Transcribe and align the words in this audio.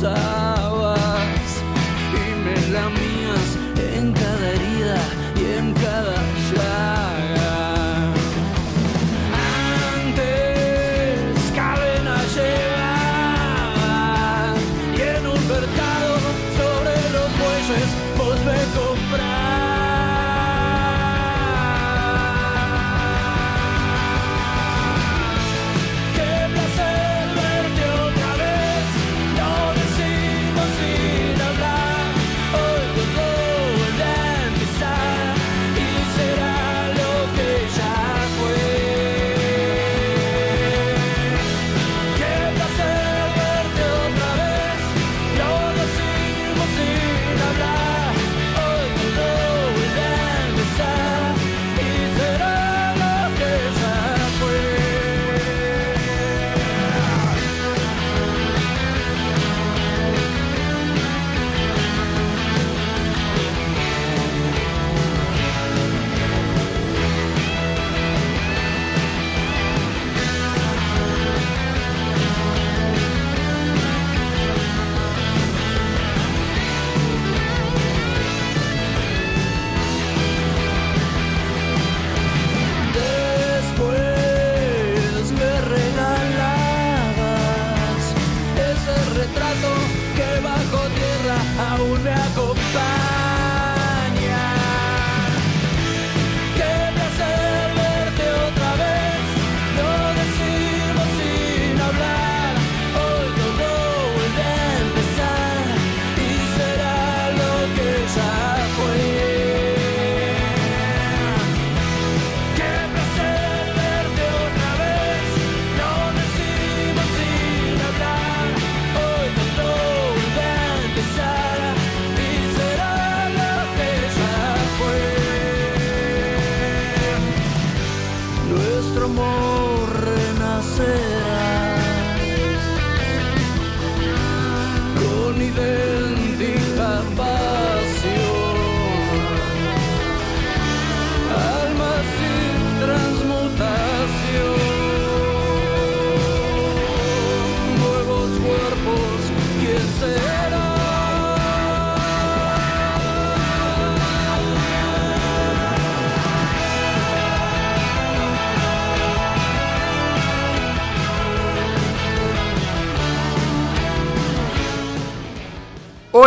sun. 0.00 0.47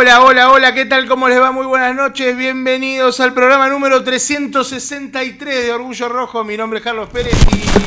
Hola, 0.02 0.24
hola, 0.24 0.50
hola, 0.50 0.74
¿qué 0.74 0.84
tal? 0.84 1.06
¿Cómo 1.06 1.28
les 1.28 1.40
va? 1.40 1.52
Muy 1.52 1.64
buenas 1.64 1.94
noches, 1.94 2.36
bienvenidos 2.36 3.20
al 3.20 3.32
programa 3.32 3.68
número 3.68 4.02
363 4.02 5.66
de 5.66 5.72
Orgullo 5.72 6.08
Rojo. 6.08 6.42
Mi 6.42 6.56
nombre 6.56 6.80
es 6.80 6.84
Carlos 6.84 7.08
Pérez 7.08 7.36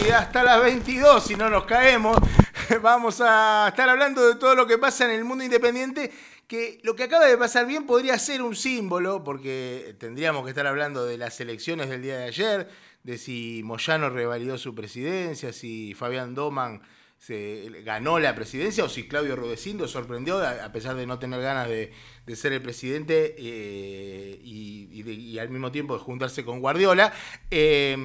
y 0.08 0.12
hasta 0.12 0.42
las 0.42 0.62
22, 0.62 1.22
si 1.22 1.36
no 1.36 1.50
nos 1.50 1.66
caemos, 1.66 2.18
vamos 2.82 3.20
a 3.20 3.68
estar 3.68 3.90
hablando 3.90 4.26
de 4.26 4.36
todo 4.36 4.56
lo 4.56 4.66
que 4.66 4.78
pasa 4.78 5.04
en 5.04 5.12
el 5.12 5.26
mundo 5.26 5.44
independiente, 5.44 6.10
que 6.48 6.80
lo 6.84 6.96
que 6.96 7.04
acaba 7.04 7.26
de 7.26 7.38
pasar 7.38 7.66
bien 7.66 7.86
podría 7.86 8.18
ser 8.18 8.42
un 8.42 8.56
símbolo, 8.56 9.22
porque 9.22 9.98
tendríamos 10.00 10.46
que 10.46 10.52
estar 10.52 10.68
hablando 10.68 11.06
de 11.06 11.18
las 11.18 11.42
elecciones 11.42 11.90
del 11.90 12.02
día 12.02 12.16
de 12.16 12.28
ayer, 12.28 12.70
de 13.04 13.18
si 13.18 13.60
Moyano 13.66 14.10
revalidó 14.10 14.58
su 14.58 14.74
presidencia, 14.74 15.52
si 15.52 15.94
Fabián 15.94 16.34
Doman 16.34 16.82
se 17.26 17.82
ganó 17.84 18.20
la 18.20 18.36
presidencia 18.36 18.84
o 18.84 18.90
si 18.90 19.08
Claudio 19.08 19.36
Rudecindo 19.36 19.88
sorprendió, 19.88 20.46
a, 20.46 20.72
pesar 20.72 20.96
de 20.96 21.08
no 21.08 21.18
tener 21.18 21.42
ganas 21.42 21.68
de, 21.68 21.92
de 22.24 22.36
ser 22.36 22.54
el 22.54 22.62
presidente 22.62 23.36
eh, 23.40 24.40
y, 24.44 25.02
y 25.12 25.40
al 25.40 25.50
mismo 25.50 25.72
tiempo 25.72 25.98
de 25.98 26.04
juntarse 26.04 26.46
con 26.46 26.60
Guardiola, 26.60 27.14
eh, 27.50 27.98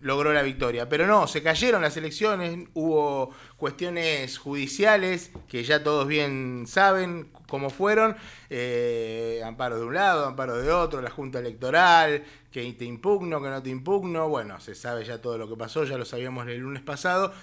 logró 0.00 0.32
la 0.32 0.40
victoria. 0.40 0.88
Pero 0.88 1.06
no, 1.06 1.26
se 1.26 1.42
cayeron 1.42 1.82
las 1.82 1.98
elecciones, 1.98 2.66
hubo 2.72 3.34
cuestiones 3.58 4.38
judiciales 4.38 5.30
que 5.46 5.62
ya 5.62 5.84
todos 5.84 6.08
bien 6.08 6.64
saben 6.66 7.28
cómo 7.46 7.68
fueron, 7.68 8.16
eh, 8.48 9.42
amparo 9.44 9.78
de 9.78 9.84
un 9.84 9.92
lado, 9.92 10.24
amparo 10.24 10.56
de 10.56 10.72
otro, 10.72 11.02
la 11.02 11.10
Junta 11.10 11.38
Electoral, 11.38 12.24
que 12.50 12.72
te 12.72 12.86
impugno, 12.86 13.42
que 13.42 13.50
no 13.50 13.62
te 13.62 13.68
impugno, 13.68 14.30
bueno, 14.30 14.58
se 14.58 14.74
sabe 14.74 15.04
ya 15.04 15.20
todo 15.20 15.36
lo 15.36 15.50
que 15.50 15.56
pasó, 15.56 15.84
ya 15.84 15.98
lo 15.98 16.06
sabíamos 16.06 16.48
el 16.48 16.60
lunes 16.60 16.82
pasado. 16.82 17.34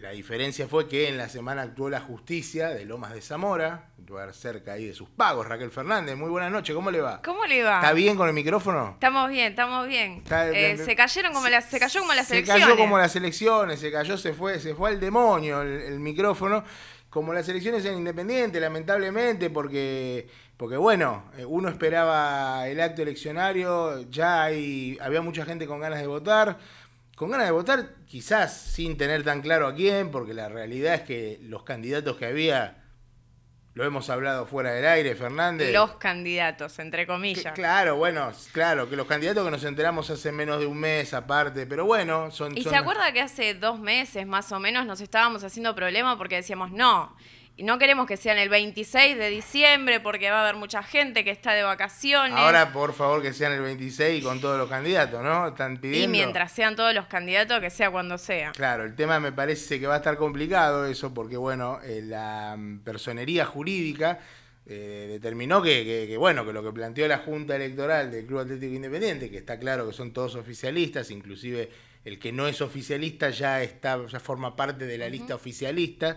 La 0.00 0.12
diferencia 0.12 0.66
fue 0.66 0.88
que 0.88 1.08
en 1.08 1.18
la 1.18 1.28
semana 1.28 1.60
actuó 1.60 1.90
la 1.90 2.00
justicia 2.00 2.70
de 2.70 2.86
Lomas 2.86 3.12
de 3.12 3.20
Zamora, 3.20 3.90
un 3.98 4.06
lugar 4.06 4.32
cerca 4.32 4.72
ahí 4.72 4.86
de 4.86 4.94
sus 4.94 5.10
pagos. 5.10 5.46
Raquel 5.46 5.70
Fernández, 5.70 6.16
muy 6.16 6.30
buenas 6.30 6.50
noches, 6.50 6.74
¿cómo 6.74 6.90
le 6.90 7.02
va? 7.02 7.20
¿Cómo 7.22 7.44
le 7.44 7.62
va? 7.62 7.80
¿Está 7.80 7.92
bien 7.92 8.16
con 8.16 8.26
el 8.26 8.32
micrófono? 8.32 8.92
Estamos 8.94 9.28
bien, 9.28 9.50
estamos 9.50 9.86
bien. 9.86 10.22
Eh, 10.30 10.78
se 10.82 10.96
cayeron 10.96 11.34
como 11.34 11.48
las, 11.50 11.66
se 11.66 11.78
cayó 11.78 12.00
como 12.00 12.14
las 12.14 12.28
se 12.28 12.36
elecciones. 12.38 12.64
cayó 12.64 12.76
como 12.78 12.96
las 12.96 13.14
elecciones, 13.14 13.78
se 13.78 13.92
cayó, 13.92 14.16
se 14.16 14.32
fue, 14.32 14.58
se 14.58 14.74
fue 14.74 14.88
al 14.88 15.00
demonio 15.00 15.60
el, 15.60 15.68
el 15.82 16.00
micrófono. 16.00 16.64
Como 17.10 17.34
las 17.34 17.48
elecciones 17.48 17.84
en 17.84 17.98
Independiente, 17.98 18.60
lamentablemente, 18.60 19.50
porque, 19.50 20.28
porque 20.56 20.76
bueno, 20.76 21.24
eh, 21.36 21.44
uno 21.44 21.68
esperaba 21.68 22.68
el 22.68 22.80
acto 22.80 23.02
eleccionario, 23.02 24.08
ya 24.08 24.44
hay, 24.44 24.96
había 25.02 25.20
mucha 25.20 25.44
gente 25.44 25.66
con 25.66 25.80
ganas 25.80 26.00
de 26.00 26.06
votar. 26.06 26.56
Con 27.20 27.30
ganas 27.30 27.48
de 27.48 27.52
votar, 27.52 27.86
quizás 28.06 28.56
sin 28.56 28.96
tener 28.96 29.22
tan 29.22 29.42
claro 29.42 29.66
a 29.66 29.74
quién, 29.74 30.10
porque 30.10 30.32
la 30.32 30.48
realidad 30.48 30.94
es 30.94 31.02
que 31.02 31.38
los 31.42 31.64
candidatos 31.64 32.16
que 32.16 32.24
había, 32.24 32.82
lo 33.74 33.84
hemos 33.84 34.08
hablado 34.08 34.46
fuera 34.46 34.72
del 34.72 34.86
aire, 34.86 35.14
Fernández. 35.14 35.70
Los 35.70 35.96
candidatos, 35.96 36.78
entre 36.78 37.02
Que- 37.02 37.06
comillas. 37.08 37.52
claro, 37.52 37.96
bueno, 37.96 38.32
claro, 38.52 38.88
que 38.88 38.96
los 38.96 39.06
candidatos 39.06 39.44
que 39.44 39.50
nos 39.50 39.64
enteramos 39.64 40.08
hace 40.08 40.32
menos 40.32 40.60
de 40.60 40.64
un 40.66 40.78
mes 40.78 41.12
aparte, 41.12 41.66
pero 41.66 41.84
bueno, 41.84 42.30
son... 42.30 42.56
Y 42.56 42.62
son- 42.62 42.72
se 42.72 42.78
acuerda 42.78 43.12
que 43.12 43.20
hace 43.20 43.52
dos 43.52 43.78
meses 43.78 44.26
más 44.26 44.50
o 44.52 44.58
menos 44.58 44.86
nos 44.86 45.02
estábamos 45.02 45.44
haciendo 45.44 45.74
problema 45.74 46.16
porque 46.16 46.36
decíamos 46.36 46.72
no. 46.72 47.14
Y 47.60 47.62
no 47.62 47.78
queremos 47.78 48.06
que 48.06 48.16
sean 48.16 48.38
el 48.38 48.48
26 48.48 49.18
de 49.18 49.28
diciembre 49.28 50.00
porque 50.00 50.30
va 50.30 50.38
a 50.38 50.42
haber 50.44 50.56
mucha 50.56 50.82
gente 50.82 51.24
que 51.24 51.30
está 51.30 51.52
de 51.52 51.62
vacaciones. 51.62 52.32
Ahora, 52.38 52.72
por 52.72 52.94
favor, 52.94 53.20
que 53.20 53.34
sean 53.34 53.52
el 53.52 53.60
26 53.60 54.24
con 54.24 54.40
todos 54.40 54.56
los 54.56 54.66
candidatos, 54.66 55.22
¿no? 55.22 55.48
Están 55.48 55.76
pidiendo... 55.76 56.06
y 56.06 56.08
mientras 56.08 56.52
sean 56.52 56.74
todos 56.74 56.94
los 56.94 57.04
candidatos, 57.04 57.60
que 57.60 57.68
sea 57.68 57.90
cuando 57.90 58.16
sea. 58.16 58.52
Claro, 58.52 58.84
el 58.84 58.94
tema 58.96 59.20
me 59.20 59.30
parece 59.32 59.78
que 59.78 59.86
va 59.86 59.96
a 59.96 59.98
estar 59.98 60.16
complicado 60.16 60.86
eso, 60.86 61.12
porque 61.12 61.36
bueno, 61.36 61.80
eh, 61.84 62.00
la 62.02 62.56
mm, 62.56 62.78
personería 62.78 63.44
jurídica 63.44 64.20
eh, 64.64 65.08
determinó 65.10 65.60
que, 65.60 65.84
que- 65.84 66.06
que, 66.08 66.16
bueno, 66.16 66.46
que 66.46 66.54
lo 66.54 66.62
que 66.64 66.72
planteó 66.72 67.06
la 67.08 67.18
Junta 67.18 67.56
Electoral 67.56 68.10
del 68.10 68.24
Club 68.24 68.38
Atlético 68.38 68.72
Independiente, 68.74 69.30
que 69.30 69.36
está 69.36 69.58
claro 69.58 69.86
que 69.86 69.92
son 69.92 70.14
todos 70.14 70.34
oficialistas, 70.34 71.10
inclusive 71.10 71.68
el 72.06 72.18
que 72.18 72.32
no 72.32 72.48
es 72.48 72.62
oficialista 72.62 73.28
ya 73.28 73.62
está, 73.62 73.98
ya 74.06 74.18
forma 74.18 74.56
parte 74.56 74.86
de 74.86 74.96
la 74.96 75.10
lista 75.10 75.34
oficialista, 75.34 76.16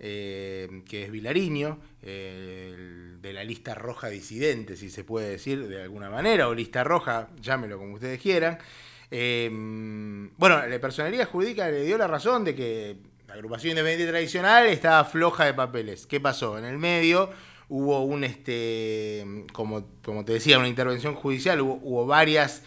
eh, 0.00 0.82
que 0.88 1.04
es 1.04 1.10
Vilariño, 1.10 1.78
de 2.02 3.32
la 3.32 3.44
lista 3.44 3.74
roja 3.74 4.08
disidente, 4.08 4.76
si 4.76 4.88
se 4.88 5.04
puede 5.04 5.28
decir 5.28 5.68
de 5.68 5.82
alguna 5.82 6.08
manera, 6.08 6.48
o 6.48 6.54
lista 6.54 6.84
roja, 6.84 7.28
llámelo 7.40 7.78
como 7.78 7.94
ustedes 7.94 8.20
quieran. 8.20 8.58
Eh, 9.10 9.48
bueno, 10.36 10.66
la 10.66 10.80
personería 10.80 11.26
jurídica 11.26 11.68
le 11.70 11.84
dio 11.84 11.98
la 11.98 12.06
razón 12.06 12.44
de 12.44 12.54
que 12.54 12.96
la 13.26 13.34
agrupación 13.34 13.70
independiente 13.70 14.10
tradicional 14.10 14.66
estaba 14.66 15.04
floja 15.04 15.44
de 15.44 15.54
papeles. 15.54 16.06
¿Qué 16.06 16.20
pasó? 16.20 16.58
En 16.58 16.64
el 16.64 16.78
medio 16.78 17.30
hubo 17.68 18.02
un, 18.02 18.24
este, 18.24 19.44
como, 19.52 19.86
como 20.04 20.24
te 20.24 20.32
decía, 20.32 20.58
una 20.58 20.68
intervención 20.68 21.14
judicial, 21.14 21.60
hubo, 21.60 21.80
hubo 21.82 22.06
varias, 22.06 22.62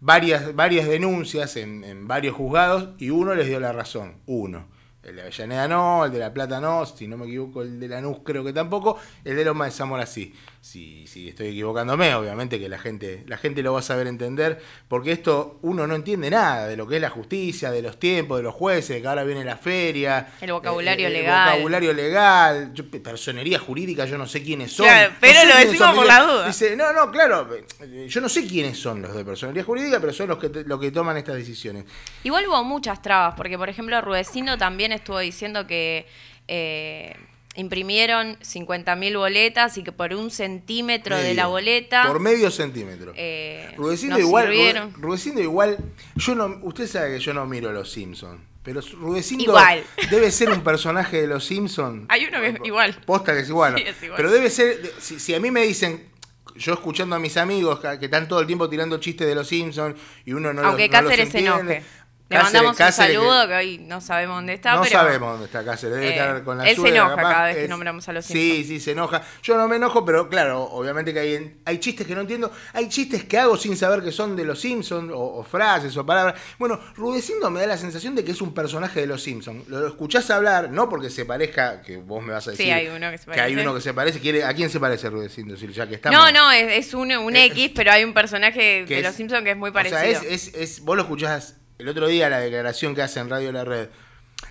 varias, 0.00 0.54
varias 0.54 0.86
denuncias 0.88 1.56
en, 1.56 1.84
en 1.84 2.08
varios 2.08 2.36
juzgados 2.36 2.90
y 2.98 3.10
uno 3.10 3.34
les 3.34 3.46
dio 3.46 3.60
la 3.60 3.72
razón, 3.72 4.16
uno. 4.26 4.68
El 5.02 5.16
de 5.16 5.22
Avellaneda 5.22 5.66
no, 5.66 6.04
el 6.04 6.12
de 6.12 6.18
La 6.18 6.32
Plata 6.32 6.60
no, 6.60 6.86
si 6.86 7.08
no 7.08 7.16
me 7.16 7.26
equivoco, 7.26 7.62
el 7.62 7.80
de 7.80 7.88
Lanús 7.88 8.18
creo 8.22 8.44
que 8.44 8.52
tampoco, 8.52 8.98
el 9.24 9.34
de 9.36 9.44
Loma 9.44 9.64
de 9.64 9.72
Zamora 9.72 10.06
sí. 10.06 10.32
Si, 10.64 11.08
si 11.08 11.28
estoy 11.28 11.48
equivocándome, 11.48 12.14
obviamente 12.14 12.60
que 12.60 12.68
la 12.68 12.78
gente, 12.78 13.24
la 13.26 13.36
gente 13.36 13.64
lo 13.64 13.72
va 13.72 13.80
a 13.80 13.82
saber 13.82 14.06
entender, 14.06 14.62
porque 14.86 15.10
esto 15.10 15.58
uno 15.62 15.88
no 15.88 15.96
entiende 15.96 16.30
nada 16.30 16.68
de 16.68 16.76
lo 16.76 16.86
que 16.86 16.94
es 16.96 17.02
la 17.02 17.10
justicia, 17.10 17.72
de 17.72 17.82
los 17.82 17.98
tiempos, 17.98 18.36
de 18.36 18.44
los 18.44 18.54
jueces, 18.54 18.90
de 18.90 19.02
que 19.02 19.08
ahora 19.08 19.24
viene 19.24 19.44
la 19.44 19.56
feria. 19.56 20.28
El 20.40 20.52
vocabulario 20.52 21.08
eh, 21.08 21.10
legal. 21.10 21.48
El 21.48 21.54
vocabulario 21.54 21.92
legal, 21.92 22.72
yo- 22.74 22.88
personería 23.02 23.58
jurídica, 23.58 24.04
yo 24.04 24.16
no 24.16 24.28
sé 24.28 24.40
quiénes 24.44 24.72
son. 24.72 24.86
Claro, 24.86 25.10
No 25.10 25.16
pero 25.20 25.40
sé 25.40 25.46
lo 25.48 25.54
decimos 25.56 25.78
son. 25.78 25.96
por 25.96 26.06
la 26.06 26.22
duda. 26.22 26.46
Dice, 26.46 26.76
no, 26.76 26.92
no, 26.92 27.10
claro, 27.10 27.48
eh, 27.80 28.06
yo 28.08 28.20
no 28.20 28.28
sé 28.28 28.46
quiénes 28.46 28.78
son 28.78 29.02
los 29.02 29.16
de 29.16 29.24
personería 29.24 29.64
jurídica, 29.64 29.98
pero 29.98 30.12
son 30.12 30.28
los 30.28 30.38
que, 30.38 30.48
los 30.64 30.78
que 30.78 30.92
toman 30.92 31.16
estas 31.16 31.34
decisiones. 31.34 31.86
Igual 32.22 32.46
hubo 32.46 32.62
muchas 32.62 33.02
trabas, 33.02 33.34
porque 33.36 33.58
por 33.58 33.68
ejemplo 33.68 34.00
Rudecindo 34.00 34.56
también 34.56 34.92
estuvo 34.92 35.18
diciendo 35.18 35.66
que 35.66 36.06
eh, 36.46 37.16
imprimieron 37.54 38.38
50.000 38.38 39.16
boletas 39.18 39.76
y 39.78 39.82
que 39.82 39.92
por 39.92 40.14
un 40.14 40.30
centímetro 40.30 41.16
de 41.16 41.34
la 41.34 41.46
boleta 41.46 42.06
Por 42.06 42.20
medio 42.20 42.50
centímetro. 42.50 43.12
eh, 43.14 43.74
Rudecindo 43.76 44.18
igual, 44.18 44.92
Rudecindo 44.94 45.40
igual, 45.40 45.78
yo 46.16 46.34
no, 46.34 46.60
usted 46.62 46.86
sabe 46.86 47.14
que 47.14 47.20
yo 47.20 47.34
no 47.34 47.46
miro 47.46 47.72
los 47.72 47.90
Simpsons, 47.90 48.40
pero 48.62 48.80
Rudecindo 48.80 49.44
Igual. 49.44 49.84
debe 50.10 50.30
ser 50.30 50.50
un 50.50 50.62
personaje 50.62 51.20
de 51.20 51.26
los 51.26 51.44
Simpsons. 51.44 52.06
Hay 52.08 52.26
uno 52.26 52.40
que 52.40 52.48
es 52.48 52.56
igual. 52.64 52.96
Posta 53.04 53.34
que 53.34 53.40
es 53.40 53.48
igual. 53.48 53.72
¿no? 53.72 53.78
Sí, 53.78 53.84
es 53.86 54.02
igual. 54.02 54.16
Pero 54.16 54.30
debe 54.30 54.50
ser, 54.50 54.92
si, 54.98 55.18
si 55.18 55.34
a 55.34 55.40
mí 55.40 55.50
me 55.50 55.62
dicen, 55.62 56.12
yo 56.56 56.74
escuchando 56.74 57.16
a 57.16 57.18
mis 57.18 57.36
amigos 57.36 57.80
que, 57.80 58.04
están 58.04 58.28
todo 58.28 58.40
el 58.40 58.46
tiempo 58.46 58.68
tirando 58.68 58.98
chistes 58.98 59.26
de 59.26 59.34
los 59.34 59.48
Simpsons 59.48 59.96
y 60.24 60.32
uno 60.32 60.52
no 60.52 60.62
Aunque 60.62 60.88
los, 60.88 61.02
no 61.02 61.08
los 61.08 61.28
se 61.28 61.38
enoje. 61.38 61.82
Le 62.32 62.38
Cáceres- 62.38 62.52
mandamos 62.54 62.80
un 62.80 62.86
que- 62.86 62.92
saludo 62.92 63.48
que, 63.48 63.54
hoy 63.54 63.78
no 63.78 64.00
sabemos 64.00 64.36
dónde 64.36 64.54
está, 64.54 64.74
no 64.74 64.82
pero 64.82 64.92
sabemos 64.92 65.30
dónde 65.32 65.46
está 65.46 65.64
Cáceres, 65.64 65.94
debe 65.96 66.08
eh, 66.08 66.10
estar 66.12 66.42
con 66.44 66.58
la 66.58 66.68
él 66.70 66.76
se 66.76 66.88
enoja 66.88 67.10
capaz. 67.16 67.32
cada 67.32 67.44
vez 67.46 67.56
que 67.56 67.64
Es- 67.64 67.68
nombramos 67.70 68.08
a 68.08 68.12
los 68.12 68.24
Sí, 68.24 68.32
Simpsons. 68.32 68.66
sí, 68.68 68.80
se 68.80 68.90
enoja. 68.92 69.22
Yo 69.42 69.56
no 69.56 69.68
me 69.68 69.76
enojo, 69.76 70.04
pero 70.04 70.28
claro, 70.28 70.62
obviamente 70.64 71.12
que 71.12 71.20
hay, 71.20 71.56
hay 71.64 71.78
chistes 71.78 72.06
que 72.06 72.14
no 72.14 72.22
entiendo. 72.22 72.50
Hay 72.72 72.88
chistes 72.88 73.24
que 73.24 73.38
hago 73.38 73.56
sin 73.56 73.76
saber 73.76 74.02
que 74.02 74.12
son 74.12 74.34
de 74.36 74.44
los 74.44 74.60
Simpsons, 74.60 75.10
o, 75.12 75.18
o 75.20 75.44
frases, 75.44 75.96
o 75.96 76.06
palabras. 76.06 76.40
Bueno, 76.58 76.80
Rudecindo 76.96 77.50
me 77.50 77.60
da 77.60 77.66
la 77.66 77.76
sensación 77.76 78.14
de 78.14 78.24
que 78.24 78.32
es 78.32 78.40
un 78.40 78.54
personaje 78.54 79.00
de 79.00 79.06
los 79.06 79.22
Simpsons. 79.22 79.68
Lo 79.68 79.86
escuchás 79.86 80.30
hablar, 80.30 80.70
no 80.70 80.88
porque 80.88 81.10
se 81.10 81.24
parezca, 81.24 81.82
que 81.82 81.96
vos 81.98 82.22
me 82.24 82.32
vas 82.32 82.48
a 82.48 82.52
Sí, 82.52 82.58
decir. 82.58 82.72
hay 82.72 82.88
uno 82.88 83.10
que 83.10 83.18
se 83.18 83.30
hay 83.30 83.36
parece. 83.36 83.60
uno 83.60 83.74
que 83.74 83.80
se 83.80 83.94
parece. 83.94 84.20
¿Quiere- 84.20 84.44
¿A 84.44 84.54
quién 84.54 84.70
se 84.70 84.80
parece 84.80 85.10
Rudecindo? 85.10 85.56
Si 85.56 85.66
ya 85.72 85.86
que 85.86 85.96
estamos. 85.96 86.18
No, 86.18 86.32
no, 86.32 86.50
es, 86.52 86.86
es 86.86 86.94
un, 86.94 87.12
un 87.12 87.36
Eh, 87.36 87.46
X, 87.46 87.72
pero 87.74 87.92
hay 87.92 88.04
un 88.04 88.14
personaje 88.14 88.84
que 88.86 88.94
de 88.94 89.00
es- 89.00 89.06
los 89.06 89.14
Simpsons 89.14 89.42
que 89.44 89.50
es 89.50 89.56
muy 89.56 89.70
O 89.70 89.72
parecido. 89.72 90.00
sea, 90.00 90.08
es, 90.10 90.22
es, 90.48 90.54
es- 90.54 90.80
vos 90.80 90.96
lo 90.96 91.02
escuchás 91.02 91.56
el 91.82 91.88
otro 91.88 92.06
día 92.06 92.28
la 92.30 92.38
declaración 92.38 92.94
que 92.94 93.02
hace 93.02 93.20
en 93.20 93.28
Radio 93.28 93.50
La 93.52 93.64
Red. 93.64 93.88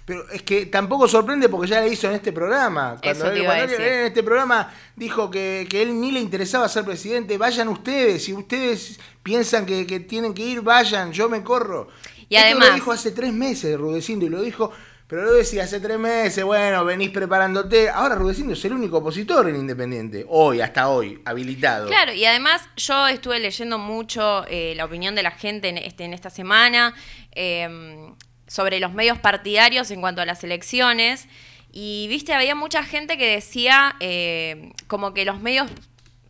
Pero 0.06 0.30
es 0.32 0.42
que 0.44 0.66
tampoco 0.66 1.08
sorprende 1.08 1.48
porque 1.50 1.68
ya 1.68 1.80
la 1.80 1.88
hizo 1.88 2.08
en 2.08 2.14
este 2.14 2.32
programa. 2.32 2.98
Cuando, 3.02 3.32
él, 3.32 3.44
cuando 3.46 3.64
él 3.64 3.82
en 3.82 4.06
este 4.08 4.24
programa 4.24 4.74
dijo 4.96 5.30
que, 5.30 5.66
que 5.70 5.82
él 5.82 6.00
ni 6.00 6.12
le 6.12 6.20
interesaba 6.20 6.68
ser 6.70 6.84
presidente, 6.86 7.38
vayan 7.38 7.68
ustedes. 7.70 8.24
Si 8.26 8.34
ustedes 8.34 9.00
piensan 9.24 9.66
que, 9.66 9.86
que 9.88 10.00
tienen 10.02 10.34
que 10.34 10.44
ir, 10.44 10.62
vayan, 10.62 11.12
yo 11.12 11.30
me 11.30 11.42
corro. 11.44 11.88
Y 12.30 12.36
Esto 12.36 12.48
además- 12.48 12.70
lo 12.70 12.76
dijo 12.76 12.92
hace 12.92 13.12
tres 13.12 13.34
meses 13.34 13.78
Rudecindo 13.78 14.26
y 14.26 14.30
lo 14.30 14.42
dijo, 14.42 14.72
pero 15.12 15.24
lo 15.24 15.34
decía 15.34 15.66
hace 15.66 15.82
tres 15.82 16.00
meses, 16.00 16.42
bueno, 16.42 16.86
venís 16.86 17.10
preparándote. 17.10 17.90
Ahora 17.90 18.16
Rudecindo 18.16 18.54
es 18.54 18.64
el 18.64 18.72
único 18.72 19.00
opositor 19.00 19.50
en 19.50 19.58
Independiente, 19.58 20.26
hoy, 20.30 20.62
hasta 20.62 20.88
hoy, 20.88 21.22
habilitado. 21.26 21.88
Claro, 21.88 22.14
y 22.14 22.24
además 22.24 22.62
yo 22.78 23.10
estuve 23.10 23.38
leyendo 23.42 23.78
mucho 23.78 24.46
eh, 24.48 24.74
la 24.78 24.86
opinión 24.86 25.14
de 25.14 25.22
la 25.22 25.32
gente 25.32 25.68
en, 25.68 25.80
este, 25.80 26.06
en 26.06 26.14
esta 26.14 26.30
semana 26.30 26.96
eh, 27.34 28.14
sobre 28.48 28.80
los 28.80 28.94
medios 28.94 29.20
partidarios 29.20 29.92
en 29.92 30.00
cuanto 30.00 30.22
a 30.22 30.26
las 30.26 30.46
elecciones. 30.46 31.28
Y 31.74 32.08
viste, 32.08 32.34
había 32.34 32.56
mucha 32.56 32.82
gente 32.82 33.18
que 33.18 33.36
decía 33.36 33.98
eh, 34.00 34.72
como 34.88 35.14
que 35.14 35.26
los 35.26 35.42
medios 35.42 35.70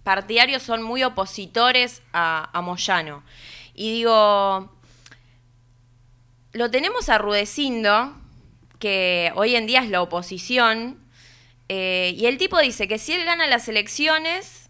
partidarios 0.01 0.63
son 0.63 0.81
muy 0.81 1.03
opositores 1.03 2.01
a, 2.13 2.49
a 2.51 2.61
Moyano. 2.61 3.21
Y 3.75 3.91
digo, 3.91 4.75
lo 6.53 6.71
tenemos 6.71 7.09
a 7.09 7.19
Rudecindo, 7.19 8.15
que 8.81 9.31
hoy 9.35 9.55
en 9.55 9.65
día 9.67 9.79
es 9.81 9.89
la 9.89 10.01
oposición, 10.01 10.97
eh, 11.69 12.13
y 12.17 12.25
el 12.25 12.37
tipo 12.37 12.59
dice 12.59 12.89
que 12.89 12.97
si 12.97 13.13
él 13.13 13.23
gana 13.23 13.47
las 13.47 13.69
elecciones, 13.69 14.69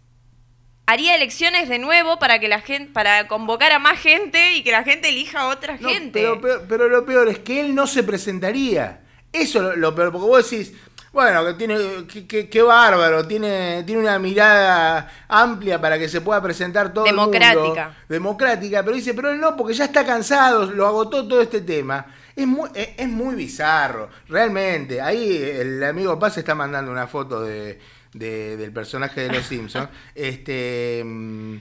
haría 0.86 1.16
elecciones 1.16 1.68
de 1.68 1.78
nuevo 1.80 2.18
para 2.20 2.38
que 2.38 2.46
la 2.48 2.60
gente, 2.60 2.92
para 2.92 3.26
convocar 3.26 3.72
a 3.72 3.80
más 3.80 3.98
gente 3.98 4.54
y 4.54 4.62
que 4.62 4.70
la 4.70 4.84
gente 4.84 5.08
elija 5.08 5.40
a 5.40 5.48
otra 5.48 5.78
No, 5.80 5.88
gente. 5.88 6.20
Pero, 6.40 6.62
pero 6.68 6.88
lo 6.88 7.04
peor 7.04 7.28
es 7.28 7.40
que 7.40 7.60
él 7.60 7.74
no 7.74 7.88
se 7.88 8.04
presentaría. 8.04 9.00
Eso 9.32 9.58
es 9.58 9.64
lo, 9.64 9.76
lo 9.76 9.94
peor, 9.94 10.12
porque 10.12 10.26
vos 10.26 10.50
decís, 10.50 10.72
bueno, 11.12 11.44
que 11.44 11.54
tiene, 11.54 11.76
que, 12.06 12.26
que- 12.26 12.48
que 12.48 12.62
bárbaro, 12.62 13.26
tiene, 13.26 13.82
tiene 13.84 14.00
una 14.02 14.18
mirada 14.18 15.24
amplia 15.28 15.80
para 15.80 15.98
que 15.98 16.08
se 16.08 16.20
pueda 16.20 16.42
presentar 16.42 16.92
todo 16.92 17.06
el 17.06 17.14
mundo. 17.16 17.30
Democrática. 17.32 17.96
Democrática, 18.08 18.82
pero 18.84 18.96
dice, 18.96 19.14
pero 19.14 19.30
él 19.30 19.40
no, 19.40 19.56
porque 19.56 19.74
ya 19.74 19.84
está 19.86 20.04
cansado, 20.06 20.66
lo 20.70 20.86
agotó 20.86 21.26
todo 21.26 21.40
este 21.42 21.60
tema. 21.62 22.06
Es 22.36 22.46
muy, 22.46 22.70
es, 22.74 22.88
es 22.96 23.08
muy 23.08 23.34
bizarro, 23.34 24.08
realmente. 24.28 25.00
Ahí 25.00 25.36
el 25.36 25.82
amigo 25.84 26.18
Paz 26.18 26.38
está 26.38 26.54
mandando 26.54 26.90
una 26.90 27.06
foto 27.06 27.42
de, 27.42 27.78
de- 28.14 28.56
del 28.56 28.72
personaje 28.72 29.22
de 29.22 29.32
los 29.32 29.44
Simpsons. 29.46 29.88
este 30.14 31.02
mm, 31.04 31.56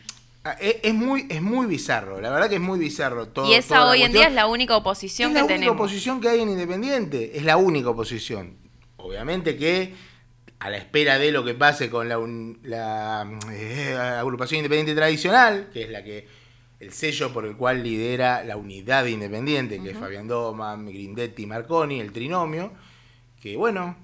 es, 0.60 0.76
es 0.84 0.94
muy, 0.94 1.28
es 1.30 1.42
muy 1.42 1.68
bizarro, 1.68 2.20
la 2.22 2.30
verdad 2.32 2.50
que 2.50 2.56
es 2.56 2.62
muy 2.62 2.80
bizarro 2.80 3.28
todo. 3.28 3.48
y 3.50 3.54
esa 3.54 3.86
hoy 3.88 4.02
en 4.04 4.12
día 4.12 4.28
es 4.28 4.34
la 4.34 4.48
única 4.48 4.76
oposición 4.76 5.30
Es 5.30 5.34
que 5.34 5.40
la 5.40 5.46
única 5.46 5.56
tenemos. 5.60 5.76
oposición 5.76 6.20
que 6.22 6.30
hay 6.30 6.42
en 6.42 6.50
Independiente, 6.50 7.38
es 7.38 7.44
la 7.44 7.58
única 7.58 7.90
oposición. 7.90 8.58
Obviamente 8.98 9.56
que 9.58 9.94
a 10.60 10.70
la 10.70 10.78
espera 10.78 11.18
de 11.20 11.32
lo 11.32 11.44
que 11.44 11.54
pase 11.56 11.90
con 11.90 12.08
la, 12.64 13.28
eh, 13.52 13.96
agrupación 14.20 14.60
independiente 14.60 14.94
tradicional, 14.96 15.70
que 15.74 15.84
es 15.84 15.90
la 15.90 16.04
que 16.04 16.28
el 16.82 16.92
sello 16.92 17.32
por 17.32 17.46
el 17.46 17.56
cual 17.56 17.84
lidera 17.84 18.44
la 18.44 18.58
unidad 18.58 19.04
de 19.04 19.12
Independiente, 19.12 19.80
que 19.82 19.92
es 19.92 19.98
Fabián 19.98 20.28
Doman, 20.28 20.88
Grindetti, 20.88 21.46
Marconi, 21.46 22.00
el 22.00 22.12
trinomio, 22.12 22.74
que 23.40 23.56
bueno, 23.56 23.96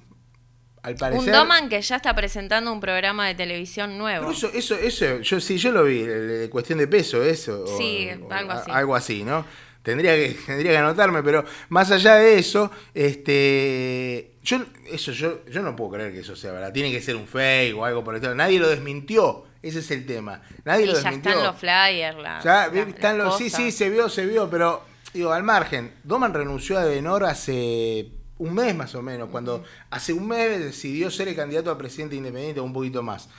al 0.84 0.96
parecer... 0.96 1.26
Un 1.26 1.32
Doman 1.32 1.70
que 1.70 1.82
ya 1.82 1.96
está 1.96 2.16
presentando 2.16 2.72
un 2.72 2.80
programa 2.80 3.28
de 3.28 3.34
televisión 3.34 3.98
nuevo. 3.98 4.30
Eso, 4.30 4.52
eso, 4.54 4.76
eso, 4.76 5.22
yo 5.22 5.40
sí, 5.40 5.58
yo 5.58 5.72
lo 5.72 5.86
vi, 5.86 6.04
de 6.04 6.50
cuestión 6.52 6.78
de 6.78 6.88
peso, 6.88 7.24
eso. 7.24 7.66
Sí, 7.80 8.10
o 8.22 8.32
algo 8.32 8.52
así. 8.52 8.72
Algo 8.72 8.96
así, 8.96 9.24
¿no? 9.24 9.44
Tendría 9.82 10.14
que, 10.16 10.38
tendría 10.46 10.74
que 10.74 10.78
anotarme, 10.78 11.24
pero 11.24 11.46
más 11.70 11.90
allá 11.90 12.16
de 12.18 12.38
eso, 12.38 12.70
este. 12.94 14.36
Yo, 14.44 14.60
eso, 14.86 15.12
yo, 15.14 15.44
yo 15.46 15.64
no 15.64 15.76
puedo 15.76 15.94
creer 15.94 16.14
que 16.14 16.20
eso 16.20 16.36
sea 16.36 16.52
verdad. 16.52 16.72
Tiene 16.72 16.92
que 16.92 17.02
ser 17.02 17.16
un 17.16 17.26
fake 17.26 17.76
o 17.76 17.84
algo 17.84 18.04
por 18.04 18.14
el 18.14 18.20
estilo. 18.20 18.36
Nadie 18.36 18.60
lo 18.60 18.70
desmintió. 18.70 19.47
Ese 19.62 19.80
es 19.80 19.92
el 19.92 20.06
tema. 20.06 20.42
Nadie 20.66 20.84
y 20.84 20.88
lo 20.88 20.94
ya 20.94 21.00
desmintió. 21.02 21.32
están 21.32 21.44
los 21.46 21.56
flyers, 21.60 22.18
Ya, 22.44 22.68
las- 22.68 22.88
están 22.88 23.18
los, 23.18 23.38
sí, 23.38 23.50
sí, 23.50 23.72
se 23.72 23.90
vio, 23.90 24.08
se 24.10 24.26
vio, 24.26 24.50
pero 24.50 24.84
digo, 25.14 25.32
al 25.34 25.44
margen, 25.44 25.94
Doman 26.04 26.34
renunció 26.34 26.78
a 26.78 26.82
Adenor 26.82 27.26
hace 27.26 28.12
un 28.38 28.54
mes 28.54 28.76
más 28.76 28.94
o 28.94 29.02
menos, 29.02 29.30
cuando 29.30 29.64
hace 29.90 30.14
un 30.14 30.28
mes 30.28 30.60
decidió 30.60 31.10
ser 31.10 31.28
el 31.28 31.36
candidato 31.36 31.72
a 31.72 31.78
presidente 31.78 32.16
independiente, 32.16 32.62
un 32.62 32.72
poquito 32.74 33.02
más. 33.02 33.30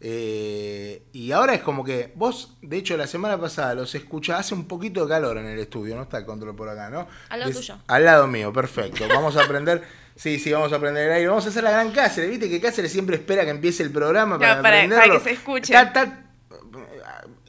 Eh, 0.00 1.02
y 1.12 1.32
ahora 1.32 1.54
es 1.54 1.60
como 1.62 1.84
que 1.84 2.12
vos, 2.14 2.56
de 2.62 2.76
hecho, 2.78 2.96
la 2.96 3.06
semana 3.06 3.38
pasada 3.40 3.74
los 3.74 3.94
escuchás, 3.94 4.40
hace 4.40 4.54
un 4.54 4.66
poquito 4.66 5.02
de 5.04 5.08
calor 5.08 5.38
en 5.38 5.46
el 5.46 5.58
estudio, 5.58 5.96
no 5.96 6.02
está 6.02 6.18
el 6.18 6.24
control 6.24 6.54
por 6.54 6.68
acá, 6.68 6.88
¿no? 6.88 7.08
Al 7.28 7.40
lado 7.40 7.50
Des- 7.52 7.60
tuyo. 7.60 7.78
Al 7.88 8.04
lado 8.04 8.26
mío, 8.26 8.52
perfecto. 8.52 9.06
Vamos 9.08 9.36
a 9.36 9.44
aprender. 9.44 9.82
Sí, 10.18 10.38
sí, 10.40 10.50
vamos 10.52 10.72
a 10.72 10.76
aprender 10.76 11.06
el 11.06 11.12
aire. 11.12 11.28
Vamos 11.28 11.46
a 11.46 11.48
hacer 11.50 11.62
la 11.62 11.70
gran 11.70 11.92
Cáceres. 11.92 12.28
Viste 12.28 12.50
que 12.50 12.60
Cáceres 12.60 12.90
siempre 12.90 13.14
espera 13.16 13.44
que 13.44 13.50
empiece 13.50 13.84
el 13.84 13.90
programa 13.92 14.36
para, 14.36 14.60
Claro, 14.60 14.62
para- 14.62 15.00
para 15.06 15.12
que 15.12 15.20
se 15.20 15.30
escuche. 15.30 15.72
Está- 15.72 15.82
está 15.82 16.24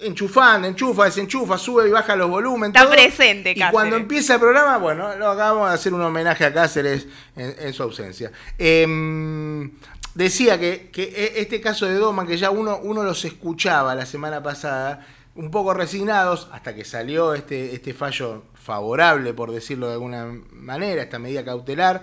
enchufando, 0.01 0.67
enchufa, 0.67 1.05
desenchufa, 1.05 1.57
sube 1.57 1.87
y 1.87 1.91
baja 1.91 2.15
los 2.15 2.29
volúmenes. 2.29 2.69
Está 2.69 2.83
todo. 2.83 2.91
presente, 2.93 3.51
Y 3.51 3.55
Cáceres. 3.55 3.71
cuando 3.73 3.95
empieza 3.97 4.35
el 4.35 4.39
programa, 4.39 4.77
bueno, 4.77 5.15
lo 5.15 5.29
acabamos 5.31 5.69
de 5.69 5.75
hacer 5.75 5.93
un 5.93 6.01
homenaje 6.01 6.45
a 6.45 6.53
Cáceres 6.53 7.07
en, 7.35 7.55
en 7.59 7.73
su 7.73 7.83
ausencia. 7.83 8.31
Em, 8.57 9.71
decía 10.13 10.59
que, 10.59 10.89
que 10.91 11.03
e- 11.03 11.41
este 11.41 11.59
caso 11.59 11.85
de 11.85 11.95
Doman, 11.95 12.27
que 12.27 12.37
ya 12.37 12.49
uno, 12.51 12.79
uno 12.81 13.03
los 13.03 13.25
escuchaba 13.25 13.93
la 13.95 14.05
semana 14.05 14.41
pasada, 14.41 15.05
un 15.35 15.51
poco 15.51 15.73
resignados, 15.73 16.47
hasta 16.51 16.73
que 16.75 16.85
salió 16.85 17.33
este, 17.33 17.73
este 17.73 17.93
fallo 17.93 18.43
favorable, 18.53 19.33
por 19.33 19.51
decirlo 19.51 19.87
de 19.87 19.93
alguna 19.93 20.27
manera, 20.51 21.01
esta 21.01 21.19
medida 21.19 21.43
cautelar, 21.43 22.01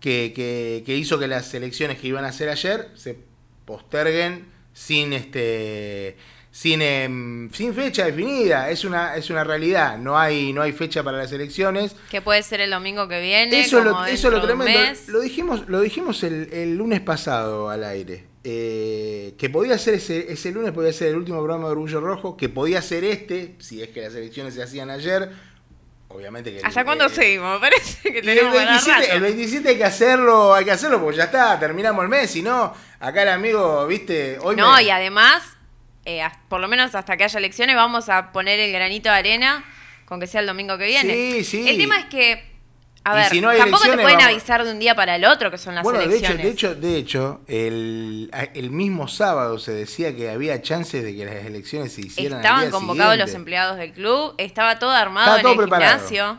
que, 0.00 0.32
que- 0.34 0.82
que 0.84 0.96
hizo 0.96 1.18
que 1.18 1.26
las 1.28 1.52
elecciones 1.54 1.98
que 1.98 2.08
iban 2.08 2.24
a 2.24 2.28
hacer 2.28 2.48
ayer 2.48 2.88
se 2.94 3.16
posterguen 3.64 4.46
sin 4.72 5.12
este 5.12 6.16
sin, 6.50 6.80
em, 6.80 7.50
sin 7.52 7.74
fecha 7.74 8.06
definida, 8.06 8.70
es 8.70 8.86
una, 8.86 9.14
es 9.16 9.28
una 9.28 9.44
realidad, 9.44 9.98
no 9.98 10.18
hay, 10.18 10.54
no 10.54 10.62
hay 10.62 10.72
fecha 10.72 11.02
para 11.02 11.18
las 11.18 11.30
elecciones. 11.30 11.94
Que 12.10 12.22
puede 12.22 12.42
ser 12.42 12.62
el 12.62 12.70
domingo 12.70 13.06
que 13.08 13.20
viene. 13.20 13.60
Eso 13.60 13.80
es 13.80 13.84
lo, 13.84 14.06
eso 14.06 14.28
es 14.28 14.32
lo 14.34 14.40
tremendo. 14.40 14.80
mes. 14.80 15.06
Lo 15.08 15.20
dijimos, 15.20 15.68
lo 15.68 15.82
dijimos 15.82 16.22
el, 16.22 16.48
el 16.54 16.76
lunes 16.78 17.00
pasado 17.02 17.68
al 17.68 17.84
aire. 17.84 18.24
eh, 18.42 19.34
que 19.36 19.50
podía 19.50 19.76
ser 19.76 19.94
ese, 19.94 20.32
ese 20.32 20.50
lunes, 20.52 20.72
podía 20.72 20.94
ser 20.94 21.08
el 21.08 21.16
último 21.16 21.38
programa 21.42 21.66
de 21.66 21.72
Orgullo 21.72 22.00
Rojo, 22.00 22.36
que 22.38 22.48
podía 22.48 22.80
ser 22.80 23.04
este, 23.04 23.56
si 23.58 23.82
es 23.82 23.88
que 23.90 24.00
las 24.02 24.14
elecciones 24.14 24.54
se 24.54 24.62
hacían 24.62 24.88
ayer. 24.88 25.30
Obviamente 26.16 26.52
que. 26.52 26.60
¿Hasta 26.64 26.80
eh, 26.80 26.84
cuándo 26.84 27.08
seguimos? 27.10 27.60
Me 27.60 27.68
Parece 27.68 28.10
que 28.12 28.18
el 28.20 28.24
tenemos 28.24 28.54
para 28.54 28.70
27, 28.70 29.00
rato. 29.00 29.12
el 29.12 29.20
27 29.20 29.68
hay 29.68 29.76
que 29.78 29.84
hacerlo, 29.84 30.54
hay 30.54 30.64
que 30.64 30.70
hacerlo 30.72 31.00
porque 31.00 31.18
ya 31.18 31.24
está, 31.24 31.58
terminamos 31.60 32.02
el 32.02 32.08
mes, 32.08 32.30
si 32.30 32.42
no, 32.42 32.72
acá 33.00 33.22
el 33.22 33.28
amigo, 33.28 33.86
viste, 33.86 34.38
hoy 34.40 34.56
No, 34.56 34.74
me- 34.76 34.82
y 34.84 34.90
además, 34.90 35.42
eh, 36.04 36.22
por 36.48 36.60
lo 36.60 36.68
menos 36.68 36.94
hasta 36.94 37.16
que 37.16 37.24
haya 37.24 37.38
elecciones, 37.38 37.76
vamos 37.76 38.08
a 38.08 38.32
poner 38.32 38.58
el 38.60 38.72
granito 38.72 39.08
de 39.10 39.14
arena 39.16 39.64
con 40.06 40.18
que 40.20 40.26
sea 40.26 40.40
el 40.40 40.46
domingo 40.46 40.78
que 40.78 40.86
viene. 40.86 41.12
Sí, 41.12 41.44
sí. 41.44 41.68
El 41.68 41.78
tema 41.78 41.98
es 41.98 42.04
que, 42.06 42.55
a 43.08 43.12
Y 43.12 43.16
ver, 43.22 43.30
si 43.30 43.40
no 43.40 43.48
hay 43.50 43.58
tampoco 43.58 43.82
te 43.84 43.88
elecciones, 43.90 44.04
pueden 44.04 44.18
vamos- 44.18 44.32
avisar 44.32 44.64
de 44.64 44.72
un 44.72 44.78
día 44.78 44.94
para 44.96 45.14
el 45.16 45.24
otro 45.24 45.50
que 45.50 45.58
son 45.58 45.74
las 45.76 45.84
bueno, 45.84 45.98
de 46.00 46.04
hecho, 46.06 46.14
elecciones. 46.32 46.42
de 46.44 46.50
hecho, 46.50 46.74
de 46.74 46.96
hecho, 46.96 47.40
el, 47.46 48.30
el 48.54 48.70
mismo 48.70 49.06
sábado 49.08 49.58
se 49.58 49.72
decía 49.72 50.14
que 50.16 50.28
había 50.30 50.60
chances 50.60 51.04
de 51.04 51.14
que 51.14 51.24
las 51.24 51.36
elecciones 51.44 51.92
se 51.92 52.00
hicieran. 52.00 52.38
al 52.38 52.44
Estaban 52.44 52.60
día 52.62 52.70
convocados 52.72 53.12
siguiente. 53.12 53.30
los 53.32 53.34
empleados 53.36 53.76
del 53.78 53.92
club, 53.92 54.34
estaba 54.38 54.78
todo 54.78 54.90
armado 54.90 55.36
Estaba 55.36 55.42
todo 55.42 55.52
en 55.52 55.58
el 55.60 55.64
preparado. 55.68 55.94
gimnasio. 56.08 56.38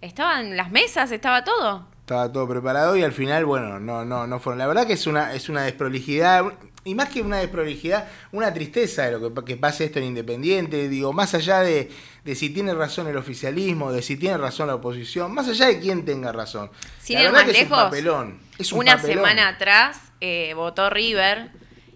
Estaban 0.00 0.56
las 0.56 0.70
mesas, 0.70 1.10
estaba 1.10 1.42
todo. 1.44 1.86
Estaba 2.08 2.32
todo 2.32 2.48
preparado 2.48 2.96
y 2.96 3.02
al 3.02 3.12
final, 3.12 3.44
bueno, 3.44 3.78
no, 3.78 4.02
no, 4.02 4.26
no 4.26 4.40
fueron. 4.40 4.58
La 4.58 4.66
verdad 4.66 4.86
que 4.86 4.94
es 4.94 5.06
una, 5.06 5.34
es 5.34 5.50
una 5.50 5.64
desprolijidad, 5.64 6.42
y 6.84 6.94
más 6.94 7.10
que 7.10 7.20
una 7.20 7.36
desprolijidad, 7.36 8.08
una 8.32 8.54
tristeza 8.54 9.02
de 9.02 9.18
lo 9.18 9.34
que, 9.34 9.44
que 9.44 9.56
pase 9.58 9.84
esto 9.84 9.98
en 9.98 10.06
Independiente. 10.06 10.88
Digo, 10.88 11.12
más 11.12 11.34
allá 11.34 11.60
de, 11.60 11.90
de 12.24 12.34
si 12.34 12.48
tiene 12.48 12.72
razón 12.72 13.08
el 13.08 13.16
oficialismo, 13.18 13.92
de 13.92 14.00
si 14.00 14.16
tiene 14.16 14.38
razón 14.38 14.68
la 14.68 14.76
oposición, 14.76 15.34
más 15.34 15.48
allá 15.48 15.66
de 15.66 15.80
quién 15.80 16.06
tenga 16.06 16.32
razón. 16.32 16.70
Sin 16.98 17.16
la 17.22 17.24
verdad 17.30 17.44
que 17.44 17.50
es 17.50 17.56
un 17.58 17.62
lejos, 17.64 17.78
papelón. 17.78 18.38
Es 18.58 18.72
un 18.72 18.78
una 18.78 18.96
papelón. 18.96 19.16
semana 19.16 19.48
atrás 19.48 20.00
eh, 20.22 20.54
votó 20.56 20.88
River 20.88 21.50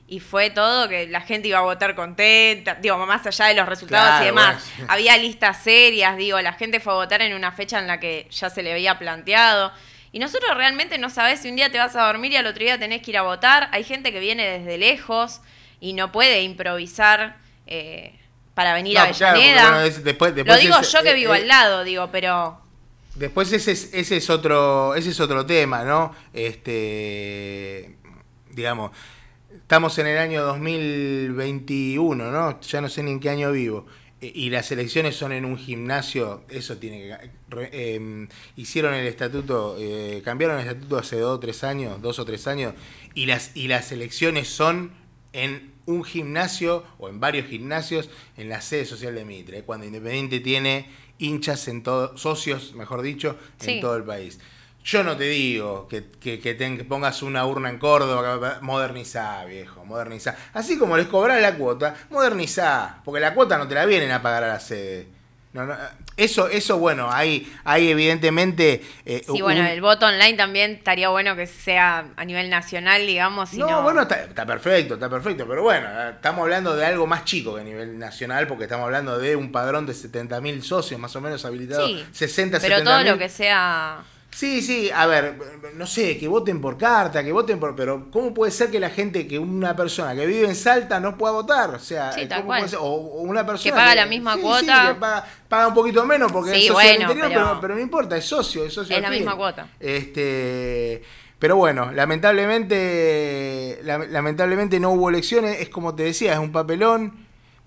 y 0.09 0.21
fue 0.21 0.51
todo 0.51 0.91
que 0.91 1.07
la 1.07 1.23
gente 1.23 1.49
iba 1.49 1.57
a 1.61 1.63
votar 1.63 1.95
contenta, 1.95 2.75
digo, 2.75 2.99
más 2.99 3.27
allá 3.27 3.47
de 3.47 3.55
los 3.55 3.67
resultados 3.67 4.09
Claro, 4.09 4.25
y 4.25 4.27
demás. 4.27 4.63
bueno. 4.77 4.93
Había 4.93 5.17
listas 5.17 5.63
serias, 5.63 6.19
digo, 6.19 6.39
la 6.43 6.53
gente 6.53 6.81
fue 6.81 6.93
a 6.93 6.97
votar 6.97 7.23
en 7.23 7.33
una 7.33 7.51
fecha 7.53 7.79
en 7.79 7.87
la 7.87 7.99
que 7.99 8.29
ya 8.31 8.51
se 8.51 8.63
le 8.63 8.73
había 8.75 8.99
planteado. 8.99 9.73
Y 10.13 10.19
nosotros 10.19 10.55
realmente 10.57 10.99
no 10.99 11.09
sabés 11.11 11.41
si 11.41 11.49
un 11.49 11.57
día 11.57 11.73
te 11.73 11.79
vas 11.79 11.97
a 11.97 12.07
dormir 12.07 12.33
y 12.33 12.37
al 12.37 12.47
otro 12.47 12.63
día 12.63 12.79
tenés 12.79 13.01
que 13.03 13.11
ir 13.13 13.17
a 13.19 13.23
votar. 13.23 13.69
Hay 13.73 13.83
gente 13.83 14.13
que 14.13 14.21
viene 14.21 14.47
desde 14.47 14.77
lejos 14.79 15.41
y 15.81 15.95
no 15.95 16.13
puede 16.13 16.43
improvisar 16.43 17.39
eh, 17.67 18.19
para 18.55 18.75
venir 18.75 18.99
a 18.99 19.07
No, 19.09 19.15
claro, 19.15 19.37
Avellaneda. 19.39 19.63
bueno, 19.71 19.81
es- 19.87 20.05
después- 20.05 20.35
Lo 20.37 20.57
digo 20.57 20.79
es- 20.81 20.93
yo 20.93 21.03
que 21.03 21.11
eh, 21.11 21.15
vivo 21.15 21.35
eh, 21.35 21.39
al 21.39 21.49
lado, 21.49 21.83
digo, 21.85 22.11
pero... 22.13 22.61
Después 23.15 23.53
ese 23.53 23.73
es, 23.73 23.93
ese 23.93 24.17
es 24.19 24.31
otro, 24.31 24.95
ese 24.95 25.11
es 25.11 25.21
otro 25.21 25.45
tema, 25.47 25.83
¿no? 25.85 26.15
Este 26.33 27.97
digamos, 28.51 28.91
estamos 29.55 29.99
en 29.99 30.07
el 30.09 30.19
año 30.19 30.43
2021, 30.45 32.31
¿no? 32.31 32.61
Ya 32.61 32.81
no 32.81 32.89
sé 32.89 33.03
ni 33.03 33.13
en 33.13 33.21
qué 33.21 33.31
año 33.31 33.51
vivo. 33.53 33.87
Y 34.21 34.51
las 34.51 34.71
elecciones 34.71 35.17
son 35.17 35.33
en 35.33 35.45
un 35.45 35.59
gimnasio, 35.59 36.45
eso 36.49 36.77
tiene 36.77 37.01
que... 37.01 37.31
re- 37.53 37.95
em, 37.95 38.29
hicieron 38.57 38.95
el 38.95 39.07
estatuto, 39.07 39.77
eh, 39.79 40.21
cambiaron 40.25 40.59
el 40.59 40.67
estatuto 40.67 40.99
hace 40.99 41.17
dos 41.19 41.37
o 41.37 41.41
tres 41.41 41.63
años, 41.63 42.03
dos 42.03 42.19
o 42.19 42.25
tres 42.25 42.47
años, 42.49 42.75
y 43.15 43.27
las, 43.27 43.57
y 43.57 43.69
las 43.69 43.93
elecciones 43.93 44.49
son 44.49 44.91
en 45.33 45.71
un 45.87 46.05
gimnasio 46.05 46.85
o 46.99 47.09
en 47.09 47.21
varios 47.21 47.47
gimnasios 47.47 48.11
en 48.37 48.49
la 48.49 48.61
sede 48.61 48.85
social 48.85 49.15
de 49.15 49.25
Mitre, 49.25 49.63
cuando 49.63 49.87
Independiente 49.87 50.41
tiene 50.41 50.87
hinchas 51.19 51.69
en 51.69 51.83
todo, 51.83 52.17
socios, 52.19 52.75
mejor 52.75 53.03
dicho, 53.03 53.37
en 53.61 53.81
todo 53.81 53.97
el 53.97 54.05
país. 54.05 54.39
Yo 54.85 55.05
no 55.05 55.17
te 55.17 55.29
digo 55.29 55.87
que, 55.87 56.05
que, 56.21 56.41
que 56.41 56.55
pongas 56.89 57.23
una 57.23 57.47
urna 57.47 57.71
en 57.71 57.79
Córdoba, 57.79 58.59
modernizá, 58.63 59.45
viejo, 59.45 59.85
modernizá. 59.85 60.37
Así 60.55 60.77
como 60.77 60.97
les 60.97 61.07
cobrás 61.07 61.41
la 61.41 61.55
cuota, 61.55 61.95
modernizá, 62.11 63.01
porque 63.05 63.21
la 63.21 63.33
cuota 63.33 63.59
no 63.59 63.69
te 63.69 63.77
la 63.77 63.87
vienen 63.87 64.11
a 64.11 64.21
pagar 64.23 64.43
a 64.43 64.49
la 64.49 64.59
sede. 64.61 65.07
No, 65.53 65.67
no, 65.67 65.77
eso, 66.17 66.49
eso, 66.49 66.79
bueno, 66.79 67.09
hay, 67.11 67.51
hay 67.65 67.89
evidentemente... 67.89 68.83
eh, 69.05 69.23
Sí, 69.27 69.41
bueno, 69.41 69.65
el 69.67 69.81
voto 69.81 70.07
online 70.07 70.35
también 70.35 70.73
estaría 70.73 71.09
bueno 71.09 71.35
que 71.37 71.47
sea 71.47 72.07
a 72.17 72.25
nivel 72.25 72.51
nacional, 72.51 73.07
digamos. 73.07 73.53
no, 73.55 73.69
no, 73.71 73.83
bueno, 73.83 74.03
está, 74.03 74.25
está 74.25 74.45
perfecto, 74.47 74.95
está 74.95 75.09
perfecto, 75.09 75.47
pero 75.49 75.63
bueno, 75.63 75.89
eh, 75.89 76.11
estamos 76.15 76.43
hablando 76.43 76.77
de 76.77 76.85
algo 76.85 77.07
más 77.07 77.25
chico 77.25 77.55
que 77.55 77.61
a 77.63 77.65
nivel 77.65 77.99
nacional, 77.99 78.47
porque 78.47 78.65
estamos 78.65 78.85
hablando 78.85 79.19
de 79.19 79.37
un 79.37 79.51
padrón 79.53 79.87
de 79.87 79.93
70.000 79.95 80.63
socios 80.63 81.01
más 81.01 81.15
o 81.17 81.21
menos 81.21 81.45
habilitados, 81.45 81.89
Sí, 81.91 82.05
60, 82.13 82.61
pero 82.61 82.77
70.000. 82.77 82.85
todo 82.85 83.03
lo 83.05 83.19
que 83.19 83.29
sea... 83.29 83.99
Sí, 84.35 84.63
sí, 84.63 84.91
a 84.93 85.07
ver, 85.07 85.37
no 85.75 85.87
sé, 85.87 86.17
que 86.17 86.27
voten 86.27 86.61
por 86.61 86.79
carta, 86.79 87.23
que 87.23 87.31
voten 87.33 87.61
por... 87.61 87.77
Pero 87.77 88.11
¿cómo 88.11 88.33
puede 88.33 88.51
ser 88.51 88.71
que 88.71 88.81
la 88.81 88.89
gente, 88.89 89.29
que 89.29 89.39
una 89.39 89.77
persona 89.77 90.15
que 90.15 90.25
vive 90.25 90.49
en 90.49 90.55
Salta 90.57 90.99
no 91.01 91.19
pueda 91.19 91.35
votar? 91.35 91.75
O 91.75 91.79
sea, 91.79 92.13
Sí, 92.13 92.21
¿cómo 92.21 92.29
tal 92.31 92.45
puede 92.47 92.61
cual. 92.61 92.71
ser? 92.71 92.79
O, 92.81 92.85
o 92.85 93.21
una 93.21 93.45
persona... 93.45 93.71
Que 93.75 93.79
paga 93.79 93.95
la 93.95 94.07
misma 94.07 94.35
sí, 94.37 94.41
cuota. 94.41 94.83
Sí, 94.83 94.89
que 94.89 94.95
paga, 94.99 95.25
paga 95.49 95.69
un 95.69 95.75
poquito 95.75 96.05
menos 96.07 96.33
porque 96.33 96.53
es 96.57 96.67
socio 96.67 96.79
del 96.79 96.97
bueno, 96.99 97.13
interior, 97.13 97.29
pero... 97.29 97.45
pero- 97.51 97.61
pero 97.61 97.75
no 97.75 97.81
importa, 97.83 98.17
es 98.17 98.25
socio, 98.25 98.65
es 98.65 98.73
socio 98.73 98.97
Es 98.97 99.03
la 99.03 99.09
fin. 99.11 99.19
misma 99.19 99.37
cuota. 99.37 99.69
Este... 99.79 101.03
Pero 101.39 101.57
bueno, 101.57 101.91
lamentablemente, 101.93 103.81
la- 103.83 103.99
lamentablemente 103.99 104.79
no 104.81 104.93
hubo 104.93 105.09
elecciones, 105.11 105.61
es 105.61 105.69
como 105.69 105.95
te 105.95 106.05
decía, 106.05 106.33
es 106.33 106.39
un 106.39 106.53
papelón. 106.53 107.22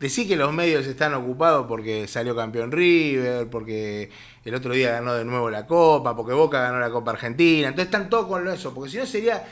Decí 0.05 0.27
que 0.27 0.35
los 0.35 0.53
medios 0.53 0.85
están 0.85 1.15
ocupados 1.15 1.65
porque 1.67 2.07
salió 2.07 2.35
campeón 2.35 2.71
River, 2.71 3.47
porque 3.49 4.11
el 4.43 4.53
otro 4.53 4.71
día 4.71 4.91
ganó 4.91 5.15
de 5.15 5.25
nuevo 5.25 5.49
la 5.49 5.65
Copa, 5.65 6.15
porque 6.15 6.31
Boca 6.31 6.61
ganó 6.61 6.79
la 6.79 6.91
Copa 6.91 7.09
Argentina. 7.09 7.69
Entonces 7.69 7.85
están 7.87 8.07
todos 8.07 8.27
con 8.27 8.47
eso, 8.47 8.71
porque 8.71 8.91
si 8.91 8.97
no 8.97 9.07
sería, 9.07 9.43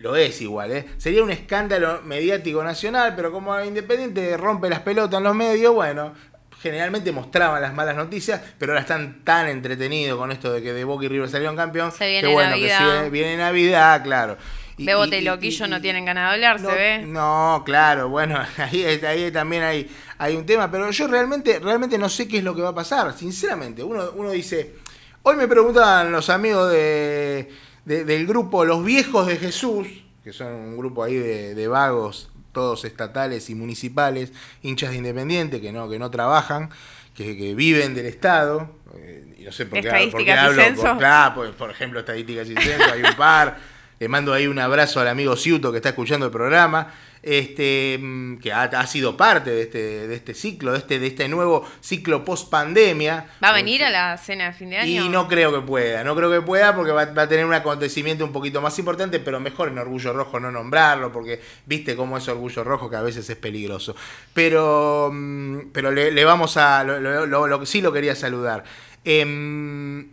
lo 0.00 0.14
es 0.14 0.38
igual, 0.42 0.70
¿eh? 0.70 0.84
sería 0.98 1.22
un 1.22 1.30
escándalo 1.30 2.02
mediático 2.02 2.62
nacional, 2.62 3.14
pero 3.16 3.32
como 3.32 3.58
Independiente 3.64 4.36
rompe 4.36 4.68
las 4.68 4.80
pelotas 4.80 5.16
en 5.16 5.24
los 5.24 5.34
medios, 5.34 5.72
bueno, 5.72 6.12
generalmente 6.60 7.10
mostraban 7.10 7.62
las 7.62 7.72
malas 7.72 7.96
noticias, 7.96 8.38
pero 8.58 8.72
ahora 8.72 8.82
están 8.82 9.24
tan 9.24 9.48
entretenidos 9.48 10.18
con 10.18 10.30
esto 10.30 10.52
de 10.52 10.60
que 10.60 10.74
de 10.74 10.84
Boca 10.84 11.06
y 11.06 11.08
River 11.08 11.30
salieron 11.30 11.56
campeón, 11.56 11.90
Se 11.90 12.06
viene 12.06 12.28
que 12.28 12.34
bueno, 12.34 12.50
Navidad. 12.50 12.98
que 12.98 13.04
si 13.06 13.10
viene 13.12 13.38
Navidad, 13.38 14.04
claro. 14.04 14.36
Bebote 14.86 15.16
y- 15.16 15.18
y 15.18 15.22
y- 15.22 15.24
Loquillo 15.24 15.66
y- 15.66 15.68
no 15.70 15.80
tienen 15.80 16.04
ganas 16.04 16.28
de 16.30 16.34
hablar, 16.34 16.60
no, 16.60 16.70
se 16.70 16.74
ve. 16.76 16.98
No, 17.06 17.62
claro, 17.64 18.08
bueno, 18.08 18.38
ahí, 18.58 18.84
ahí 18.84 19.30
también 19.30 19.62
hay, 19.62 19.90
hay 20.18 20.36
un 20.36 20.46
tema, 20.46 20.70
pero 20.70 20.90
yo 20.90 21.06
realmente, 21.08 21.58
realmente 21.58 21.98
no 21.98 22.08
sé 22.08 22.26
qué 22.28 22.38
es 22.38 22.44
lo 22.44 22.54
que 22.54 22.62
va 22.62 22.70
a 22.70 22.74
pasar, 22.74 23.16
sinceramente. 23.16 23.82
Uno, 23.82 24.10
uno 24.14 24.30
dice, 24.30 24.74
hoy 25.22 25.36
me 25.36 25.48
preguntaban 25.48 26.10
los 26.12 26.30
amigos 26.30 26.70
de, 26.72 27.50
de- 27.84 28.04
del 28.04 28.26
grupo 28.26 28.64
Los 28.64 28.84
Viejos 28.84 29.26
de 29.26 29.36
Jesús, 29.36 29.86
que 30.24 30.32
son 30.32 30.52
un 30.52 30.76
grupo 30.76 31.02
ahí 31.02 31.14
de, 31.14 31.54
de 31.54 31.68
vagos, 31.68 32.30
todos 32.52 32.84
estatales 32.84 33.48
y 33.50 33.54
municipales, 33.54 34.32
hinchas 34.62 34.90
de 34.90 34.96
Independiente, 34.98 35.60
que 35.60 35.72
no, 35.72 35.88
que 35.88 35.98
no 35.98 36.10
trabajan, 36.10 36.68
que, 37.14 37.36
que 37.36 37.54
viven 37.54 37.94
del 37.94 38.06
Estado. 38.06 38.70
eh, 38.94 39.24
y 39.38 39.42
no 39.44 39.52
sé 39.52 39.66
por 39.66 39.80
qué, 39.80 40.08
por 40.12 40.22
qué 40.24 40.32
hablo, 40.32 40.62
censo. 40.62 40.82
por- 40.82 40.98
claro, 40.98 41.34
por, 41.34 41.52
por 41.54 41.70
ejemplo, 41.70 42.00
estadísticas 42.00 42.48
y 42.50 42.54
censo, 42.54 42.92
hay 42.92 43.02
un 43.02 43.14
par. 43.16 43.56
Le 44.02 44.08
mando 44.08 44.32
ahí 44.34 44.48
un 44.48 44.58
abrazo 44.58 44.98
al 44.98 45.06
amigo 45.06 45.36
Ciuto 45.36 45.70
que 45.70 45.76
está 45.76 45.90
escuchando 45.90 46.26
el 46.26 46.32
programa, 46.32 46.92
este, 47.22 48.00
mm, 48.02 48.38
que 48.38 48.52
ha, 48.52 48.64
ha 48.64 48.86
sido 48.88 49.16
parte 49.16 49.50
de 49.50 49.62
este, 49.62 50.08
de 50.08 50.14
este 50.16 50.34
ciclo, 50.34 50.72
de 50.72 50.78
este, 50.78 50.98
de 50.98 51.06
este 51.06 51.28
nuevo 51.28 51.64
ciclo 51.80 52.24
post 52.24 52.50
pandemia. 52.50 53.26
¿Va 53.40 53.50
a 53.50 53.52
venir 53.52 53.84
a 53.84 53.90
la 53.90 54.18
cena 54.18 54.46
de 54.46 54.54
fin 54.54 54.70
de 54.70 54.78
año? 54.78 55.04
Y 55.04 55.08
no 55.08 55.28
creo 55.28 55.52
que 55.54 55.60
pueda, 55.64 56.02
no 56.02 56.16
creo 56.16 56.32
que 56.32 56.40
pueda 56.40 56.74
porque 56.74 56.90
va, 56.90 57.04
va 57.04 57.22
a 57.22 57.28
tener 57.28 57.46
un 57.46 57.54
acontecimiento 57.54 58.24
un 58.24 58.32
poquito 58.32 58.60
más 58.60 58.76
importante, 58.76 59.20
pero 59.20 59.38
mejor 59.38 59.68
en 59.68 59.78
Orgullo 59.78 60.12
Rojo 60.12 60.40
no 60.40 60.50
nombrarlo, 60.50 61.12
porque 61.12 61.40
viste 61.66 61.94
cómo 61.94 62.16
es 62.18 62.26
Orgullo 62.26 62.64
Rojo 62.64 62.90
que 62.90 62.96
a 62.96 63.02
veces 63.02 63.30
es 63.30 63.36
peligroso. 63.36 63.94
Pero, 64.34 65.10
mm, 65.12 65.70
pero 65.72 65.92
le, 65.92 66.10
le 66.10 66.24
vamos 66.24 66.56
a, 66.56 66.82
lo, 66.82 66.98
lo- 66.98 67.24
lo- 67.26 67.46
lo- 67.46 67.64
sí 67.66 67.80
lo 67.80 67.92
quería 67.92 68.16
saludar. 68.16 68.64
Em, 69.04 70.08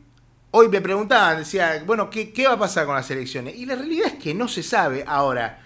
hoy 0.52 0.70
me 0.70 0.82
preguntaban, 0.82 1.40
decía, 1.40 1.84
bueno, 1.86 2.10
¿qué, 2.10 2.32
qué 2.32 2.48
va 2.48 2.54
a 2.54 2.60
pasar 2.60 2.86
con 2.86 2.96
las 2.96 3.10
elecciones? 3.12 3.56
Y 3.56 3.66
la 3.66 3.76
realidad 3.76 4.08
es 4.08 4.14
que 4.16 4.34
no 4.34 4.48
se 4.48 4.64
sabe 4.64 5.04
ahora. 5.08 5.60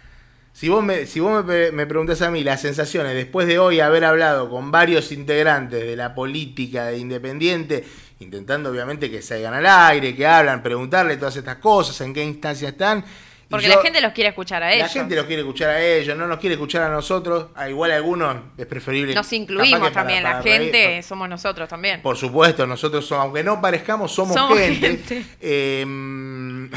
Si 0.52 0.70
vos, 0.70 0.84
me, 0.84 1.08
si 1.08 1.20
vos 1.20 1.44
me, 1.44 1.72
me 1.72 1.88
preguntás 1.88 2.22
a 2.22 2.30
mí 2.30 2.44
las 2.44 2.62
sensaciones 2.62 3.16
después 3.16 3.48
de 3.48 3.58
hoy 3.58 3.80
haber 3.80 4.06
hablado 4.06 4.50
con 4.50 4.72
varios 4.72 5.12
integrantes 5.12 5.84
de 5.84 5.96
la 5.96 6.14
política 6.14 6.86
de 6.86 7.00
Independiente, 7.00 7.84
intentando 8.20 8.70
obviamente 8.70 9.10
que 9.10 9.22
salgan 9.22 9.54
al 9.56 9.66
aire, 9.66 10.16
que 10.16 10.28
hablan, 10.28 10.62
preguntarle 10.62 11.18
todas 11.18 11.36
estas 11.38 11.58
cosas, 11.58 12.00
en 12.02 12.14
qué 12.14 12.24
instancia 12.24 12.70
están. 12.70 13.04
Porque 13.54 13.68
yo- 13.68 13.76
la 13.76 13.82
gente 13.82 14.02
los 14.02 14.12
quiere 14.14 14.30
escuchar 14.30 14.64
a 14.64 14.68
la 14.68 14.74
ellos. 14.74 14.92
gente 14.92 15.16
los 15.16 15.26
quiere 15.26 15.42
escuchar 15.44 15.70
a 15.70 15.82
ellos, 15.82 16.18
no 16.18 16.28
nos 16.28 16.40
quiere 16.40 16.56
escuchar 16.56 16.84
a 16.84 16.90
nosotros. 16.90 17.48
A 17.56 17.70
igual 17.70 17.92
a 17.92 17.96
algunos 17.96 18.36
es 18.58 18.66
preferible. 18.66 19.14
Nos 19.16 19.32
incluimos 19.32 19.80
para- 19.80 19.92
también, 19.94 20.24
para 20.24 20.38
la 20.38 20.44
gente 20.44 21.02
somos 21.04 21.30
nosotros 21.30 21.70
también. 21.70 22.02
por 22.02 22.18
supuesto, 22.18 22.66
nosotros 22.68 23.06
somos, 23.06 23.24
aunque 23.26 23.44
no 23.44 23.62
parezcamos, 23.62 24.12
somos, 24.12 24.36
Somos 24.36 24.58
gente. 24.58 24.88
gente. 24.88 25.26
Eh, 25.40 25.86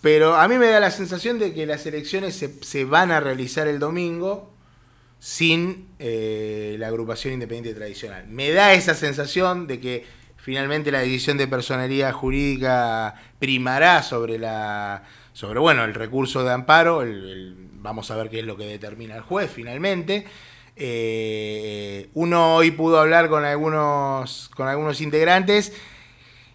pero 0.00 0.36
a 0.36 0.46
mí 0.48 0.56
me 0.58 0.66
da 0.68 0.80
la 0.80 0.90
sensación 0.90 1.38
de 1.38 1.52
que 1.52 1.66
las 1.66 1.84
elecciones 1.86 2.36
se, 2.36 2.62
se 2.62 2.84
van 2.84 3.10
a 3.10 3.20
realizar 3.20 3.66
el 3.66 3.78
domingo 3.78 4.52
sin 5.18 5.88
eh, 5.98 6.76
la 6.78 6.88
agrupación 6.88 7.34
independiente 7.34 7.74
tradicional. 7.78 8.26
Me 8.28 8.50
da 8.52 8.72
esa 8.74 8.94
sensación 8.94 9.66
de 9.66 9.80
que 9.80 10.06
finalmente 10.36 10.92
la 10.92 11.00
decisión 11.00 11.38
de 11.38 11.48
personalidad 11.48 12.12
jurídica 12.12 13.14
primará 13.40 14.02
sobre 14.02 14.38
la 14.38 15.02
sobre 15.36 15.60
bueno 15.60 15.84
el 15.84 15.92
recurso 15.92 16.42
de 16.44 16.50
amparo. 16.50 17.02
el- 17.02 17.28
el- 17.28 17.54
vamos 17.74 18.10
a 18.10 18.16
ver 18.16 18.30
qué 18.30 18.38
es 18.40 18.44
lo 18.46 18.56
que 18.56 18.64
determina 18.66 19.16
el 19.16 19.20
juez 19.20 19.50
finalmente. 19.54 20.24
Eh, 20.76 22.08
uno 22.14 22.54
hoy 22.54 22.70
pudo 22.70 22.98
hablar 22.98 23.28
con 23.28 23.44
algunos 23.44 24.50
con 24.56 24.66
algunos 24.66 25.00
integrantes 25.02 25.72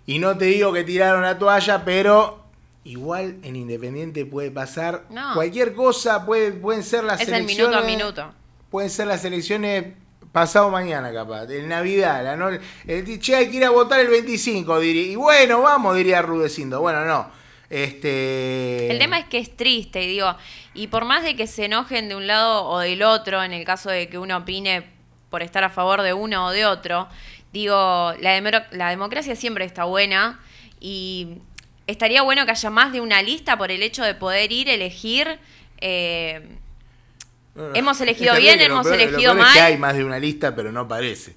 y 0.08 0.18
no 0.18 0.36
te 0.38 0.46
digo 0.46 0.74
que 0.74 0.84
tiraron 0.84 1.22
la 1.22 1.38
toalla, 1.38 1.86
pero 1.86 2.44
igual 2.84 3.38
en 3.44 3.56
Independiente 3.56 4.26
puede 4.26 4.50
pasar 4.50 5.04
No. 5.12 5.36
cualquier 5.36 5.74
cosa, 5.76 6.26
puede, 6.26 6.52
pueden 6.52 6.82
ser 6.84 7.04
las 7.04 7.22
es 7.22 7.28
el 7.28 7.36
elecciones. 7.36 7.68
minuto 7.70 7.78
a 7.78 7.88
minuto. 7.88 8.34
Pueden 8.72 8.90
ser 8.90 9.06
las 9.08 9.24
elecciones 9.26 9.94
pasado 10.32 10.70
mañana, 10.72 11.14
capaz, 11.14 11.50
en 11.52 11.70
Navidad. 11.70 12.24
La 12.24 12.36
no, 12.36 12.50
el, 12.50 13.20
che, 13.20 13.36
hay 13.36 13.50
que 13.52 13.58
ir 13.58 13.66
a 13.66 13.70
votar 13.70 14.00
el 14.00 14.08
25, 14.08 14.80
diría. 14.80 15.04
Y 15.12 15.16
bueno, 15.16 15.62
vamos, 15.62 15.96
diría 15.96 16.22
Rudecindo. 16.24 16.82
Bueno, 16.82 17.06
no. 17.06 17.41
Este... 17.72 18.92
El 18.92 19.00
tema 19.00 19.18
es 19.18 19.26
que 19.26 19.38
es 19.38 19.56
triste, 19.56 20.04
y 20.04 20.08
digo, 20.08 20.36
y 20.74 20.88
por 20.88 21.06
más 21.06 21.24
de 21.24 21.36
que 21.38 21.48
se 21.48 21.66
enojen 21.66 22.10
de 22.10 22.16
un 22.16 22.28
lado 22.28 22.66
o 22.66 22.80
del 22.80 23.02
otro, 23.02 23.42
en 23.44 23.54
el 23.54 23.64
caso 23.64 23.90
de 23.90 24.10
que 24.10 24.18
uno 24.18 24.38
opine 24.38 24.84
por 25.30 25.42
estar 25.42 25.64
a 25.64 25.70
favor 25.70 26.02
de 26.02 26.14
uno 26.14 26.48
o 26.48 26.52
de 26.52 26.66
otro, 26.66 27.08
digo, 27.54 28.14
la, 28.20 28.38
demero- 28.38 28.66
la 28.72 28.90
democracia 28.90 29.36
siempre 29.38 29.64
está 29.64 29.86
buena 29.86 30.42
y 30.82 31.38
estaría 31.88 32.22
bueno 32.22 32.46
que 32.46 32.52
haya 32.52 32.70
más 32.70 32.92
de 32.92 33.00
una 33.00 33.22
lista 33.22 33.58
por 33.58 33.72
el 33.72 33.82
hecho 33.84 34.04
de 34.04 34.16
poder 34.16 34.52
ir, 34.52 34.68
elegir. 34.68 35.40
eh, 35.80 36.42
hemos 37.74 38.00
elegido 38.02 38.36
bien, 38.36 38.60
hemos 38.62 38.88
elegido 38.88 39.34
peor 39.34 39.38
es 39.40 39.54
que 39.54 39.60
mal. 39.60 39.66
hay 39.68 39.78
más 39.78 39.96
de 39.96 40.04
una 40.04 40.20
lista, 40.20 40.56
pero 40.56 40.72
no 40.72 40.88
parece. 40.88 41.36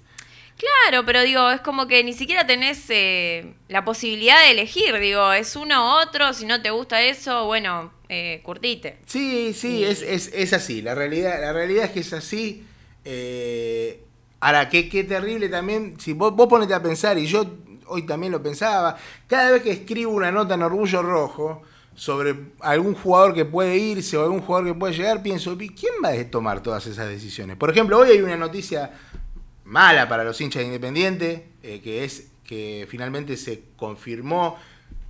Claro, 0.56 1.04
pero 1.04 1.22
digo, 1.22 1.50
es 1.50 1.60
como 1.60 1.86
que 1.88 2.04
ni 2.04 2.12
siquiera 2.12 2.46
tenés 2.46 2.84
eh, 2.88 3.54
la 3.68 3.84
posibilidad 3.84 4.40
de 4.40 4.52
elegir. 4.52 4.98
Digo, 5.00 5.32
es 5.32 5.56
uno 5.56 5.84
u 5.84 6.02
otro, 6.02 6.32
si 6.32 6.46
no 6.46 6.62
te 6.62 6.70
gusta 6.70 7.02
eso, 7.02 7.46
bueno, 7.46 7.92
eh, 8.08 8.40
curtite. 8.44 8.98
Sí, 9.06 9.52
sí, 9.52 9.78
Y- 9.78 9.84
es, 9.84 10.02
es, 10.02 10.30
es 10.32 10.52
así. 10.52 10.80
La 10.80 10.94
realidad, 10.94 11.40
la 11.40 11.52
realidad 11.52 11.86
es 11.86 11.90
que 11.90 12.00
es 12.00 12.12
así. 12.12 12.64
Eh, 13.04 14.00
ahora, 14.40 14.68
qué, 14.68 14.88
qué 14.88 15.02
terrible 15.04 15.48
también. 15.48 15.98
Si 15.98 16.12
vos, 16.12 16.34
vos 16.34 16.46
ponete 16.48 16.72
a 16.74 16.82
pensar, 16.82 17.18
y 17.18 17.26
yo 17.26 17.44
hoy 17.86 18.06
también 18.06 18.32
lo 18.32 18.42
pensaba, 18.42 18.96
cada 19.26 19.50
vez 19.50 19.62
que 19.62 19.70
escribo 19.72 20.12
una 20.12 20.30
nota 20.30 20.54
en 20.54 20.62
Orgullo 20.62 21.02
Rojo 21.02 21.62
sobre 21.96 22.34
algún 22.60 22.94
jugador 22.94 23.34
que 23.34 23.44
puede 23.44 23.76
irse 23.76 24.16
o 24.16 24.22
algún 24.22 24.40
jugador 24.40 24.68
que 24.68 24.74
puede 24.78 24.94
llegar, 24.94 25.22
pienso, 25.22 25.52
"¿Y 25.60 25.68
¿quién 25.70 25.92
va 26.02 26.08
a 26.10 26.30
tomar 26.30 26.62
todas 26.62 26.86
esas 26.86 27.08
decisiones? 27.08 27.56
Por 27.56 27.70
ejemplo, 27.70 27.98
hoy 27.98 28.10
hay 28.10 28.20
una 28.22 28.36
noticia 28.36 28.90
mala 29.74 30.08
para 30.08 30.22
los 30.22 30.40
hinchas 30.40 30.60
de 30.60 30.66
Independiente, 30.66 31.48
eh, 31.64 31.80
que 31.82 32.04
es 32.04 32.30
que 32.44 32.86
finalmente 32.88 33.36
se 33.36 33.64
confirmó, 33.76 34.56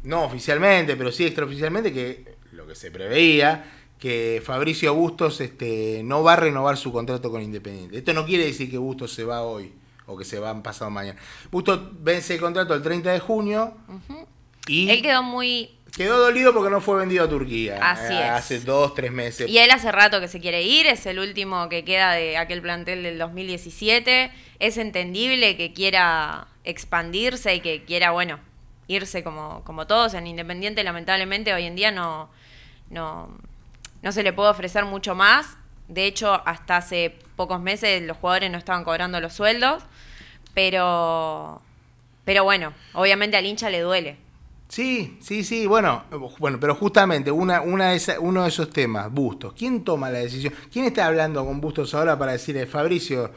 no 0.04 0.24
oficialmente, 0.24 0.96
pero 0.96 1.12
sí 1.12 1.26
extraoficialmente, 1.26 1.92
que 1.92 2.36
lo 2.52 2.66
que 2.66 2.74
se 2.74 2.90
preveía, 2.90 3.70
que 3.98 4.42
Fabricio 4.42 4.94
Bustos 4.94 5.42
este, 5.42 6.00
no 6.02 6.22
va 6.22 6.32
a 6.32 6.36
renovar 6.36 6.78
su 6.78 6.92
contrato 6.92 7.30
con 7.30 7.42
Independiente. 7.42 7.98
Esto 7.98 8.14
no 8.14 8.24
quiere 8.24 8.46
decir 8.46 8.70
que 8.70 8.78
Bustos 8.78 9.12
se 9.12 9.24
va 9.24 9.42
hoy 9.42 9.70
o 10.06 10.16
que 10.16 10.24
se 10.24 10.38
va 10.38 10.62
pasado 10.62 10.90
mañana. 10.90 11.20
Bustos 11.50 11.80
vence 12.02 12.32
el 12.34 12.40
contrato 12.40 12.74
el 12.74 12.82
30 12.82 13.12
de 13.12 13.20
junio 13.20 13.74
y 14.66 14.88
Él 14.88 15.02
quedó 15.02 15.22
muy... 15.22 15.76
quedó 15.96 16.18
dolido 16.18 16.52
porque 16.52 16.70
no 16.70 16.80
fue 16.80 16.98
vendido 16.98 17.24
a 17.24 17.28
Turquía 17.28 17.78
Así 17.80 18.12
eh, 18.12 18.24
es. 18.24 18.30
hace 18.30 18.60
dos, 18.60 18.94
tres 18.94 19.12
meses. 19.12 19.48
Y 19.48 19.58
él 19.58 19.70
hace 19.70 19.92
rato 19.92 20.20
que 20.20 20.28
se 20.28 20.40
quiere 20.40 20.62
ir, 20.62 20.86
es 20.86 21.06
el 21.06 21.18
último 21.18 21.68
que 21.68 21.84
queda 21.84 22.12
de 22.12 22.36
aquel 22.36 22.62
plantel 22.62 23.02
del 23.02 23.18
2017. 23.18 24.30
Es 24.58 24.76
entendible 24.76 25.56
que 25.56 25.72
quiera 25.72 26.48
expandirse 26.64 27.54
y 27.54 27.60
que 27.60 27.84
quiera, 27.84 28.10
bueno, 28.10 28.38
irse 28.88 29.22
como, 29.22 29.62
como 29.64 29.86
todos. 29.86 30.14
En 30.14 30.26
Independiente, 30.26 30.82
lamentablemente, 30.84 31.54
hoy 31.54 31.64
en 31.64 31.76
día 31.76 31.90
no, 31.90 32.28
no, 32.90 33.28
no 34.02 34.12
se 34.12 34.22
le 34.22 34.32
puede 34.32 34.50
ofrecer 34.50 34.84
mucho 34.84 35.14
más. 35.14 35.56
De 35.88 36.06
hecho, 36.06 36.42
hasta 36.46 36.78
hace 36.78 37.14
pocos 37.36 37.60
meses 37.60 38.02
los 38.02 38.16
jugadores 38.16 38.50
no 38.50 38.58
estaban 38.58 38.84
cobrando 38.84 39.20
los 39.20 39.32
sueldos. 39.32 39.82
Pero, 40.54 41.60
pero 42.24 42.44
bueno, 42.44 42.72
obviamente 42.92 43.36
al 43.36 43.46
hincha 43.46 43.70
le 43.70 43.80
duele. 43.80 44.23
Sí, 44.74 45.18
sí, 45.20 45.44
sí, 45.44 45.66
bueno, 45.68 46.02
bueno, 46.40 46.58
pero 46.58 46.74
justamente 46.74 47.30
una, 47.30 47.60
una 47.60 47.90
de 47.90 47.96
esa- 47.96 48.18
uno 48.18 48.42
de 48.42 48.48
esos 48.48 48.70
temas, 48.70 49.08
Bustos, 49.12 49.52
¿quién 49.56 49.84
toma 49.84 50.10
la 50.10 50.18
decisión? 50.18 50.52
¿Quién 50.72 50.86
está 50.86 51.06
hablando 51.06 51.46
con 51.46 51.60
Bustos 51.60 51.94
ahora 51.94 52.18
para 52.18 52.32
decirle, 52.32 52.66
Fabricio, 52.66 53.30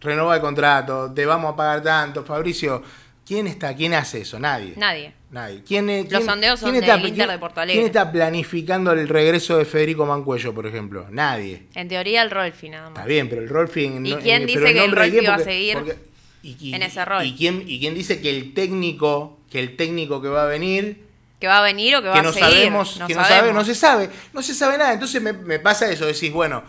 renova 0.00 0.36
el 0.36 0.40
contrato, 0.40 1.12
te 1.12 1.26
vamos 1.26 1.52
a 1.52 1.56
pagar 1.56 1.82
tanto, 1.82 2.24
Fabricio, 2.24 2.82
¿quién 3.26 3.46
está? 3.46 3.74
¿Quién 3.76 3.92
hace 3.92 4.22
eso? 4.22 4.38
Nadie. 4.38 4.72
Nadie. 4.78 5.12
Nadie. 5.30 5.62
¿Quién, 5.66 5.86
Los 5.86 6.06
quién- 6.06 6.24
sondeos 6.24 6.60
son 6.60 6.70
quién 6.70 6.80
del 6.82 6.90
está- 6.96 7.08
Inter 7.08 7.28
de 7.28 7.38
Porto 7.38 7.60
Alegre. 7.60 7.82
¿Quién 7.82 7.86
está 7.86 8.10
planificando 8.10 8.92
el 8.92 9.06
regreso 9.06 9.58
de 9.58 9.66
Federico 9.66 10.06
Mancuello, 10.06 10.54
por 10.54 10.66
ejemplo? 10.66 11.06
Nadie. 11.10 11.64
En 11.74 11.88
teoría 11.88 12.22
el 12.22 12.30
Rolfi 12.30 12.70
nada 12.70 12.88
más. 12.88 12.96
Está 13.00 13.06
bien, 13.06 13.28
pero 13.28 13.42
el 13.42 13.50
Rolfi... 13.50 13.84
en- 13.84 14.06
¿Y 14.06 14.12
en- 14.12 14.20
quién 14.20 14.46
dice 14.46 14.72
que 14.72 14.82
el 14.84 14.92
Rolfi 14.92 15.26
va 15.26 15.34
a 15.34 15.38
seguir 15.40 15.74
porque- 15.74 15.98
y- 16.42 16.56
y- 16.58 16.74
en 16.74 16.82
ese 16.82 17.04
rol? 17.04 17.26
¿Y 17.26 17.34
quién, 17.36 17.64
¿Y 17.66 17.78
quién 17.80 17.94
dice 17.94 18.22
que 18.22 18.30
el 18.30 18.54
técnico, 18.54 19.37
que 19.50 19.60
el 19.60 19.76
técnico 19.76 20.20
que 20.20 20.28
va 20.28 20.44
a 20.44 20.46
venir 20.46 21.06
que 21.40 21.46
va 21.46 21.58
a 21.58 21.62
venir 21.62 21.94
o 21.96 22.02
que 22.02 22.08
va 22.08 22.14
que 22.14 22.18
a 22.18 22.22
no 22.22 22.32
seguir. 22.32 22.50
sabemos, 22.50 22.98
no 22.98 23.06
que 23.06 23.14
no 23.14 23.24
sabemos. 23.24 23.38
sabe, 23.38 23.52
no 23.52 23.64
se 23.64 23.74
sabe, 23.74 24.10
no 24.32 24.42
se 24.42 24.54
sabe 24.54 24.78
nada. 24.78 24.92
Entonces 24.92 25.22
me, 25.22 25.32
me 25.32 25.60
pasa 25.60 25.88
eso, 25.88 26.04
decís, 26.04 26.32
bueno, 26.32 26.64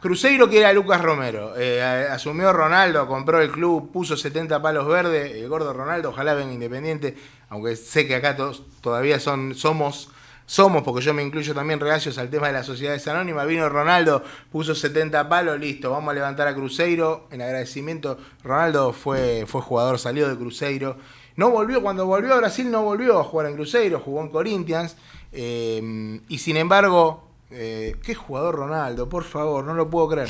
Cruzeiro 0.00 0.48
quiere 0.48 0.66
a 0.66 0.72
Lucas 0.72 1.02
Romero. 1.02 1.54
Eh, 1.56 1.82
asumió 2.10 2.52
Ronaldo, 2.52 3.06
compró 3.06 3.40
el 3.42 3.50
club, 3.50 3.92
puso 3.92 4.16
70 4.16 4.62
palos 4.62 4.86
verdes. 4.86 5.34
El 5.36 5.48
gordo 5.48 5.72
Ronaldo, 5.74 6.10
ojalá 6.10 6.34
venga 6.34 6.52
independiente. 6.52 7.14
Aunque 7.50 7.76
sé 7.76 8.06
que 8.06 8.14
acá 8.14 8.34
todos 8.36 8.62
todavía 8.80 9.20
son, 9.20 9.54
somos, 9.54 10.08
somos, 10.46 10.82
porque 10.82 11.02
yo 11.04 11.12
me 11.12 11.22
incluyo 11.22 11.54
también 11.54 11.80
reacios 11.80 12.16
al 12.16 12.30
tema 12.30 12.46
de 12.46 12.54
las 12.54 12.64
sociedades 12.64 13.06
anónimas. 13.06 13.46
Vino 13.46 13.68
Ronaldo, 13.68 14.24
puso 14.50 14.74
70 14.74 15.28
palos, 15.28 15.60
listo, 15.60 15.90
vamos 15.90 16.10
a 16.10 16.14
levantar 16.14 16.48
a 16.48 16.54
Cruzeiro. 16.54 17.28
En 17.30 17.42
agradecimiento, 17.42 18.18
Ronaldo 18.42 18.94
fue, 18.94 19.44
fue 19.46 19.60
jugador, 19.60 19.98
salió 19.98 20.26
de 20.28 20.36
Cruzeiro. 20.36 20.96
No 21.36 21.50
volvió, 21.50 21.82
cuando 21.82 22.06
volvió 22.06 22.34
a 22.34 22.38
Brasil 22.38 22.70
no 22.70 22.82
volvió 22.82 23.18
a 23.18 23.24
jugar 23.24 23.46
en 23.46 23.54
Cruzeiro, 23.54 24.00
jugó 24.00 24.20
en 24.22 24.28
Corinthians. 24.28 24.96
eh, 25.32 26.20
y 26.28 26.38
sin 26.38 26.56
embargo, 26.56 27.24
eh, 27.50 27.94
qué 28.02 28.14
jugador 28.16 28.56
Ronaldo, 28.56 29.08
por 29.08 29.22
favor, 29.22 29.64
no 29.64 29.74
lo 29.74 29.88
puedo 29.88 30.08
creer. 30.08 30.28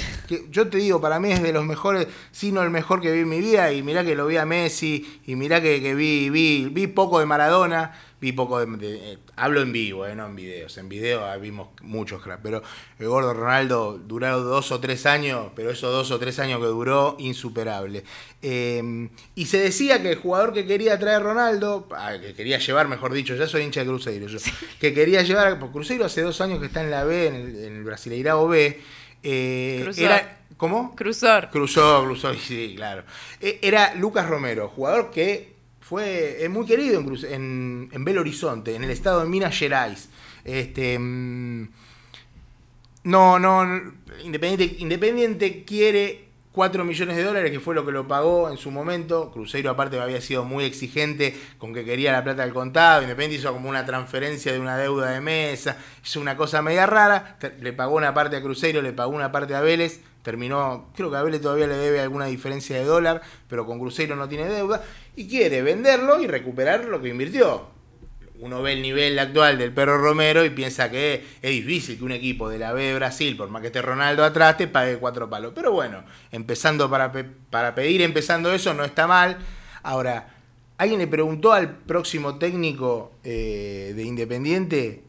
Yo 0.51 0.69
te 0.69 0.79
digo, 0.79 1.01
para 1.01 1.19
mí 1.21 1.33
es 1.33 1.43
de 1.43 1.53
los 1.53 1.65
mejores, 1.65 2.07
si 2.33 2.53
no 2.53 2.63
el 2.63 2.71
mejor 2.71 3.01
que 3.01 3.13
vi 3.13 3.21
en 3.21 3.29
mi 3.29 3.41
vida. 3.41 3.73
Y 3.73 3.83
mirá 3.83 4.05
que 4.05 4.15
lo 4.15 4.27
vi 4.27 4.37
a 4.37 4.45
Messi, 4.45 5.21
y 5.27 5.35
mirá 5.37 5.63
que, 5.63 5.81
que 5.81 5.95
vi, 5.95 6.29
vi, 6.29 6.69
vi 6.71 6.87
poco 6.87 7.21
de 7.21 7.27
Maradona, 7.27 7.93
vi 8.21 8.33
poco 8.33 8.59
de. 8.59 8.67
de- 8.79 9.13
eh, 9.13 9.19
hablo 9.37 9.61
en 9.61 9.73
vivo, 9.73 10.07
eh, 10.07 10.15
no 10.15 10.27
en 10.27 10.37
videos. 10.37 10.77
En 10.79 10.89
video 10.89 11.25
ah, 11.25 11.37
vimos 11.37 11.69
muchos 11.83 12.23
cracks, 12.23 12.41
pero 12.43 12.63
el 12.99 13.09
gordo 13.09 13.35
Ronaldo 13.35 13.99
duró 13.99 14.41
dos 14.41 14.73
o 14.73 14.81
tres 14.81 15.07
años, 15.07 15.53
pero 15.55 15.71
esos 15.71 15.93
dos 15.93 16.11
o 16.11 16.19
tres 16.19 16.39
años 16.39 16.61
que 16.61 16.67
duró, 16.67 17.17
insuperable. 17.19 18.05
Eh, 18.43 19.09
y 19.35 19.47
se 19.47 19.59
decía 19.59 20.03
que 20.03 20.11
el 20.13 20.17
jugador 20.19 20.53
que 20.53 20.67
quería 20.67 20.99
traer 20.99 21.23
Ronaldo, 21.23 21.89
ah, 21.93 22.15
que 22.21 22.35
quería 22.35 22.59
llevar, 22.59 22.89
mejor 22.89 23.13
dicho, 23.13 23.35
ya 23.35 23.47
soy 23.47 23.63
hincha 23.63 23.81
de 23.81 23.87
Cruzeiro, 23.87 24.27
yo, 24.27 24.39
que 24.81 24.93
quería 24.95 25.23
llevar, 25.23 25.59
porque 25.59 25.73
Cruzeiro 25.75 26.05
hace 26.05 26.23
dos 26.23 26.41
años 26.41 26.61
que 26.61 26.67
está 26.67 26.83
en 26.83 26.91
la 26.91 27.05
B, 27.05 27.27
en 27.29 27.35
el, 27.35 27.65
en 27.65 27.77
el 27.77 27.85
Brasileirao 27.85 28.49
B, 28.49 28.81
eh, 29.23 29.91
era. 29.97 30.41
¿Cómo? 30.57 30.95
Cruzor. 30.95 31.49
Cruzó, 31.51 32.05
cruzó, 32.05 32.33
sí, 32.35 32.75
claro. 32.77 33.03
Eh, 33.41 33.59
Era 33.63 33.95
Lucas 33.97 34.29
Romero, 34.29 34.69
jugador 34.69 35.11
que 35.11 35.54
fue 35.85 36.47
muy 36.49 36.65
querido 36.65 36.99
en, 37.29 37.91
en, 37.93 38.05
Belo 38.05 38.23
Horizonte, 38.23 38.75
en 38.75 38.85
el 38.85 38.91
estado 38.91 39.21
de 39.21 39.27
Minas 39.27 39.55
Gerais. 39.55 40.09
Este, 40.43 40.99
mm, 40.99 41.69
no, 43.05 43.39
no, 43.39 43.93
Independiente, 44.25 44.77
Independiente 44.79 45.63
quiere 45.65 46.25
4 46.53 46.85
millones 46.85 47.17
de 47.17 47.23
dólares, 47.23 47.51
que 47.51 47.61
fue 47.61 47.75
lo 47.75 47.85
que 47.85 47.93
lo 47.93 48.09
pagó 48.09 48.49
en 48.49 48.57
su 48.57 48.71
momento. 48.71 49.31
Cruzeiro 49.31 49.69
aparte 49.69 50.01
había 50.01 50.23
sido 50.23 50.47
muy 50.47 50.65
exigente 50.65 51.39
con 51.59 51.75
que 51.75 51.85
quería 51.85 52.13
la 52.13 52.25
plata 52.25 52.45
del 52.45 52.55
contado. 52.55 53.03
Independiente 53.03 53.41
hizo 53.41 53.53
como 53.53 53.69
una 53.69 53.85
transferencia 53.85 54.53
de 54.53 54.61
una 54.61 54.79
deuda 54.79 55.11
de 55.11 55.21
mesa. 55.21 55.77
Hizo 56.03 56.19
una 56.19 56.35
cosa 56.35 56.63
media 56.63 56.87
rara. 56.87 57.37
Le 57.61 57.75
pagó 57.75 57.97
una 57.97 58.15
parte 58.15 58.37
a 58.37 58.43
Cruzeiro, 58.43 58.81
le 58.81 58.95
pagó 58.95 59.13
una 59.15 59.33
parte 59.33 59.55
a 59.55 59.61
Vélez. 59.61 60.01
Terminó, 60.23 60.91
creo 60.97 61.11
que 61.11 61.19
a 61.19 61.23
Vélez 61.23 61.43
todavía 61.43 61.67
le 61.67 61.77
debe 61.77 62.01
alguna 62.01 62.25
diferencia 62.25 62.79
de 62.79 62.85
dólar, 62.85 63.21
pero 63.47 63.67
con 63.67 63.79
Cruzeiro 63.79 64.17
no 64.17 64.27
tiene 64.27 64.47
deuda. 64.47 64.83
Y 65.17 65.29
quiere 65.29 65.63
venderlo 65.63 66.21
y 66.21 66.27
recuperar 66.27 66.85
lo 66.87 67.01
que 67.01 67.09
invirtió 67.09 67.75
uno 68.45 68.63
ve 68.63 68.73
el 68.73 68.83
nivel 68.83 69.19
actual 69.19 69.59
del 69.59 69.73
Perro 69.73 69.97
Romero 69.99 70.45
y 70.45 70.51
piensa 70.51 70.91
que 70.91 71.25
es 71.41 71.51
difícil 71.51 71.97
que 71.97 72.05
un 72.05 72.13
equipo 72.13 72.49
de 72.49 72.59
la 72.59 72.73
B 72.73 72.83
de 72.83 72.95
Brasil, 72.95 73.37
por 73.37 73.49
más 73.49 73.63
que 73.63 73.69
esté 73.69 73.81
Ronaldo 73.81 74.25
atrás, 74.25 74.57
te 74.57 74.67
pague 74.67 74.99
cuatro 74.99 75.31
palos. 75.31 75.53
Pero 75.55 75.73
bueno, 75.73 76.05
empezando 76.31 76.91
para, 76.91 77.13
para 77.51 77.75
pedir, 77.75 78.03
empezando 78.03 78.53
eso, 78.53 78.75
no 78.75 78.85
está 78.85 79.07
mal. 79.07 79.39
Ahora, 79.83 80.35
¿alguien 80.79 80.99
le 80.99 81.07
preguntó 81.07 81.53
al 81.53 81.77
próximo 81.77 82.37
técnico 82.37 83.13
eh, 83.23 83.93
de 83.95 84.03
Independiente 84.03 85.04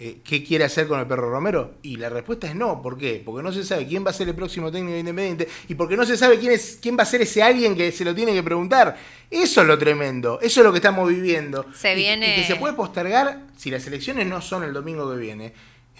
eh, 0.00 0.20
qué 0.24 0.42
quiere 0.42 0.64
hacer 0.64 0.88
con 0.88 0.98
el 0.98 1.06
Perro 1.06 1.30
Romero? 1.30 1.74
Y 1.82 1.96
la 1.96 2.08
respuesta 2.08 2.48
es 2.48 2.54
no. 2.56 2.80
¿Por 2.82 2.96
qué? 2.98 3.22
Porque 3.24 3.42
no 3.42 3.52
se 3.52 3.62
sabe 3.64 3.86
quién 3.86 4.04
va 4.04 4.10
a 4.10 4.14
ser 4.14 4.28
el 4.28 4.34
próximo 4.34 4.72
técnico 4.72 4.94
de 4.94 5.00
Independiente 5.00 5.48
y 5.68 5.74
porque 5.74 5.96
no 5.96 6.04
se 6.06 6.16
sabe 6.16 6.38
quién, 6.38 6.52
es, 6.52 6.78
quién 6.80 6.96
va 6.98 7.02
a 7.02 7.06
ser 7.06 7.20
ese 7.22 7.42
alguien 7.42 7.76
que 7.76 7.92
se 7.92 8.04
lo 8.04 8.14
tiene 8.14 8.32
que 8.32 8.42
preguntar. 8.42 8.96
Eso 9.30 9.60
es 9.60 9.66
lo 9.66 9.78
tremendo. 9.78 10.40
Eso 10.40 10.60
es 10.60 10.64
lo 10.66 10.72
que 10.72 10.78
estamos 10.78 11.08
viviendo. 11.08 11.66
Se 11.74 11.92
Y- 11.92 11.96
viene- 11.96 12.32
y 12.32 12.40
que 12.40 12.46
se 12.46 12.56
puede 12.56 12.74
postergar 12.74 13.46
si 13.56 13.70
las 13.70 13.86
elecciones 13.86 14.26
no 14.26 14.40
son 14.40 14.64
el 14.64 14.72
domingo 14.72 15.10
que 15.12 15.18
viene. 15.18 15.52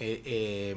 eh, 0.03 0.21
eh, 0.25 0.75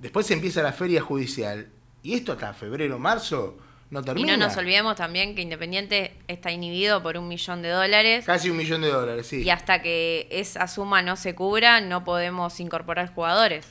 después 0.00 0.28
empieza 0.32 0.60
la 0.62 0.72
feria 0.72 1.00
judicial. 1.00 1.68
Y 2.02 2.14
esto 2.14 2.32
hasta 2.32 2.52
febrero, 2.52 2.98
marzo 2.98 3.56
no 3.90 4.00
Y 4.00 4.04
termina. 4.04 4.36
no 4.36 4.46
nos 4.48 4.56
olvidemos 4.56 4.96
también 4.96 5.34
que 5.34 5.42
Independiente 5.42 6.12
está 6.28 6.50
inhibido 6.50 7.02
por 7.02 7.16
un 7.16 7.28
millón 7.28 7.62
de 7.62 7.68
dólares. 7.70 8.24
Casi 8.24 8.50
un 8.50 8.56
millón 8.56 8.82
de 8.82 8.88
dólares, 8.88 9.26
sí. 9.26 9.42
Y 9.42 9.50
hasta 9.50 9.80
que 9.82 10.26
esa 10.30 10.66
suma 10.68 11.02
no 11.02 11.16
se 11.16 11.34
cubra, 11.34 11.80
no 11.80 12.02
podemos 12.04 12.58
incorporar 12.60 13.12
jugadores. 13.14 13.66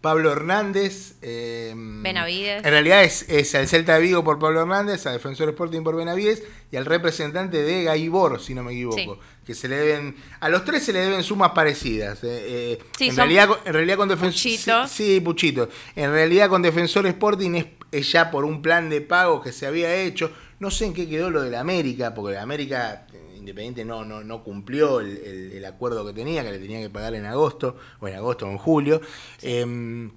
Pablo 0.00 0.32
Hernández. 0.32 1.16
eh, 1.20 1.74
Benavides. 1.76 2.64
En 2.64 2.70
realidad 2.70 3.04
es, 3.04 3.26
es 3.28 3.54
al 3.54 3.68
Celta 3.68 3.96
de 3.96 4.00
Vigo 4.00 4.24
por 4.24 4.38
Pablo 4.38 4.62
Hernández, 4.62 5.04
a 5.06 5.12
Defensor 5.12 5.50
Sporting 5.50 5.82
por 5.82 5.94
Benavides 5.94 6.42
y 6.72 6.76
al 6.76 6.86
representante 6.86 7.62
de 7.62 7.84
Gaibor, 7.84 8.40
si 8.40 8.54
no 8.54 8.62
me 8.62 8.72
equivoco. 8.72 8.96
Sí. 8.96 9.10
Que 9.46 9.54
se 9.54 9.68
le 9.68 9.76
deben. 9.76 10.16
A 10.40 10.48
los 10.48 10.64
tres 10.64 10.84
se 10.84 10.94
le 10.94 11.00
deben 11.00 11.22
sumas 11.22 11.50
parecidas. 11.50 12.24
eh, 12.24 12.78
eh, 12.78 12.78
Sí, 12.96 13.08
en, 13.08 13.10
son 13.10 13.16
realidad, 13.28 13.50
en 13.66 13.72
realidad 13.74 13.96
con 13.98 14.08
Defensor. 14.08 14.32
Puchito. 14.42 14.88
Sí, 14.88 15.04
sí, 15.16 15.20
Puchito. 15.20 15.68
En 15.94 16.10
realidad 16.12 16.48
con 16.48 16.62
Defensor 16.62 17.06
Sporting 17.06 17.54
es, 17.56 17.66
es 17.92 18.12
ya 18.12 18.30
por 18.30 18.44
un 18.44 18.62
plan 18.62 18.88
de 18.90 19.00
pago 19.00 19.40
que 19.42 19.52
se 19.52 19.66
había 19.66 19.94
hecho. 19.96 20.30
No 20.58 20.70
sé 20.70 20.86
en 20.86 20.94
qué 20.94 21.08
quedó 21.08 21.30
lo 21.30 21.42
de 21.42 21.50
la 21.50 21.60
América, 21.60 22.14
porque 22.14 22.34
la 22.34 22.42
América. 22.42 23.06
eh, 23.12 23.26
Independiente 23.40 23.86
no, 23.86 24.04
no, 24.04 24.22
no 24.22 24.44
cumplió 24.44 25.00
el, 25.00 25.16
el- 25.16 25.52
el 25.52 25.64
acuerdo 25.64 26.04
que 26.06 26.12
tenía, 26.12 26.44
que 26.44 26.52
le 26.52 26.58
tenía 26.58 26.78
que 26.80 26.90
pagar 26.90 27.14
en 27.14 27.24
agosto, 27.24 27.74
o 27.98 28.06
en 28.06 28.14
agosto 28.14 28.46
o 28.46 28.50
en 28.50 28.58
julio. 28.58 29.00
Em, 29.40 30.10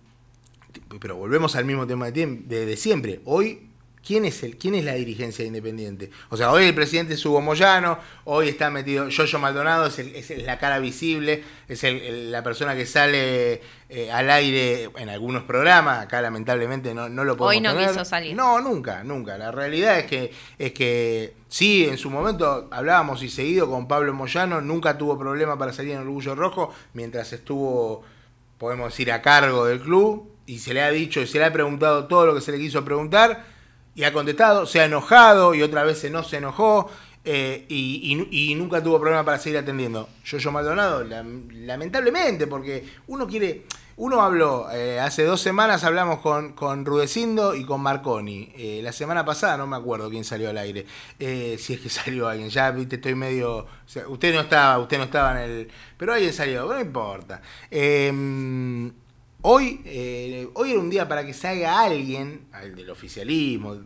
pero 0.99 1.15
volvemos 1.15 1.55
al 1.55 1.63
mismo 1.65 1.88
tema 1.88 2.12
de, 2.12 2.25
de- 2.45 2.65
de 2.65 2.77
siempre. 2.77 3.21
Hoy, 3.25 3.69
¿quién 4.06 4.26
es, 4.26 4.44
el, 4.44 4.58
¿quién 4.58 4.76
es 4.76 4.84
la 4.84 4.94
dirigencia 4.94 5.44
de 5.44 5.48
Independiente? 5.48 6.10
O 6.30 6.38
sea, 6.38 6.52
hoy 6.52 6.66
el 6.66 6.76
presidente 6.76 7.13
es 7.13 7.26
Hugo 7.26 7.42
Moyano, 7.42 7.98
hoy 8.26 8.50
está 8.50 8.70
metido 8.70 9.08
Yoyo 9.10 9.39
Maldonado, 9.39 9.88
es, 9.88 9.98
el- 10.00 10.16
es 10.16 10.30
la 10.44 10.58
cara 10.60 10.80
visible, 10.80 11.44
es 11.68 11.84
el- 11.84 12.02
el- 12.02 12.32
la 12.32 12.44
persona 12.44 12.76
que 12.76 12.86
sale 12.86 13.62
eh, 13.96 14.12
al 14.12 14.30
aire 14.32 14.89
en 14.98 15.10
algunos 15.10 15.44
programas. 15.44 16.00
Acá, 16.04 16.20
lamentablemente, 16.22 16.94
no, 16.96 17.10
no 17.10 17.24
lo 17.24 17.38
podemos 17.38 17.56
Hoy 17.56 17.62
no 17.62 17.74
tener. 17.74 17.89
quiso 17.92 18.04
salir. 18.06 18.36
No, 18.36 18.60
nunca, 18.60 19.04
nunca. 19.04 19.38
La 19.38 19.52
realidad 19.52 20.00
es 20.00 20.06
que, 20.08 20.32
es 20.58 20.72
que 20.74 21.34
sí, 21.48 21.86
en 21.86 21.98
su 22.00 22.10
momento 22.10 22.68
hablábamos 22.72 23.22
y 23.22 23.30
seguido 23.30 23.70
con 23.70 23.88
Pablo 23.88 24.13
Moyano, 24.13 24.62
nunca 24.62 24.98
tuvo 24.98 25.18
problema 25.20 25.58
para 25.60 25.74
salir 25.74 25.92
en 25.92 26.00
Orgullo 26.00 26.34
Rojo, 26.34 26.74
mientras 26.94 27.34
estuvo, 27.34 28.04
podemos 28.58 28.89
decir, 28.92 29.12
a 29.12 29.22
cargo 29.22 29.66
del 29.66 29.80
club, 29.80 30.28
y 30.48 30.58
se 30.60 30.74
le 30.74 30.82
ha 30.82 30.89
dicho 30.89 31.22
y 31.22 31.28
se 31.28 31.38
le 31.38 31.46
ha 31.46 31.54
preguntado 31.54 32.08
todo 32.08 32.26
lo 32.26 32.34
que 32.36 32.42
se 32.42 32.52
le 32.52 32.58
quiso 32.58 32.84
preguntar, 32.84 33.46
y 33.95 34.03
ha 34.03 34.13
contestado, 34.13 34.65
se 34.65 34.79
ha 34.82 34.86
enojado 34.86 35.53
y 35.56 35.62
otra 35.62 35.84
vez 35.84 36.10
no 36.12 36.23
se 36.23 36.38
enojó. 36.38 36.89
eh, 37.25 37.65
y, 37.69 38.27
y- 38.32 38.56
nunca 38.56 38.84
tuvo 38.84 38.99
problema 38.99 39.23
para 39.23 39.39
seguir 39.39 39.58
atendiendo. 39.60 40.10
Yo, 40.25 40.38
yo 40.39 40.51
Maldonado, 40.51 41.06
lam- 41.06 41.49
lamentablemente, 41.65 42.47
porque 42.47 42.84
uno 43.08 43.25
quiere, 43.27 43.63
uno 43.95 44.21
habló, 44.21 44.67
eh, 44.73 44.99
hace 44.99 45.23
dos 45.23 45.39
semanas 45.39 45.86
hablamos 45.86 46.19
con, 46.19 46.51
con 46.51 46.84
Rudecindo 46.84 47.56
y 47.56 47.63
con 47.63 47.79
Marconi. 47.79 48.51
Eh, 48.58 48.82
la 48.84 48.91
semana 48.91 49.23
pasada 49.23 49.56
no 49.56 49.67
me 49.67 49.77
acuerdo 49.77 50.10
quién 50.10 50.25
salió 50.25 50.49
al 50.49 50.58
aire. 50.58 50.86
Si 51.17 51.73
es 51.75 51.79
que 51.79 51.89
salió 51.89 52.27
alguien, 52.27 52.49
ya 52.49 52.71
viste, 52.71 52.97
estoy 52.97 53.15
medio. 53.15 53.67
usted 54.10 54.34
no 54.34 54.41
estaba, 54.41 54.79
usted 54.79 54.97
no 54.97 55.06
estaba 55.06 55.32
en 55.43 55.49
el. 55.49 55.67
Pero 55.97 56.12
alguien 56.13 56.34
salió, 56.34 56.65
no 56.65 56.77
importa. 56.77 57.41
Eh, 57.71 58.91
hoy, 59.43 59.82
eh, 59.86 60.47
hoy 60.56 60.71
era 60.71 60.79
un 60.79 60.89
día 60.89 61.08
para 61.08 61.23
que 61.25 61.34
salga 61.34 61.79
alguien, 61.82 62.41
al 62.51 62.75
del 62.75 62.89
oficialismo. 62.89 63.77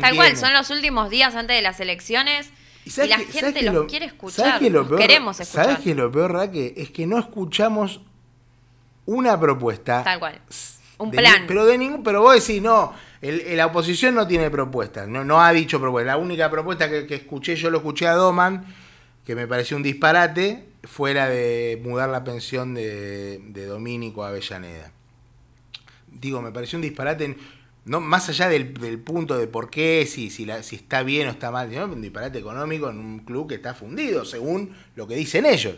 Tal 0.00 0.14
cual, 0.14 0.36
son 0.36 0.52
los 0.52 0.70
últimos 0.70 1.10
días 1.10 1.34
antes 1.34 1.56
de 1.56 1.62
las 1.62 1.80
elecciones 1.80 2.50
y, 2.84 2.90
sabes 2.90 3.10
la 3.10 3.16
sabes 3.16 3.32
gente 3.34 3.62
los 3.62 3.74
lo- 3.74 3.86
quiere 3.86 4.06
¿sabes 4.06 4.14
escuchar. 4.14 4.58
qué 4.60 4.70
lo 4.70 4.80
los 4.80 4.88
peor? 4.88 5.00
queremos 5.00 5.40
escuchar. 5.40 5.64
¿Sabes 5.64 5.80
qué 5.80 5.90
es 5.92 5.96
lo 5.96 6.12
peor, 6.12 6.32
Raque? 6.32 6.74
Es 6.76 6.90
que 6.90 7.06
no 7.06 7.18
escuchamos 7.18 8.00
una 9.06 9.38
propuesta. 9.40 10.04
Tal 10.04 10.18
cual. 10.20 10.40
Un 10.98 11.10
de 11.10 11.18
plan. 11.18 11.44
pero 11.48 11.64
de 11.66 11.78
ningún, 11.78 12.02
pero 12.04 12.22
vos 12.22 12.34
decís, 12.34 12.62
no, 12.62 12.92
el- 13.20 13.40
el- 13.40 13.56
la 13.56 13.66
oposición 13.66 14.14
no 14.14 14.26
tiene 14.28 14.50
propuestas, 14.50 15.08
no, 15.08 15.24
no 15.24 15.40
ha 15.42 15.52
dicho 15.52 15.80
propuestas. 15.80 16.14
La 16.14 16.22
única 16.22 16.48
propuesta 16.50 16.88
que, 16.88 17.06
que 17.06 17.16
escuché, 17.16 17.56
yo 17.56 17.70
lo 17.70 17.78
escuché 17.78 18.06
a 18.06 18.12
Doman, 18.14 18.64
que 19.26 19.34
me 19.34 19.48
pareció 19.48 19.76
un 19.76 19.82
disparate, 19.82 20.68
fue 20.84 21.14
la 21.14 21.28
de 21.28 21.80
mudar 21.82 22.08
la 22.08 22.24
pensión 22.24 22.74
de, 22.74 23.38
de 23.38 23.66
Domínico 23.66 24.24
a 24.24 24.28
Avellaneda. 24.28 24.92
Digo, 26.10 26.42
me 26.42 26.52
pareció 26.52 26.76
un 26.76 26.82
disparate, 26.82 27.36
no, 27.84 28.00
más 28.00 28.28
allá 28.28 28.48
del, 28.48 28.74
del 28.74 28.98
punto 28.98 29.38
de 29.38 29.46
por 29.46 29.70
qué, 29.70 30.06
si, 30.06 30.30
si, 30.30 30.44
la- 30.44 30.62
si 30.62 30.76
está 30.76 31.02
bien 31.02 31.28
o 31.28 31.30
está 31.30 31.50
mal, 31.50 31.70
sino 31.70 31.84
un 31.86 32.02
disparate 32.02 32.38
económico 32.38 32.90
en 32.90 32.98
un 32.98 33.20
club 33.20 33.48
que 33.48 33.54
está 33.56 33.74
fundido, 33.74 34.24
según 34.24 34.72
lo 34.94 35.06
que 35.06 35.14
dicen 35.16 35.46
ellos. 35.46 35.76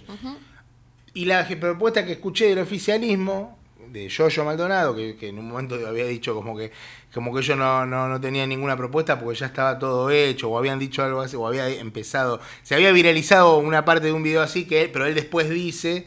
Y 1.14 1.26
la 1.26 1.46
propuesta 1.46 2.04
que 2.04 2.12
escuché 2.12 2.48
del 2.48 2.58
oficialismo, 2.58 3.58
de 3.88 4.08
Yoyo 4.08 4.44
Maldonado, 4.44 4.94
que, 4.96 5.16
que 5.16 5.28
en 5.28 5.38
un 5.38 5.48
momento 5.48 5.74
había 5.87 6.06
dicho 6.06 6.34
como 6.34 6.56
que 6.56 6.72
como 7.12 7.32
que 7.32 7.40
ellos 7.42 7.56
no, 7.56 7.87
no, 7.87 8.08
no 8.08 8.20
tenían 8.20 8.48
ninguna 8.48 8.76
propuesta 8.76 9.20
porque 9.20 9.38
ya 9.38 9.46
estaba 9.46 9.78
todo 9.78 10.10
hecho, 10.10 10.50
o 10.50 10.58
habían 10.58 10.78
dicho 10.80 11.02
algo 11.04 11.20
así, 11.20 11.37
o 11.37 11.46
había 11.46 11.68
empezado, 11.68 12.40
se 12.64 12.74
había 12.74 12.90
viralizado 12.92 13.58
una 13.58 13.84
parte 13.84 14.06
de 14.06 14.12
un 14.12 14.22
video 14.24 14.42
así, 14.42 14.64
que 14.66 14.88
pero 14.92 15.06
él 15.06 15.14
después 15.14 15.48
dice 15.48 16.04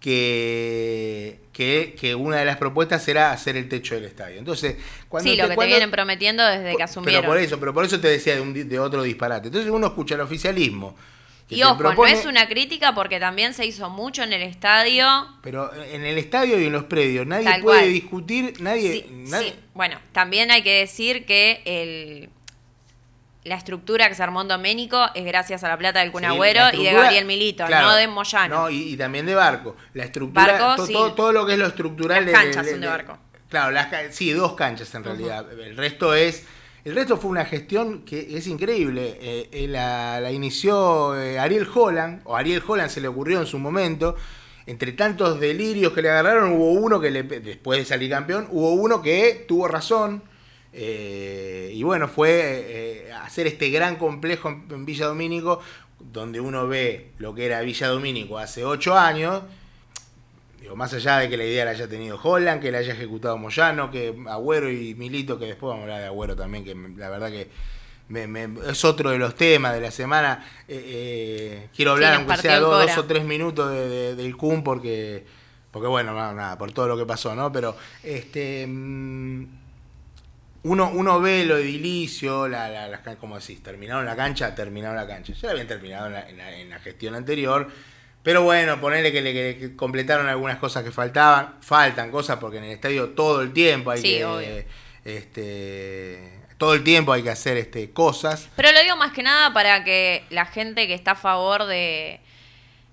que, 0.00 1.40
que, 1.52 1.96
que 1.98 2.14
una 2.14 2.36
de 2.36 2.44
las 2.44 2.56
propuestas 2.58 3.06
era 3.08 3.32
hacer 3.32 3.56
el 3.56 3.68
techo 3.68 3.94
del 3.94 4.04
estadio. 4.04 4.38
Entonces, 4.38 4.76
cuando 5.08 5.30
Sí, 5.30 5.36
lo 5.36 5.44
te- 5.44 5.50
que 5.50 5.56
te 5.56 5.66
vienen 5.66 5.90
prometiendo 5.90 6.44
desde 6.44 6.76
que 6.76 6.82
asumieron. 6.82 7.22
Pero 7.22 7.32
por 7.32 7.38
eso, 7.38 7.58
pero 7.60 7.74
por 7.74 7.84
eso 7.84 7.98
te 8.00 8.08
decía 8.08 8.34
de, 8.34 8.40
un 8.40 8.52
de 8.68 8.78
otro 8.78 9.02
disparate. 9.02 9.48
Entonces 9.48 9.70
uno 9.70 9.86
escucha 9.88 10.14
el 10.14 10.20
oficialismo. 10.20 10.96
Y 11.48 11.62
ojo, 11.62 11.78
propone- 11.78 12.12
no 12.12 12.18
es 12.18 12.26
una 12.26 12.48
crítica 12.48 12.92
porque 12.94 13.20
también 13.20 13.54
se 13.54 13.64
hizo 13.64 13.88
mucho 13.88 14.22
en 14.24 14.32
el 14.32 14.42
estadio. 14.42 15.06
Pero 15.42 15.72
en 15.74 16.04
el 16.04 16.18
estadio 16.18 16.60
y 16.60 16.66
en 16.66 16.72
los 16.72 16.84
predios 16.84 17.24
nadie 17.26 17.44
Tal 17.44 17.62
puede 17.62 17.80
cual. 17.82 17.92
discutir, 17.92 18.60
nadie, 18.60 18.92
Sí, 18.92 19.06
nadie- 19.28 19.50
sí. 19.52 19.58
Bueno, 19.74 19.98
también 20.12 20.50
hay 20.50 20.62
que 20.62 20.80
decir 20.80 21.24
que 21.24 21.62
el, 21.64 22.30
la 23.44 23.54
estructura 23.54 24.08
que 24.08 24.16
se 24.16 24.22
armó 24.24 24.42
en 24.42 24.48
Doménico 24.48 25.06
es 25.14 25.24
gracias 25.24 25.62
a 25.62 25.68
la 25.68 25.78
plata 25.78 26.00
del 26.00 26.10
Kun 26.10 26.22
Sí, 26.22 26.26
Agüero 26.26 26.60
la 26.62 26.74
y 26.74 26.82
de 26.84 26.92
Gabriel 26.92 27.24
Milito, 27.26 27.64
claro, 27.64 27.86
no 27.88 27.94
de 27.94 28.08
Moyano. 28.08 28.62
No, 28.62 28.70
y, 28.70 28.94
y 28.94 28.96
también 28.96 29.24
de 29.24 29.36
Barco. 29.36 29.76
La 29.94 30.02
estructura, 30.02 30.46
Barco, 30.58 30.76
to- 30.76 30.86
sí. 30.86 30.92
todo, 30.94 31.12
todo 31.14 31.32
lo 31.32 31.46
que 31.46 31.52
es 31.52 31.58
lo 31.60 31.66
estructural 31.66 32.24
Las 32.24 32.26
de- 32.26 32.32
canchas 32.32 32.64
de- 32.64 32.72
son 32.72 32.80
de 32.80 32.86
Barco. 32.88 33.18
Claro, 33.48 33.70
las, 33.70 33.86
sí, 34.16 34.32
dos 34.32 34.54
canchas 34.54 34.92
en 34.96 35.04
realidad. 35.04 35.46
El 35.60 35.76
resto 35.76 36.12
es. 36.12 36.44
El 36.86 36.94
resto 36.94 37.16
fue 37.16 37.32
una 37.32 37.44
gestión 37.44 38.02
que 38.02 38.38
es 38.38 38.46
increíble. 38.46 39.18
Eh, 39.20 39.48
eh, 39.50 39.66
la, 39.66 40.30
inició 40.30 41.20
eh, 41.20 41.36
Ariel 41.36 41.66
Holland, 41.74 42.20
o 42.22 42.36
Ariel 42.36 42.62
Holland 42.64 42.90
se 42.90 43.00
le 43.00 43.08
ocurrió 43.08 43.40
en 43.40 43.46
su 43.46 43.58
momento. 43.58 44.14
Entre 44.66 44.92
tantos 44.92 45.40
delirios 45.40 45.92
que 45.92 46.00
le 46.00 46.10
agarraron, 46.10 46.52
hubo 46.52 46.70
uno 46.70 47.00
que 47.00 47.10
le, 47.10 47.24
después 47.24 47.80
de 47.80 47.84
salir 47.84 48.10
campeón, 48.10 48.46
hubo 48.52 48.74
uno 48.74 49.02
que 49.02 49.44
tuvo 49.48 49.66
razón. 49.66 50.22
y 50.72 51.82
bueno, 51.82 52.06
fue 52.06 53.10
hacer 53.20 53.48
este 53.48 53.70
gran 53.70 53.96
complejo 53.96 54.48
en, 54.48 54.68
en 54.70 54.86
Villa 54.86 55.06
Domínico, 55.06 55.58
donde 55.98 56.38
uno 56.38 56.68
ve 56.68 57.10
lo 57.18 57.34
que 57.34 57.46
era 57.46 57.62
Villa 57.62 57.88
Domínico 57.88 58.38
hace 58.38 58.64
ocho 58.64 58.96
años. 58.96 59.42
Digo, 60.66 60.74
más 60.74 60.92
allá 60.94 61.18
de 61.18 61.28
que 61.30 61.36
la 61.36 61.44
idea 61.44 61.64
la 61.64 61.70
haya 61.70 61.86
tenido 61.86 62.18
Holland, 62.20 62.60
que 62.60 62.72
la 62.72 62.78
haya 62.78 62.92
ejecutado 62.92 63.38
Moyano, 63.38 63.88
que 63.88 64.12
Agüero 64.28 64.68
y 64.68 64.96
Milito, 64.96 65.38
que 65.38 65.44
después 65.46 65.68
vamos 65.68 65.82
a 65.82 65.84
hablar 65.84 66.00
de 66.00 66.06
Agüero 66.06 66.34
también, 66.34 66.64
que 66.64 66.74
la 66.98 67.08
verdad 67.08 67.30
que 67.30 67.48
me- 68.08 68.26
me- 68.26 68.48
es 68.68 68.84
otro 68.84 69.10
de 69.10 69.18
los 69.18 69.36
temas 69.36 69.74
de 69.74 69.80
la 69.80 69.92
semana. 69.92 70.44
Eh, 70.66 70.82
eh, 70.84 71.68
quiero 71.76 71.92
hablar, 71.92 72.14
nos 72.14 72.18
aunque 72.22 72.42
sea 72.42 72.58
dos, 72.58 72.98
o 72.98 73.04
tres 73.04 73.24
minutos 73.24 73.70
de- 73.70 73.88
de- 73.88 74.14
del 74.16 74.36
CUM, 74.36 74.64
porque, 74.64 75.24
porque 75.70 75.86
bueno, 75.86 76.12
no, 76.14 76.32
nada, 76.34 76.58
por 76.58 76.72
todo 76.72 76.88
lo 76.88 76.98
que 76.98 77.06
pasó, 77.06 77.32
¿no? 77.36 77.52
Pero 77.52 77.76
este 78.02 78.66
mm, 78.66 79.44
uno, 80.64 80.90
uno 80.92 81.20
ve 81.20 81.44
lo 81.44 81.58
edilicio, 81.58 82.48
la, 82.48 82.88
la, 82.88 83.02
can- 83.02 83.14
como 83.16 83.38
decís, 83.38 83.62
terminaron 83.62 84.04
la 84.04 84.16
cancha, 84.16 84.52
terminaron 84.52 84.96
la 84.96 85.06
cancha. 85.06 85.32
Ya 85.32 85.46
la 85.46 85.52
habían 85.52 85.68
terminado 85.68 86.08
en 86.08 86.12
la, 86.14 86.28
en 86.28 86.36
la- 86.38 86.56
en 86.58 86.70
la 86.70 86.80
gestión 86.80 87.14
anterior. 87.14 87.68
Pero 88.26 88.42
bueno, 88.42 88.80
ponerle 88.80 89.12
que 89.12 89.22
le 89.22 89.32
que- 89.32 89.76
completaron 89.76 90.26
algunas 90.26 90.58
cosas 90.58 90.82
que 90.82 90.90
faltaban. 90.90 91.54
Faltan 91.60 92.10
cosas 92.10 92.38
porque 92.40 92.58
en 92.58 92.64
el 92.64 92.72
estadio 92.72 93.10
todo 93.10 93.40
el 93.40 93.52
tiempo 93.52 93.92
hay 93.92 94.00
Sí, 94.02 94.16
que. 94.16 94.24
obvio. 94.24 94.48
Este, 95.04 96.32
todo 96.58 96.74
el 96.74 96.82
tiempo 96.82 97.12
hay 97.12 97.22
que 97.22 97.30
hacer 97.30 97.56
este, 97.56 97.90
cosas. 97.92 98.48
Pero 98.56 98.72
lo 98.72 98.82
digo 98.82 98.96
más 98.96 99.12
que 99.12 99.22
nada 99.22 99.52
para 99.52 99.84
que 99.84 100.24
la 100.30 100.44
gente 100.46 100.86
que 100.88 100.94
está 100.94 101.12
a 101.12 101.16
favor 101.16 101.66
de 101.66 102.20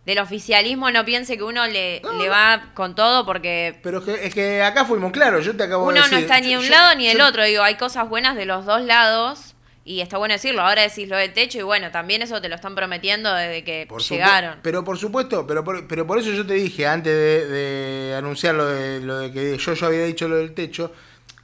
del 0.05 0.19
oficialismo 0.19 0.91
no 0.91 1.03
piense 1.05 1.37
que 1.37 1.43
uno 1.43 1.65
le, 1.65 2.01
le 2.19 2.27
va 2.29 2.71
con 2.73 2.93
todo 2.93 3.25
porque 3.25 3.79
Pero 3.81 3.99
es 3.99 4.03
que, 4.03 4.27
es 4.27 4.33
que 4.35 4.61
acá 4.61 4.83
fuimos 4.85 5.13
claros, 5.13 5.45
yo 5.45 5.55
te 5.55 5.63
acabo 5.63 5.85
de 5.85 5.93
uno 5.93 6.01
decir. 6.03 6.13
no 6.13 6.19
está 6.19 6.41
ni 6.41 6.49
de 6.49 6.57
un 6.57 6.63
yo- 6.65 6.69
lado 6.71 6.95
ni 6.95 7.07
del 7.07 7.17
yo- 7.19 7.25
otro. 7.27 7.43
Digo, 7.45 7.63
hay 7.63 7.75
cosas 7.75 8.07
buenas 8.09 8.35
de 8.35 8.45
los 8.45 8.65
dos 8.65 8.81
lados 8.81 9.52
y 9.85 10.01
está 10.01 10.17
bueno 10.17 10.33
decirlo. 10.33 10.61
Ahora 10.61 10.83
decís 10.83 11.07
lo 11.07 11.17
del 11.17 11.33
techo 11.33 11.59
y 11.59 11.63
bueno, 11.63 11.91
también 11.91 12.21
eso 12.21 12.41
te 12.41 12.49
lo 12.49 12.55
están 12.55 12.75
prometiendo 12.75 13.33
desde 13.33 13.63
que 13.63 13.85
Por 13.87 14.01
llegaron. 14.01 14.59
Pero 14.61 14.83
por 14.83 14.97
supuesto, 14.97 15.45
pero 15.45 15.63
por, 15.63 15.87
pero 15.87 16.07
por 16.07 16.19
eso 16.19 16.31
yo 16.31 16.45
te 16.45 16.53
dije 16.53 16.87
antes 16.87 17.13
de, 17.13 17.47
de 17.47 18.15
anunciar 18.15 18.55
lo 18.55 18.65
de, 18.65 19.01
lo 19.01 19.17
de 19.19 19.31
que 19.31 19.57
yo, 19.57 19.73
yo 19.73 19.85
había 19.85 20.05
dicho 20.05 20.27
lo 20.27 20.37
del 20.37 20.53
techo, 20.53 20.93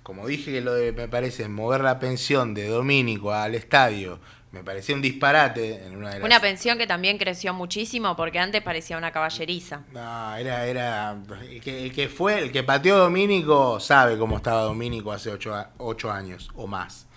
como 0.03 0.25
dije 0.25 0.51
que 0.51 0.61
lo 0.61 0.73
de, 0.73 0.91
me 0.91 1.07
parece, 1.07 1.47
mover 1.47 1.81
la 1.81 1.99
pensión 1.99 2.53
de 2.53 2.67
Domínico 2.67 3.31
al 3.33 3.55
estadio, 3.55 4.19
me 4.51 4.63
parecía 4.63 4.95
un 4.95 5.01
disparate 5.01 5.85
en 5.85 5.97
una 5.97 6.09
de 6.09 6.19
las... 6.19 6.25
Una 6.25 6.39
pensión 6.39 6.79
que 6.79 6.87
también 6.87 7.19
creció 7.19 7.53
muchísimo 7.53 8.15
porque 8.15 8.39
antes 8.39 8.63
parecía 8.63 8.97
una 8.97 9.11
caballeriza. 9.11 9.83
No, 9.91 10.35
era, 10.35 10.65
era 10.65 11.17
el 11.47 11.61
que, 11.61 11.83
el 11.83 11.93
que 11.93 12.07
fue, 12.07 12.39
el 12.39 12.51
que 12.51 12.63
pateó 12.63 12.97
Domínico 12.97 13.79
sabe 13.79 14.17
cómo 14.17 14.37
estaba 14.37 14.61
Domínico 14.61 15.11
hace 15.11 15.29
ocho, 15.29 15.53
ocho 15.77 16.11
años 16.11 16.49
o 16.55 16.65
más. 16.65 17.08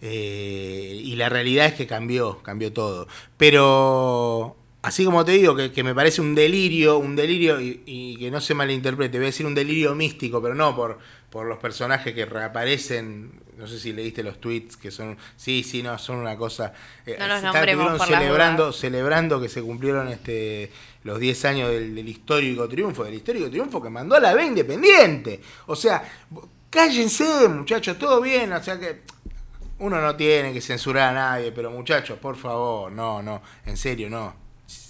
Eh, 0.00 1.00
y 1.02 1.16
la 1.16 1.28
realidad 1.28 1.66
es 1.66 1.74
que 1.74 1.86
cambió, 1.86 2.42
cambió 2.42 2.72
todo. 2.72 3.08
Pero 3.36 4.56
así 4.82 5.04
como 5.04 5.24
te 5.24 5.32
digo, 5.32 5.56
que, 5.56 5.72
que 5.72 5.82
me 5.82 5.94
parece 5.94 6.20
un 6.20 6.34
delirio, 6.34 6.98
un 6.98 7.16
delirio, 7.16 7.60
y, 7.60 7.82
y 7.86 8.16
que 8.18 8.30
no 8.30 8.40
se 8.40 8.54
malinterprete, 8.54 9.18
voy 9.18 9.26
a 9.26 9.28
decir 9.28 9.46
un 9.46 9.54
delirio 9.54 9.94
místico, 9.94 10.40
pero 10.42 10.54
no 10.54 10.76
por, 10.76 10.98
por 11.30 11.46
los 11.46 11.58
personajes 11.58 12.14
que 12.14 12.26
reaparecen. 12.26 13.44
No 13.56 13.66
sé 13.66 13.78
si 13.78 13.92
leíste 13.94 14.22
los 14.22 14.38
tweets 14.38 14.76
que 14.76 14.90
son. 14.90 15.16
Sí, 15.36 15.62
sí, 15.62 15.82
no, 15.82 15.98
son 15.98 16.16
una 16.16 16.36
cosa. 16.36 16.74
eh, 17.06 17.16
No 17.18 17.52
por 17.52 18.00
las 18.00 18.08
celebrando, 18.18 18.72
celebrando 18.72 19.40
que 19.40 19.48
se 19.48 19.62
cumplieron 19.62 20.08
este 20.08 20.70
los 21.04 21.18
10 21.20 21.44
años 21.46 21.70
del, 21.70 21.94
del 21.94 22.08
histórico 22.08 22.68
triunfo, 22.68 23.04
del 23.04 23.14
histórico 23.14 23.48
triunfo 23.48 23.80
que 23.82 23.88
mandó 23.88 24.16
a 24.16 24.20
la 24.20 24.34
B 24.34 24.44
Independiente. 24.44 25.40
O 25.66 25.76
sea, 25.76 26.02
cállense, 26.68 27.48
muchachos, 27.48 27.98
todo 27.98 28.20
bien, 28.20 28.52
o 28.52 28.62
sea 28.62 28.78
que 28.78 29.02
uno 29.78 30.00
no 30.00 30.16
tiene 30.16 30.52
que 30.52 30.60
censurar 30.60 31.10
a 31.10 31.12
nadie, 31.14 31.52
pero 31.52 31.70
muchachos, 31.70 32.18
por 32.18 32.36
favor, 32.36 32.90
no, 32.92 33.22
no, 33.22 33.42
en 33.66 33.76
serio, 33.76 34.08
no. 34.10 34.34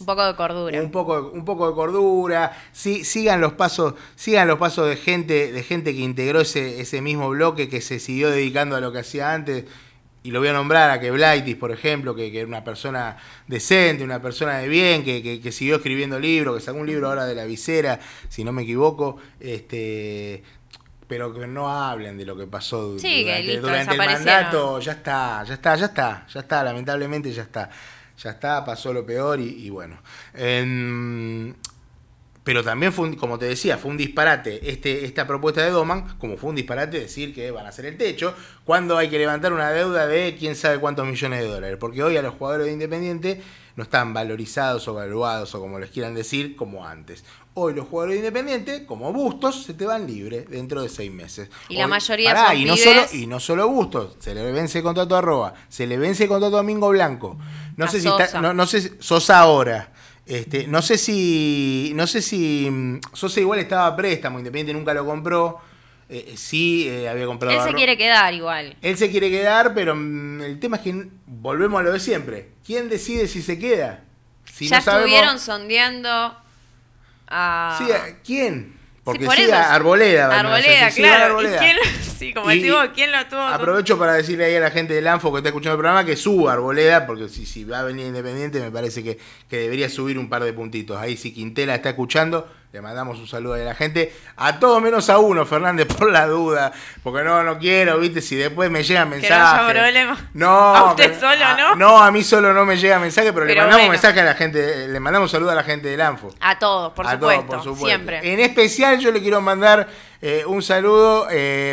Un 0.01 0.07
poco 0.07 0.25
de 0.27 0.35
cordura. 0.37 0.81
Un 0.81 0.91
poco, 0.91 1.31
un 1.35 1.45
poco 1.45 1.69
de 1.69 1.75
cordura, 1.75 2.57
sí, 2.73 3.05
sigan 3.05 3.41
los 3.43 3.53
pasos, 3.55 3.95
sigan 4.15 4.49
los 4.49 4.59
pasos 4.59 4.89
de 4.89 4.97
gente, 4.97 5.53
de 5.53 5.63
gente 5.63 5.93
que 5.95 6.01
integró 6.01 6.41
ese, 6.41 6.81
ese 6.81 7.03
mismo 7.03 7.29
bloque, 7.29 7.69
que 7.69 7.81
se 7.83 7.99
siguió 7.99 8.31
dedicando 8.31 8.77
a 8.77 8.81
lo 8.81 8.91
que 8.93 9.01
hacía 9.01 9.33
antes. 9.35 9.65
Y 10.23 10.31
lo 10.33 10.41
voy 10.41 10.49
a 10.49 10.55
nombrar 10.55 10.91
a 10.91 10.99
que 10.99 11.11
Blaitis, 11.13 11.55
por 11.57 11.71
ejemplo, 11.71 12.15
que, 12.17 12.33
que 12.33 12.39
era 12.39 12.49
una 12.49 12.65
persona 12.65 13.17
decente, 13.47 14.03
una 14.03 14.21
persona 14.21 14.59
de 14.59 14.67
bien, 14.67 15.05
que, 15.05 15.23
que- 15.23 15.41
que 15.41 15.53
siguió 15.53 15.77
escribiendo 15.77 16.19
libros, 16.19 16.57
que 16.57 16.63
sacó 16.65 16.79
un 16.79 16.87
libro 16.87 17.09
ahora 17.09 17.27
de 17.27 17.35
la 17.37 17.45
visera, 17.45 18.01
si 18.29 18.43
no 18.45 18.53
me 18.53 18.63
equivoco, 18.63 19.19
este 19.39 20.43
pero 21.09 21.33
que 21.33 21.47
no 21.47 21.69
hablen 21.73 22.19
de 22.19 22.25
lo 22.25 22.37
que 22.37 22.47
pasó 22.47 22.99
Sí, 22.99 23.09
que 23.09 23.23
durante, 23.25 23.43
listo, 23.43 23.67
durante 23.67 23.93
el 23.93 23.99
mandato, 23.99 24.81
ya 24.81 24.93
está, 24.93 25.45
ya 25.45 25.55
está, 25.55 25.77
ya 25.77 25.87
está, 25.87 26.27
ya 26.33 26.41
está, 26.41 26.65
lamentablemente 26.65 27.33
ya 27.33 27.43
está. 27.43 27.71
Ya 28.19 28.31
está, 28.31 28.65
pasó 28.65 28.93
lo 28.95 29.05
peor 29.05 29.39
y, 29.41 29.67
y 29.67 29.69
bueno. 29.71 29.99
Em, 30.33 31.55
pero 32.43 32.63
también 32.63 32.93
fue, 32.93 33.09
un- 33.09 33.17
como 33.17 33.39
te 33.39 33.45
decía, 33.47 33.77
fue 33.77 33.91
un 33.91 33.97
disparate 33.97 34.71
este, 34.71 35.05
esta 35.05 35.27
propuesta 35.27 35.63
de 35.63 35.71
Doman, 35.71 36.17
como 36.19 36.37
fue 36.37 36.51
un 36.51 36.57
disparate 36.57 37.01
decir 37.01 37.35
que 37.35 37.51
van 37.51 37.67
a 37.67 37.71
hacer 37.71 37.87
el 37.87 37.97
techo, 37.99 38.35
cuando 38.65 38.97
hay 38.97 39.09
que 39.11 39.19
levantar 39.19 39.53
una 39.53 39.71
deuda 39.71 40.07
de 40.07 40.37
quién 40.39 40.55
sabe 40.55 40.79
cuántos 40.79 41.07
millones 41.07 41.41
de 41.41 41.47
dólares. 41.49 41.77
Porque 41.79 42.03
hoy 42.03 42.17
a 42.17 42.23
los 42.23 42.35
jugadores 42.35 42.67
de 42.69 42.73
Independiente 42.73 43.43
no 43.75 43.83
están 43.83 44.15
valorizados 44.15 44.87
o 44.89 44.93
evaluados 44.93 45.55
o 45.55 45.61
como 45.61 45.79
les 45.79 45.91
quieran 45.91 46.15
decir, 46.15 46.55
como 46.57 46.87
antes. 46.87 47.25
Hoy 47.59 47.73
los 47.73 47.89
jugadores 47.89 48.17
de 48.17 48.19
Independiente, 48.29 48.85
como 48.85 49.11
Bustos, 49.15 49.63
se 49.65 49.73
te 49.73 49.87
van 49.87 50.07
libres 50.07 50.47
dentro 50.51 50.83
de 50.83 50.91
seis 50.91 51.11
meses. 51.11 51.49
Y 51.71 51.77
la 51.77 51.85
Hoy- 51.85 51.91
mayoría 51.91 52.35
pará, 52.35 52.49
son 52.49 52.57
y 52.59 52.65
no 52.67 52.75
pibes- 52.75 52.85
solo 52.85 53.07
Y 53.15 53.27
no 53.27 53.41
solo 53.41 53.69
Bustos, 53.71 54.17
se 54.19 54.35
le 54.35 54.53
vence 54.53 54.77
el 54.79 54.85
contrato 54.85 55.15
a 55.15 55.19
Arroba, 55.21 55.55
se 55.71 55.87
le 55.87 55.97
vence 55.97 56.25
el 56.25 56.29
contrato 56.29 56.55
a 56.57 56.59
Domingo 56.59 56.91
Blanco. 56.91 57.39
No 57.79 57.87
A 57.87 57.89
sé 57.89 58.01
si 58.03 58.09
está, 58.09 58.27
Sosa. 58.27 58.41
no, 58.43 58.53
no 58.53 58.67
sé 58.67 58.93
Sosa 59.01 59.39
ahora. 59.39 59.91
Este, 60.27 60.67
no 60.67 60.83
sé 60.83 60.99
si. 60.99 61.93
No 61.95 62.07
sé 62.07 62.21
si. 62.21 62.69
mm, 62.71 63.01
Sosa 63.15 63.41
igual 63.41 63.59
estaba 63.61 63.87
a 63.87 63.97
préstamo, 63.97 64.37
Independiente 64.39 64.75
nunca 64.75 64.93
lo 64.93 65.07
compró. 65.07 65.59
Eh, 66.11 66.35
sí, 66.37 66.87
eh, 66.87 67.09
había 67.09 67.25
comprado. 67.25 67.57
Él 67.59 67.67
se 67.71 67.75
quiere 67.75 67.97
quedar 67.97 68.35
igual. 68.35 68.77
Él 68.83 68.99
se 68.99 69.11
quiere 69.11 69.31
quedar, 69.31 69.73
pero 69.73 69.95
mm, 69.97 70.43
el 70.43 70.61
tema 70.61 70.77
es 70.77 70.83
que 70.83 71.09
volvemos 71.27 71.81
a 71.81 71.85
lo 71.85 71.93
de 71.93 72.01
siempre. 72.01 72.51
¿Quién 72.67 72.91
decide 72.91 73.27
si 73.29 73.41
se 73.41 73.59
queda? 73.59 74.05
Si 74.45 74.69
ya 74.69 74.77
no 74.81 74.85
sabemos- 74.85 75.07
estuvieron 75.09 75.39
sondeando 75.41 76.37
a... 77.29 77.77
Sí, 77.79 77.91
¿a 77.93 78.19
¿quién? 78.25 78.75
Porque 79.05 79.25
por 79.25 79.37
sí, 79.37 79.43
eso. 79.43 79.55
a 79.55 79.73
Arboleda. 79.73 80.27
a 80.35 80.41
Arboleda, 80.41 80.91
sí, 80.91 81.01
claro. 81.01 81.25
Arboleda. 81.27 81.57
¿Y 81.57 81.59
quién, 81.61 81.77
sí, 82.19 82.35
como 82.35 82.51
Y- 82.51 82.59
decimos, 82.59 82.89
¿quién 82.93 83.13
lo 83.13 83.25
tuvo? 83.27 83.41
Aprovecho 83.41 83.97
para 83.99 84.15
decirle 84.15 84.47
ahí 84.47 84.57
a 84.57 84.61
la 84.61 84.71
gente 84.73 84.95
del 84.95 85.07
Anfo 85.07 85.31
que 85.31 85.39
está 85.39 85.51
escuchando 85.51 85.75
el 85.75 85.79
programa 85.79 86.05
que 86.05 86.17
suba 86.17 86.55
Arboleda, 86.55 87.07
porque 87.07 87.29
si, 87.29 87.47
si 87.47 87.63
va 87.63 87.81
a 87.81 87.83
venir 87.85 88.07
Independiente 88.07 88.59
me 88.59 88.73
parece 88.73 89.05
que, 89.05 89.17
que 89.49 89.59
debería 89.59 89.89
subir 89.89 90.19
un 90.19 90.29
par 90.29 90.43
de 90.43 90.53
puntitos. 90.53 90.99
Ahí 90.99 91.17
si 91.17 91.33
Quintela 91.33 91.77
está 91.77 91.91
escuchando, 91.91 92.51
le 92.73 92.83
mandamos 92.83 93.19
un 93.19 93.27
saludo 93.27 93.55
a 93.55 93.59
la 93.59 93.75
gente. 93.75 94.13
A 94.37 94.59
todos 94.59 94.83
menos 94.83 95.09
a 95.09 95.19
uno, 95.19 95.47
Fernández, 95.47 95.87
por 95.99 96.11
la 96.11 96.27
duda. 96.27 96.73
Porque 97.03 97.23
no, 97.25 97.43
no 97.43 97.59
quiero, 97.59 97.99
viste, 97.99 98.21
si 98.21 98.37
después 98.37 98.71
me 98.71 98.83
llegan 98.83 99.11
Que 99.13 99.29
no 99.29 99.69
problema. 99.69 100.31
No, 100.35 100.49
¿A 100.77 100.91
usted 100.91 101.13
que- 101.13 101.19
solo, 101.21 101.45
a- 101.45 101.57
no? 101.57 101.77
No, 101.77 102.03
a 102.03 102.11
mí 102.11 102.23
solo 102.23 102.53
no 102.53 102.67
me 102.67 102.77
llega 102.77 102.99
mensaje, 102.99 103.33
pero, 103.33 103.47
le 103.47 103.55
mandamos 103.55 103.77
bueno. 103.87 103.93
mensaje 103.93 104.21
a 104.21 104.25
la 104.25 104.35
gente, 104.35 104.89
le 104.89 105.01
mandamos 105.01 105.31
saludo 105.31 105.51
a 105.53 105.55
la 105.55 105.63
gente 105.65 105.89
del 105.89 106.01
Anfo. 106.01 106.29
A 106.41 106.59
todos, 106.59 106.93
por 106.93 107.07
A 107.07 107.13
supuesto, 107.13 107.45
todos, 107.47 107.55
por 107.57 107.65
supuesto. 107.65 107.87
siempre. 107.87 108.33
En 108.33 108.41
especial 108.41 108.99
yo 108.99 109.11
le 109.11 109.21
quiero 109.23 109.41
mandar 109.41 109.89
eh, 110.21 110.45
un 110.47 110.63
saludo 110.63 111.29
eh, 111.31 111.73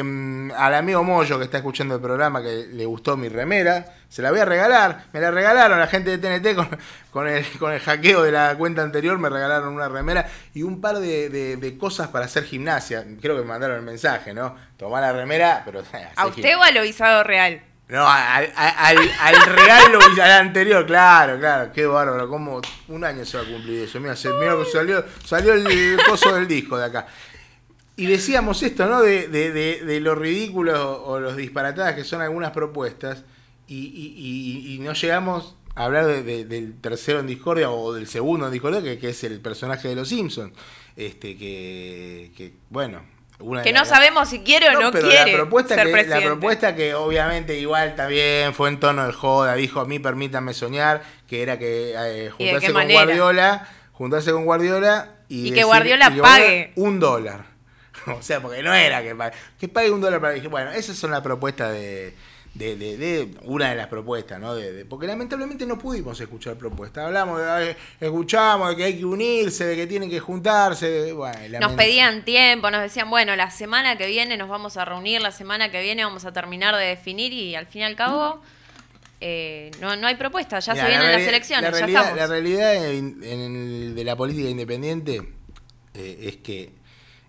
al 0.58 0.74
amigo 0.76 1.04
Moyo 1.04 1.38
que 1.38 1.46
está 1.46 1.58
escuchando 1.58 1.96
el 1.96 2.02
programa, 2.02 2.42
que 2.42 2.68
le 2.72 2.86
gustó 2.86 3.18
mi 3.18 3.28
remera. 3.30 3.86
Se 4.14 4.22
la 4.22 4.30
voy 4.30 4.42
a 4.42 4.46
regalar. 4.46 5.06
Me 5.12 5.20
la 5.20 5.32
regalaron 5.32 5.80
la 5.80 5.88
gente 5.88 6.16
de 6.16 6.20
TNT 6.20 6.56
con, 6.56 6.70
con, 7.10 7.28
el, 7.28 7.44
con 7.58 7.74
el 7.74 7.80
hackeo 7.80 8.22
de 8.22 8.32
la 8.32 8.56
cuenta 8.56 8.84
anterior. 8.84 9.18
Me 9.18 9.28
regalaron 9.28 9.70
una 9.74 9.90
remera 9.90 10.30
y 10.54 10.62
un 10.62 10.82
par 10.82 11.00
de, 11.00 11.30
de- 11.30 11.58
de 11.58 11.78
cosas 11.80 12.10
para 12.10 12.26
hacer 12.26 12.44
gimnasia. 12.44 13.04
Creo 13.20 13.36
que 13.36 13.42
me 13.42 13.48
mandaron 13.48 13.78
el 13.78 13.82
mensaje, 13.82 14.32
¿no? 14.36 14.56
Tomá 14.78 15.02
la 15.02 15.14
remera, 15.14 15.64
pero... 15.66 15.82
¿A 16.16 16.28
usted 16.28 16.56
o 16.56 16.62
al 16.62 16.78
Ovisado 16.78 17.24
Real? 17.24 17.64
No, 17.88 18.08
al, 18.08 18.54
al, 18.56 18.98
al 19.20 19.36
real 19.48 19.92
lo 19.92 20.00
al 20.24 20.32
anterior, 20.32 20.86
claro, 20.86 21.40
claro, 21.40 21.72
qué 21.74 21.86
bárbaro, 21.88 22.30
como 22.30 22.62
un 22.90 23.04
año 23.04 23.26
se 23.26 23.38
va 23.38 23.44
a 23.44 23.48
cumplir 23.48 23.84
eso. 23.84 24.00
Mira, 24.00 24.16
se, 24.16 24.30
mira 24.30 24.56
salió, 24.72 25.04
salió 25.26 25.54
el 25.54 25.98
coso 26.08 26.36
del 26.36 26.48
disco 26.48 26.78
de 26.78 26.86
acá. 26.86 27.08
Y 27.96 28.06
decíamos 28.06 28.62
esto, 28.64 28.86
¿no? 28.86 29.02
De, 29.02 29.28
de, 29.28 29.52
de, 29.52 29.82
de 29.84 30.00
lo 30.00 30.14
ridículo 30.14 30.94
o, 31.02 31.14
o 31.14 31.20
los 31.20 31.36
disparatadas 31.36 31.96
que 31.96 32.04
son 32.04 32.22
algunas 32.22 32.52
propuestas, 32.52 33.24
y, 33.68 33.78
y, 33.78 34.70
y, 34.72 34.76
y 34.76 34.80
no 34.80 34.94
llegamos 34.94 35.56
a 35.76 35.86
hablar 35.86 36.06
de- 36.06 36.24
de- 36.24 36.46
del 36.46 36.80
tercero 36.80 37.20
en 37.20 37.28
discordia 37.28 37.70
o 37.72 37.94
del 37.94 38.08
segundo 38.08 38.46
en 38.48 38.52
discordia, 38.54 38.82
que, 38.82 38.98
que 39.00 39.10
es 39.10 39.24
el 39.24 39.40
personaje 39.42 39.88
de 39.88 39.96
los 39.96 40.10
Simpsons. 40.10 40.54
Este, 40.96 41.38
que, 41.38 42.32
que 42.38 42.54
bueno. 42.70 43.02
Que 43.64 43.74
no 43.74 43.84
sabemos 43.84 44.30
si 44.30 44.40
quiere 44.40 44.70
o 44.70 44.80
no, 44.80 44.92
pero 44.92 45.08
quiere 45.10 45.32
la 45.32 45.38
propuesta, 45.38 45.76
ser 45.76 45.88
que, 45.88 45.92
presidente. 45.92 46.24
la 46.26 46.32
propuesta 46.32 46.76
que 46.76 46.94
obviamente 46.94 47.60
igual 47.60 47.94
bien, 48.08 48.54
fue 48.54 48.70
en 48.70 48.80
tono 48.80 49.06
de 49.06 49.12
joda, 49.12 49.56
dijo 49.56 49.82
a 49.82 49.86
mí 49.86 50.00
permítanme 50.00 50.54
soñar, 50.54 51.04
que 51.28 51.42
era 51.42 51.58
que 51.60 51.94
eh, 51.98 52.32
¿Y 52.38 52.46
de 52.46 52.52
juntarse 52.52 52.68
con 52.68 52.74
manera? 52.76 53.04
Guardiola, 53.04 53.70
juntarse 53.92 54.32
con 54.32 54.46
Guardiola 54.46 55.16
y, 55.28 55.48
Y 55.50 55.52
que 55.52 55.64
Guardiola 55.64 56.14
pague. 56.22 56.72
un 56.76 57.00
dólar. 57.00 57.46
O 58.18 58.22
sea, 58.22 58.42
porque 58.42 58.62
no 58.64 58.74
era 58.74 59.02
que 59.02 59.16
pague, 59.16 59.36
que 59.60 59.68
pague 59.68 59.90
un 59.92 60.00
dólar 60.02 60.22
para 60.22 60.40
bueno, 60.50 60.72
esas 60.72 60.96
son 60.96 61.12
las 61.12 61.22
propuestas 61.22 61.72
de, 61.74 62.14
de, 62.54 62.76
de- 62.76 62.98
de- 62.98 63.32
una 63.46 63.70
de 63.72 63.76
las 63.76 63.88
propuestas, 63.88 64.40
¿no? 64.40 64.54
De, 64.54 64.72
de- 64.72 64.86
porque 64.86 65.08
lamentablemente 65.08 65.66
no 65.66 65.78
pudimos 65.80 66.20
escuchar 66.22 66.56
propuestas. 66.56 67.06
Hablamos, 67.08 67.40
de, 67.42 67.76
escuchamos 68.00 68.70
de 68.70 68.76
que 68.76 68.84
hay 68.84 68.98
que 69.00 69.06
unirse, 69.06 69.66
de 69.66 69.76
que 69.76 69.88
tienen 69.88 70.10
que 70.10 70.20
juntarse, 70.20 70.88
de- 70.88 71.14
bueno, 71.14 71.38
Nos 71.60 71.74
pedían 71.74 72.24
tiempo, 72.24 72.70
nos 72.70 72.82
decían, 72.82 73.10
bueno, 73.10 73.36
la 73.36 73.50
semana 73.50 73.98
que 73.98 74.06
viene 74.06 74.38
nos 74.38 74.50
vamos 74.50 74.78
a 74.78 74.86
reunir, 74.86 75.22
la 75.22 75.32
semana 75.32 75.72
que 75.72 75.82
viene 75.82 76.04
vamos 76.04 76.26
a 76.26 76.32
terminar 76.34 76.76
de 76.76 76.86
definir 76.86 77.34
y 77.34 77.56
al 77.56 77.66
fin 77.66 77.82
y 77.82 77.86
al 77.86 77.96
cabo 77.96 78.40
eh, 79.26 79.72
no, 79.82 79.96
no 79.96 80.08
hay 80.08 80.16
propuesta, 80.16 80.60
ya 80.60 80.76
se 80.76 80.82
vienen 80.86 81.08
la 81.12 81.18
las 81.18 81.28
elecciones, 81.28 81.72
la 81.72 81.80
ya 81.80 81.86
realidad. 81.86 82.16
La 82.16 82.28
realidad 82.28 82.76
en, 82.86 83.96
de 83.96 84.04
la 84.04 84.16
política 84.16 84.50
independiente 84.50 85.22
eh, 85.94 86.18
es 86.24 86.38
que 86.38 86.72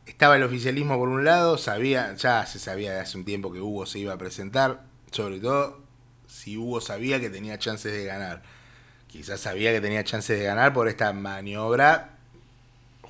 estaba 0.04 0.37
el 0.37 0.42
oficialismo 0.42 0.98
por 0.98 1.08
un 1.08 1.24
lado, 1.24 1.56
sabía, 1.56 2.14
ya 2.16 2.44
se 2.46 2.58
sabía 2.58 2.92
de 2.92 3.00
hace 3.00 3.16
un 3.16 3.24
tiempo 3.24 3.52
que 3.52 3.60
Hugo 3.60 3.87
se 3.87 4.00
iba 4.00 4.12
a 4.12 4.18
presentar, 4.18 4.82
sobre 5.14 5.38
todo 5.38 5.81
si 6.27 6.57
Hugo 6.57 6.81
sabía 6.81 7.20
que 7.20 7.31
tenía 7.31 7.59
chances 7.59 7.92
de 7.92 8.05
ganar. 8.05 8.42
Quizás 9.07 9.40
sabía 9.40 9.72
que 9.72 9.81
tenía 9.81 10.03
chances 10.03 10.38
de 10.38 10.44
ganar 10.44 10.72
por 10.72 10.88
esta 10.88 11.12
maniobra 11.12 12.11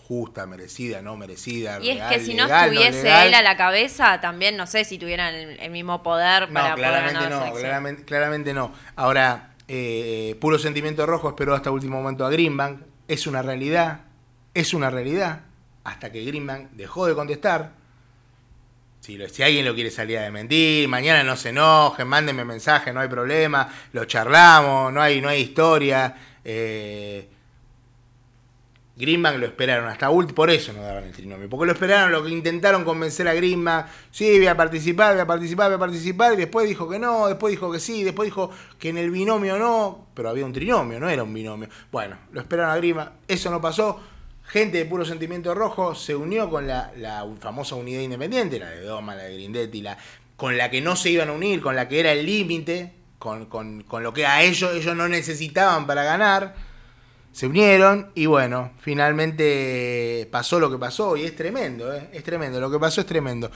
justa, 0.07 0.47
merecida, 0.47 1.01
no 1.01 1.17
merecida. 1.17 1.81
Y 1.81 1.91
es 1.91 2.03
que 2.03 2.21
si 2.21 2.35
no 2.35 2.45
estuviese 2.45 3.27
él 3.27 3.33
a 3.33 3.41
la 3.41 3.57
cabeza, 3.57 4.21
también 4.21 4.57
no 4.57 4.67
sé 4.67 4.85
si 4.85 4.99
tuvieran 4.99 5.35
el, 5.35 5.59
el 5.59 5.71
mismo 5.71 6.03
poder 6.03 6.53
para 6.53 6.71
No, 6.71 6.75
poder 6.75 6.91
claramente 6.91 7.25
ganar 7.25 7.47
no, 7.49 7.55
claramente, 7.55 8.05
claramente 8.05 8.55
no. 8.55 8.73
Ahora, 8.97 9.55
eh, 9.67 10.37
puro 10.41 10.59
sentimiento 10.59 11.07
rojo 11.07 11.31
esperó 11.31 11.55
hasta 11.55 11.71
último 11.71 12.03
momento 12.03 12.27
a 12.27 12.31
Greenbank. 12.31 12.83
Es 13.09 13.27
una 13.27 13.41
realidad, 13.41 14.01
es 14.53 14.75
una 14.75 14.91
realidad. 14.91 15.41
Hasta 15.85 16.13
que 16.13 16.23
Greenbank 16.23 16.71
dejó 16.73 17.07
de 17.07 17.15
contestar. 17.15 17.73
Si, 19.05 19.19
lo- 19.19 19.27
alguien 19.45 19.67
lo 19.67 19.75
quiere 19.75 19.91
salir 19.91 20.19
a 20.19 20.31
mentir, 20.31 20.89
mañana 20.89 21.23
no 21.23 21.37
se 21.37 21.51
enojen, 21.51 22.09
mándenme 22.09 22.43
mensaje, 22.43 22.91
no 22.91 23.01
hay 23.01 23.09
problema, 23.09 23.69
lo 23.93 24.07
charlamos, 24.07 24.95
no 24.95 25.03
hay, 25.03 25.21
no 25.21 25.29
hay 25.29 25.43
historia. 25.43 26.15
Eh, 26.43 27.29
lo 28.97 29.45
esperaron 29.45 29.89
hasta 29.91 30.09
último, 30.09 30.35
por 30.35 30.49
eso 30.49 30.73
no 30.73 30.81
daban 30.81 31.05
el 31.05 31.13
trinomio, 31.13 31.51
porque 31.51 31.67
lo 31.67 31.73
esperaron, 31.73 32.13
lo 32.13 32.25
que 32.25 32.31
intentaron 32.31 32.83
convencer 32.83 33.29
a 33.29 33.35
Greenbank, 33.35 33.89
sí, 34.11 34.39
voy 34.39 34.47
a 34.47 34.57
participar, 34.57 35.13
voy 35.13 35.21
a 35.21 35.27
participar, 35.27 35.67
voy 35.67 35.77
a 35.77 35.79
participar, 35.81 36.33
y 36.33 36.37
después 36.37 36.67
dijo 36.67 36.89
que 36.89 36.99
no, 36.99 37.29
después 37.29 37.51
dijo 37.51 37.71
que 37.71 37.81
sí, 37.81 38.05
después 38.05 38.29
dijo 38.29 38.51
que 38.79 38.89
en 38.89 38.97
el 38.97 39.11
binomio 39.11 39.59
no, 39.59 40.07
pero 40.15 40.31
había 40.31 40.47
un 40.47 40.55
trinomio, 40.55 40.99
no 40.99 41.11
era 41.11 41.25
un 41.25 41.35
binomio. 41.35 41.69
Bueno, 41.93 42.17
lo 42.33 42.41
esperaron 42.41 42.73
a 42.73 42.77
Greenbank, 42.79 43.11
eso 43.29 43.51
no 43.51 43.61
pasó, 43.61 44.01
gente 44.45 44.79
de 44.79 44.85
puro 44.85 45.05
sentimiento 45.05 45.55
rojo 45.55 45.95
se 45.95 46.15
unió 46.15 46.49
con 46.51 46.67
la, 46.67 46.93
la 46.97 47.27
famosa 47.41 47.75
unidad 47.75 48.01
independiente, 48.01 48.59
la 48.59 48.71
de 48.71 48.81
Doma, 48.81 49.15
la 49.15 49.25
de 49.25 49.35
Grindetti, 49.35 49.83
la, 49.83 49.99
con 50.37 50.57
la 50.57 50.71
que 50.71 50.81
no 50.81 50.97
se 50.97 51.11
iban 51.11 51.29
a 51.29 51.33
unir, 51.33 51.61
con 51.61 51.77
la 51.77 51.89
que 51.89 52.01
era 52.01 52.13
el 52.13 52.25
límite, 52.25 52.93
con, 53.19 53.47
con, 53.47 53.83
con 53.83 54.03
lo 54.03 54.13
que 54.13 54.27
a 54.27 54.43
ellos, 54.43 54.75
ellos 54.75 54.95
no 54.95 55.09
necesitaban 55.09 55.87
para 55.87 56.05
ganar 56.05 56.55
se 57.35 57.49
unieron 57.49 58.13
y 58.15 58.27
bueno, 58.27 58.71
finalmente 58.79 60.29
pasó 60.31 60.61
lo 60.61 60.71
que 60.71 60.79
pasó 60.79 61.17
y 61.17 61.25
es 61.25 61.35
tremendo, 61.35 61.93
¿eh? 61.93 62.09
es 62.13 62.23
tremendo, 62.23 62.61
lo 62.61 62.71
que 62.71 62.79
pasó 62.79 63.01
es 63.01 63.09
tremendo. 63.09 63.51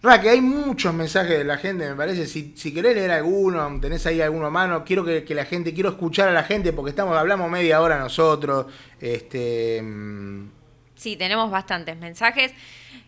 Raque, 0.00 0.30
hay 0.30 0.40
muchos 0.40 0.94
mensajes 0.94 1.38
de 1.38 1.44
la 1.44 1.58
gente, 1.58 1.88
me 1.88 1.96
parece, 1.96 2.26
si, 2.26 2.52
si 2.56 2.72
querés 2.72 2.94
leer 2.94 3.10
alguno, 3.10 3.80
tenés 3.80 4.06
ahí 4.06 4.20
alguno 4.20 4.46
a 4.46 4.50
mano, 4.50 4.84
quiero 4.84 5.04
que, 5.04 5.24
que 5.24 5.34
la 5.34 5.44
gente, 5.44 5.74
quiero 5.74 5.88
escuchar 5.90 6.28
a 6.28 6.32
la 6.32 6.44
gente 6.44 6.72
porque 6.72 6.90
estamos, 6.90 7.16
hablamos 7.16 7.50
media 7.50 7.80
hora 7.80 7.98
nosotros, 7.98 8.66
este... 9.00 9.82
mm, 9.82 10.58
Sí, 10.98 11.16
tenemos 11.16 11.50
bastantes 11.50 11.96
mensajes. 11.96 12.52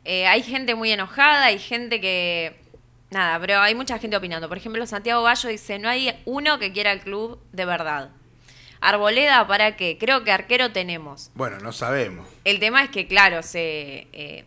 Eh, 0.04 0.26
hay 0.28 0.42
gente 0.42 0.76
muy 0.76 0.92
enojada, 0.92 1.46
hay 1.46 1.58
gente 1.58 2.00
que... 2.00 2.56
Nada, 3.10 3.40
pero 3.40 3.58
hay 3.58 3.74
mucha 3.74 3.98
gente 3.98 4.16
opinando. 4.16 4.48
Por 4.48 4.56
ejemplo, 4.56 4.86
Santiago 4.86 5.24
Gallo 5.24 5.48
dice, 5.48 5.80
no 5.80 5.88
hay 5.88 6.16
uno 6.24 6.60
que 6.60 6.72
quiera 6.72 6.92
el 6.92 7.00
club 7.00 7.40
de 7.50 7.64
verdad. 7.64 8.10
Arboleda, 8.80 9.44
¿para 9.48 9.74
qué? 9.76 9.98
Creo 9.98 10.22
que 10.22 10.30
arquero 10.30 10.70
tenemos. 10.70 11.32
Bueno, 11.34 11.58
no 11.58 11.72
sabemos. 11.72 12.28
El 12.44 12.60
tema 12.60 12.84
es 12.84 12.90
que, 12.90 13.08
claro, 13.08 13.42
se 13.42 14.06
eh, 14.12 14.44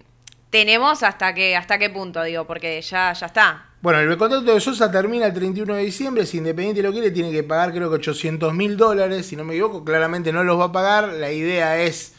tenemos 0.54 1.02
hasta 1.02 1.34
que 1.34 1.56
hasta 1.56 1.80
qué 1.80 1.90
punto, 1.90 2.22
digo, 2.22 2.46
porque 2.46 2.80
ya, 2.80 3.12
ya 3.12 3.26
está. 3.26 3.66
Bueno, 3.82 4.00
el 4.00 4.18
contrato 4.20 4.44
de 4.54 4.62
Sosa 4.62 4.92
termina 4.92 5.26
el 5.26 5.34
31 5.34 5.74
de 5.74 5.84
diciembre. 5.84 6.28
Si 6.28 6.38
Independiente 6.38 6.84
lo 6.84 6.92
quiere, 6.92 7.10
tiene 7.10 7.32
que 7.32 7.42
pagar 7.44 7.74
creo 7.74 7.90
que 7.90 7.96
800 7.96 8.54
mil 8.54 8.78
dólares. 8.78 9.26
Si 9.26 9.36
no 9.36 9.44
me 9.44 9.54
equivoco, 9.56 9.84
claramente 9.84 10.32
no 10.32 10.44
los 10.44 10.60
va 10.60 10.66
a 10.66 10.72
pagar. 10.72 11.08
La 11.14 11.32
idea 11.32 11.82
es... 11.82 12.14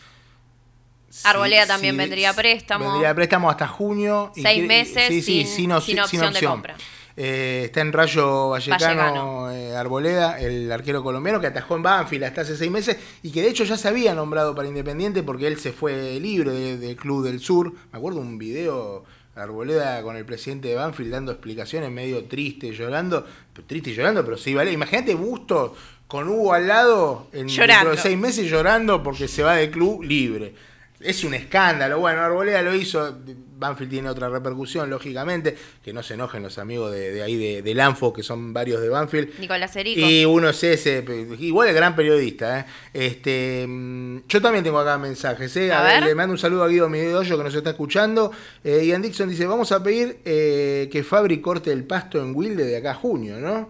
Arboleda 1.23 1.65
también 1.67 1.97
vendría 1.97 2.33
préstamo. 2.33 2.85
Vendría 2.91 3.15
préstamo 3.15 3.49
hasta 3.49 3.69
junio. 3.69 4.33
Seis 4.35 4.67
meses 4.67 5.07
sí, 5.07 5.23
sin- 5.23 5.47
sin, 5.47 5.81
sin 5.81 6.01
opción 6.01 6.33
de 6.33 6.43
compra. 6.43 6.75
Eh, 7.17 7.63
está 7.67 7.81
en 7.81 7.93
Rayo 7.93 8.49
Vallecano, 8.51 8.85
Vallecano. 9.03 9.51
eh, 9.53 9.77
Arboleda, 9.77 10.41
el 10.41 10.71
arquero 10.73 11.03
colombiano 11.05 11.41
que 11.41 11.47
atajó 11.47 11.77
en 11.77 11.83
Banfield 11.83 12.25
hasta 12.25 12.41
hace 12.41 12.57
seis 12.57 12.71
meses 12.73 12.97
y 13.23 13.31
que 13.31 13.41
de 13.43 13.49
hecho 13.51 13.63
ya 13.65 13.77
se 13.77 13.87
había 13.87 14.15
nombrado 14.15 14.55
para 14.55 14.67
Independiente 14.67 15.23
porque 15.23 15.47
él 15.47 15.59
se 15.59 15.73
fue 15.73 16.19
libre 16.19 16.51
de- 16.51 16.77
del 16.79 16.97
Club 16.97 17.25
del 17.25 17.39
Sur. 17.39 17.73
Me 17.93 17.99
acuerdo 17.99 18.19
un 18.21 18.37
video 18.37 19.05
Arboleda 19.37 20.03
con 20.03 20.17
el 20.17 20.25
presidente 20.25 20.69
de 20.69 20.75
Banfield 20.77 21.13
dando 21.13 21.33
explicaciones 21.33 21.91
medio 21.91 22.25
triste, 22.25 22.73
llorando, 22.73 23.25
triste 23.67 23.91
y 23.91 23.95
llorando, 23.95 24.25
pero 24.25 24.37
sí, 24.37 24.55
vale. 24.55 24.73
Imagínate 24.73 25.15
Busto 25.15 25.75
con 26.09 26.29
Hugo 26.29 26.53
al 26.53 26.67
lado 26.69 27.29
en 27.33 27.49
Llorando. 27.49 27.91
dentro 27.91 27.91
de 27.97 27.97
seis 28.09 28.19
meses 28.19 28.51
llorando 28.51 29.03
porque 29.03 29.27
se 29.29 29.43
va 29.43 29.55
del 29.57 29.71
club 29.71 30.03
libre. 30.03 30.55
Es 31.01 31.25
un 31.25 31.35
escándalo. 31.35 31.99
Bueno, 31.99 32.21
Arboleda 32.21 32.63
lo 32.63 32.75
hizo. 32.75 33.19
Banfield 33.57 33.91
tiene 33.91 34.09
otra 34.09 34.29
repercusión, 34.29 34.89
lógicamente. 34.89 35.57
Que 35.85 35.93
no 35.93 36.03
se 36.03 36.15
enojen 36.15 36.43
los 36.43 36.59
amigos 36.59 36.93
de, 36.93 37.13
de 37.13 37.23
ahí 37.23 37.37
de, 37.37 37.63
del 37.63 37.81
Anfo, 37.81 38.13
que 38.13 38.23
son 38.23 38.53
varios 38.53 38.81
de 38.81 38.89
Banfield. 38.89 39.39
Nicolás 39.39 39.75
Erico. 39.77 40.01
Y 40.01 40.25
uno 40.25 40.49
es 40.49 40.63
ese, 40.65 41.05
igual 41.41 41.69
es 41.69 41.75
gran 41.75 41.95
periodista. 41.97 42.61
¿eh? 42.61 42.65
Este, 42.95 43.67
mm, 43.69 44.19
yo 44.29 44.41
también 44.41 44.65
tengo 44.65 44.79
acá 44.79 44.97
mensajes. 44.97 45.55
¿eh? 45.57 45.73
A 45.73 45.81
A 45.81 45.83
ver, 45.83 45.95
ver. 46.01 46.05
le 46.11 46.15
mando 46.15 46.33
un 46.33 46.39
saludo 46.39 46.65
a 46.65 46.69
Guido 46.69 46.89
Midollo 46.89 47.37
que 47.39 47.45
nos 47.45 47.55
está 47.55 47.71
escuchando. 47.71 48.31
Eh, 48.63 48.87
Ian 48.87 49.03
Dixon 49.03 49.29
dice: 49.29 49.47
Vamos 49.47 49.73
a 49.73 49.83
pedir 49.83 50.19
eh, 50.25 50.89
que 50.91 51.03
Fabri 51.03 51.41
corte 51.41 51.71
el 51.73 51.85
pasto 51.85 52.19
en 52.23 52.35
Wilde 52.35 52.65
de 52.65 52.77
acá 52.77 52.93
a 52.93 52.95
junio, 52.95 53.39
¿no? 53.41 53.69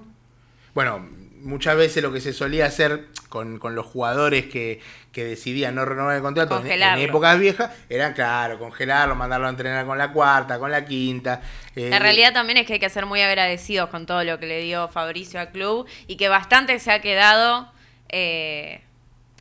Bueno, 0.75 1.09
muchas 1.45 1.77
veces 1.77 2.03
lo 2.03 2.13
que 2.13 2.21
se 2.21 2.33
solía 2.33 2.67
hacer 2.67 3.07
con, 3.29 3.59
con 3.59 3.75
los 3.75 3.87
jugadores 3.87 4.47
que, 4.47 4.81
que 5.13 5.25
decidían 5.25 5.75
no 5.75 5.85
renovar 5.85 6.17
el 6.17 6.23
contrato 6.23 6.63
en, 6.65 6.83
épocas 6.99 7.39
viejas, 7.39 7.71
era 7.89 8.15
claro, 8.15 8.59
congelarlo, 8.59 9.15
mandarlo 9.15 9.47
a 9.47 9.51
entrenar 9.51 9.87
con 9.87 9.99
la 9.99 10.13
cuarta, 10.13 10.59
con 10.59 10.71
la 10.71 10.85
quinta. 10.85 11.41
eh, 11.77 11.91
La 11.91 11.99
realidad 11.99 12.33
también 12.33 12.59
es 12.59 12.67
que 12.67 12.75
hay 12.75 12.79
que 12.81 12.91
ser 12.91 13.07
muy 13.07 13.21
agradecidos 13.21 13.91
con 13.91 14.07
todo 14.07 14.25
lo 14.25 14.39
que 14.39 14.47
le 14.47 14.61
dio 14.63 14.89
Fabricio 14.89 15.39
al 15.39 15.51
club 15.51 15.87
y 16.07 16.17
que 16.17 16.29
bastante 16.29 16.79
se 16.79 16.91
ha 16.91 17.01
quedado 17.01 17.71
eh, 18.09 18.84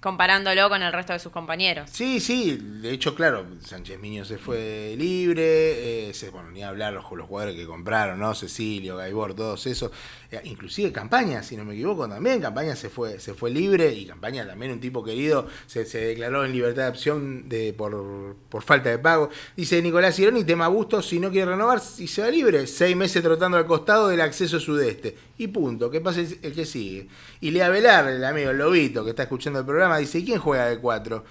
comparándolo 0.03 0.67
con 0.67 0.83
el 0.83 0.91
resto 0.91 1.13
de 1.13 1.19
sus 1.19 1.31
compañeros. 1.31 1.89
Sí, 1.89 2.19
sí, 2.19 2.59
de 2.81 2.91
hecho, 2.91 3.15
claro, 3.15 3.45
Sánchez 3.61 3.97
Miño 4.01 4.25
se 4.25 4.37
fue 4.37 4.95
libre, 4.97 6.09
eh, 6.09 6.13
se, 6.13 6.29
bueno, 6.29 6.51
ni 6.51 6.61
hablar 6.61 6.91
los, 6.91 7.09
los 7.13 7.25
jugadores 7.25 7.55
que 7.55 7.65
compraron, 7.65 8.19
¿no? 8.19 8.35
Cecilio, 8.35 8.97
Gaibor, 8.97 9.33
todos 9.33 9.65
esos, 9.65 9.91
eh, 10.29 10.41
inclusive 10.43 10.91
Campaña, 10.91 11.41
si 11.41 11.55
no 11.55 11.63
me 11.63 11.73
equivoco, 11.73 12.05
también 12.09 12.41
Campaña 12.41 12.75
se 12.75 12.89
fue, 12.89 13.17
se 13.21 13.33
fue 13.33 13.49
libre 13.49 13.93
y 13.93 14.05
Campaña 14.05 14.45
también 14.45 14.73
un 14.73 14.81
tipo 14.81 15.05
querido, 15.05 15.47
se, 15.67 15.85
se 15.85 15.99
declaró 15.99 16.43
en 16.43 16.51
libertad 16.51 16.83
de 16.83 16.89
opción 16.89 17.47
de, 17.47 17.71
por, 17.71 18.35
por 18.49 18.61
falta 18.61 18.89
de 18.89 18.99
pago. 18.99 19.29
Dice 19.55 19.81
Nicolás 19.81 20.19
Ironi, 20.19 20.43
tema 20.43 20.67
Bustos, 20.67 21.07
si 21.07 21.21
no 21.21 21.31
quiere 21.31 21.51
renovar, 21.51 21.79
si 21.79 22.09
se 22.09 22.21
va 22.21 22.29
libre, 22.29 22.67
seis 22.67 22.93
meses 22.97 23.23
trotando 23.23 23.55
al 23.55 23.65
costado 23.65 24.09
del 24.09 24.19
acceso 24.19 24.59
sudeste. 24.59 25.15
Y 25.37 25.47
punto, 25.47 25.89
¿qué 25.89 25.99
pasa 25.99 26.19
el, 26.19 26.53
que 26.53 26.65
sigue? 26.65 27.07
Y 27.41 27.51
Lea 27.51 27.69
Velar, 27.69 28.07
el 28.07 28.23
amigo 28.23 28.53
Lobito, 28.53 29.03
que 29.03 29.11
está 29.11 29.23
escuchando 29.23 29.59
el 29.59 29.65
programa, 29.65 29.92
dice, 29.97 30.19
¿y 30.19 30.25
quién 30.25 30.39
juega 30.39 30.67
de 30.67 30.77
cuatro? 30.79 31.23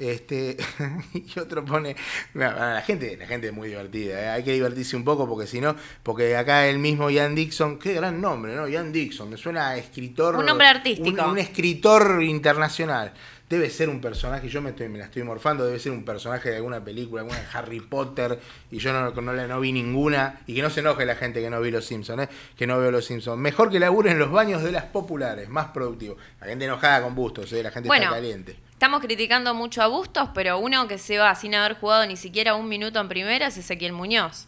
Este, 0.00 0.56
y 1.12 1.38
otro 1.38 1.62
pone, 1.62 1.94
la 2.32 2.82
gente, 2.86 3.18
la 3.18 3.26
gente 3.26 3.48
es 3.48 3.52
muy 3.52 3.68
divertida, 3.68 4.18
¿eh? 4.18 4.28
hay 4.30 4.42
que 4.42 4.52
divertirse 4.54 4.96
un 4.96 5.04
poco 5.04 5.28
porque 5.28 5.46
si 5.46 5.60
no, 5.60 5.76
porque 6.02 6.36
acá 6.36 6.66
el 6.68 6.78
mismo 6.78 7.10
Ian 7.10 7.34
Dixon, 7.34 7.78
qué 7.78 7.92
gran 7.92 8.18
nombre, 8.18 8.54
¿no? 8.54 8.66
Ian 8.66 8.92
Dixon, 8.92 9.28
me 9.28 9.36
suena 9.36 9.68
a 9.68 9.76
escritor. 9.76 10.36
Un 10.36 10.46
nombre 10.46 10.68
artístico. 10.68 11.22
Un, 11.22 11.32
un 11.32 11.38
escritor 11.38 12.22
internacional. 12.22 13.12
Debe 13.50 13.68
ser 13.68 13.88
un 13.88 14.00
personaje, 14.00 14.48
yo 14.48 14.62
me, 14.62 14.70
estoy, 14.70 14.88
me 14.88 14.98
la 15.00 15.06
estoy 15.06 15.24
morfando, 15.24 15.66
debe 15.66 15.80
ser 15.80 15.90
un 15.90 16.04
personaje 16.04 16.50
de 16.50 16.56
alguna 16.56 16.84
película, 16.84 17.22
alguna 17.22 17.40
de 17.40 17.46
Harry 17.52 17.80
Potter, 17.80 18.38
y 18.70 18.78
yo 18.78 18.92
no, 18.92 19.10
no, 19.10 19.32
no 19.48 19.60
vi 19.60 19.72
ninguna, 19.72 20.40
y 20.46 20.54
que 20.54 20.62
no 20.62 20.70
se 20.70 20.78
enoje 20.78 21.04
la 21.04 21.16
gente 21.16 21.40
que 21.42 21.50
no 21.50 21.60
vi 21.60 21.72
Los 21.72 21.84
Simpsons, 21.84 22.22
¿eh? 22.22 22.28
que 22.56 22.68
no 22.68 22.78
veo 22.78 22.92
Los 22.92 23.06
Simpsons. 23.06 23.36
Mejor 23.40 23.68
que 23.72 23.80
labure 23.80 24.12
en 24.12 24.20
los 24.20 24.30
baños 24.30 24.62
de 24.62 24.70
las 24.70 24.84
populares, 24.84 25.48
más 25.48 25.66
productivo. 25.70 26.16
La 26.40 26.46
gente 26.46 26.64
enojada 26.66 27.02
con 27.02 27.16
Bustos, 27.16 27.52
¿eh? 27.52 27.60
la 27.64 27.72
gente 27.72 27.88
Bueno, 27.88 28.04
está 28.04 28.14
caliente. 28.14 28.56
Estamos 28.70 29.00
criticando 29.00 29.52
mucho 29.52 29.82
a 29.82 29.88
Bustos, 29.88 30.28
pero 30.32 30.58
uno 30.60 30.86
que 30.86 30.96
se 30.96 31.18
va 31.18 31.34
sin 31.34 31.56
haber 31.56 31.74
jugado 31.74 32.06
ni 32.06 32.16
siquiera 32.16 32.54
un 32.54 32.68
minuto 32.68 33.00
en 33.00 33.08
primera 33.08 33.48
es 33.48 33.56
Ezequiel 33.58 33.92
Muñoz. 33.92 34.46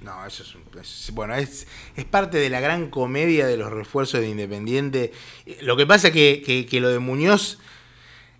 No, 0.00 0.26
eso 0.26 0.42
es, 0.42 0.54
un, 0.56 0.62
es- 0.80 1.10
bueno, 1.14 1.36
es, 1.36 1.68
es 1.94 2.04
parte 2.04 2.36
de 2.38 2.50
la 2.50 2.58
gran 2.60 2.90
comedia 2.90 3.46
de 3.46 3.56
los 3.56 3.72
refuerzos 3.72 4.20
de 4.20 4.28
Independiente. 4.28 5.12
Eh, 5.46 5.58
Lo 5.62 5.76
que 5.76 5.86
pasa 5.86 6.08
es 6.08 6.12
que, 6.12 6.42
que, 6.44 6.66
que 6.66 6.80
lo 6.80 6.88
de 6.90 6.98
Muñoz 6.98 7.58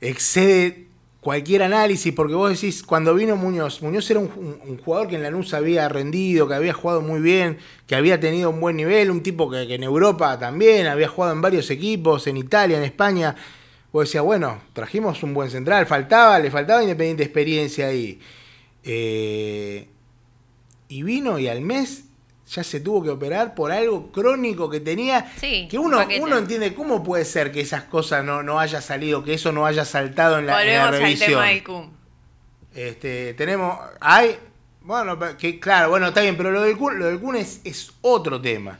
excede 0.08 0.86
cualquier 1.20 1.62
análisis, 1.62 2.12
porque 2.12 2.34
vos 2.34 2.50
decís, 2.50 2.82
cuando 2.82 3.14
vino 3.14 3.34
Muñoz, 3.36 3.80
Muñoz 3.80 4.10
era 4.10 4.20
un, 4.20 4.78
jugador 4.84 5.08
que 5.08 5.16
en 5.16 5.22
Lanús 5.22 5.54
había 5.54 5.88
rendido, 5.88 6.46
que 6.46 6.54
había 6.54 6.74
jugado 6.74 7.00
muy 7.00 7.20
bien, 7.20 7.56
que 7.86 7.96
había 7.96 8.20
tenido 8.20 8.50
un 8.50 8.60
buen 8.60 8.76
nivel, 8.76 9.10
un 9.10 9.22
tipo 9.22 9.50
que, 9.50 9.66
que 9.66 9.76
en 9.76 9.84
Europa 9.84 10.38
también 10.38 10.86
había 10.86 11.08
jugado 11.08 11.32
en 11.32 11.40
varios 11.40 11.70
equipos, 11.70 12.26
en 12.26 12.36
Italia, 12.36 12.76
en 12.76 12.84
España. 12.84 13.34
Vos 13.90 14.08
decías, 14.08 14.22
bueno, 14.22 14.60
trajimos 14.74 15.22
un 15.22 15.32
buen 15.32 15.50
central, 15.50 15.86
faltaba, 15.86 16.38
le 16.38 16.50
faltaba 16.50 16.82
Independiente 16.82 17.22
experiencia 17.22 17.86
ahí. 17.86 18.20
Eh, 18.82 19.88
y 20.88 21.02
vino 21.02 21.38
y 21.38 21.48
al 21.48 21.62
mes 21.62 22.04
ya 22.54 22.62
se 22.64 22.80
tuvo 22.80 23.02
que 23.02 23.10
operar 23.10 23.54
por 23.54 23.72
algo 23.72 24.12
crónico 24.12 24.70
que 24.70 24.80
tenía. 24.80 25.32
Sí, 25.40 25.66
que 25.70 25.78
un 25.78 25.86
uno, 25.86 25.96
paquete. 25.98 26.20
uno 26.22 26.38
entiende 26.38 26.74
cómo 26.74 27.02
puede 27.02 27.24
ser 27.24 27.50
que 27.50 27.60
esas 27.60 27.84
cosas 27.84 28.24
no, 28.24 28.42
no 28.42 28.60
haya 28.60 28.80
salido, 28.80 29.24
que 29.24 29.34
eso 29.34 29.50
no 29.52 29.66
haya 29.66 29.84
saltado 29.84 30.38
en 30.38 30.46
la, 30.46 30.62
en 30.62 30.68
la 30.76 30.84
Volvemos 30.90 31.10
al 31.22 31.26
tema 31.28 31.46
del 31.46 31.64
CUM. 31.64 31.90
Este, 32.74 33.34
tenemos. 33.34 33.78
Hay. 34.00 34.36
Bueno, 34.82 35.18
que 35.38 35.58
claro, 35.58 35.88
bueno, 35.90 36.08
está 36.08 36.20
bien, 36.20 36.36
pero 36.36 36.50
lo 36.50 36.60
del 36.62 36.76
Kun, 36.76 36.98
lo 36.98 37.06
del 37.06 37.36
es, 37.36 37.60
es 37.64 37.90
otro 38.02 38.40
tema. 38.40 38.78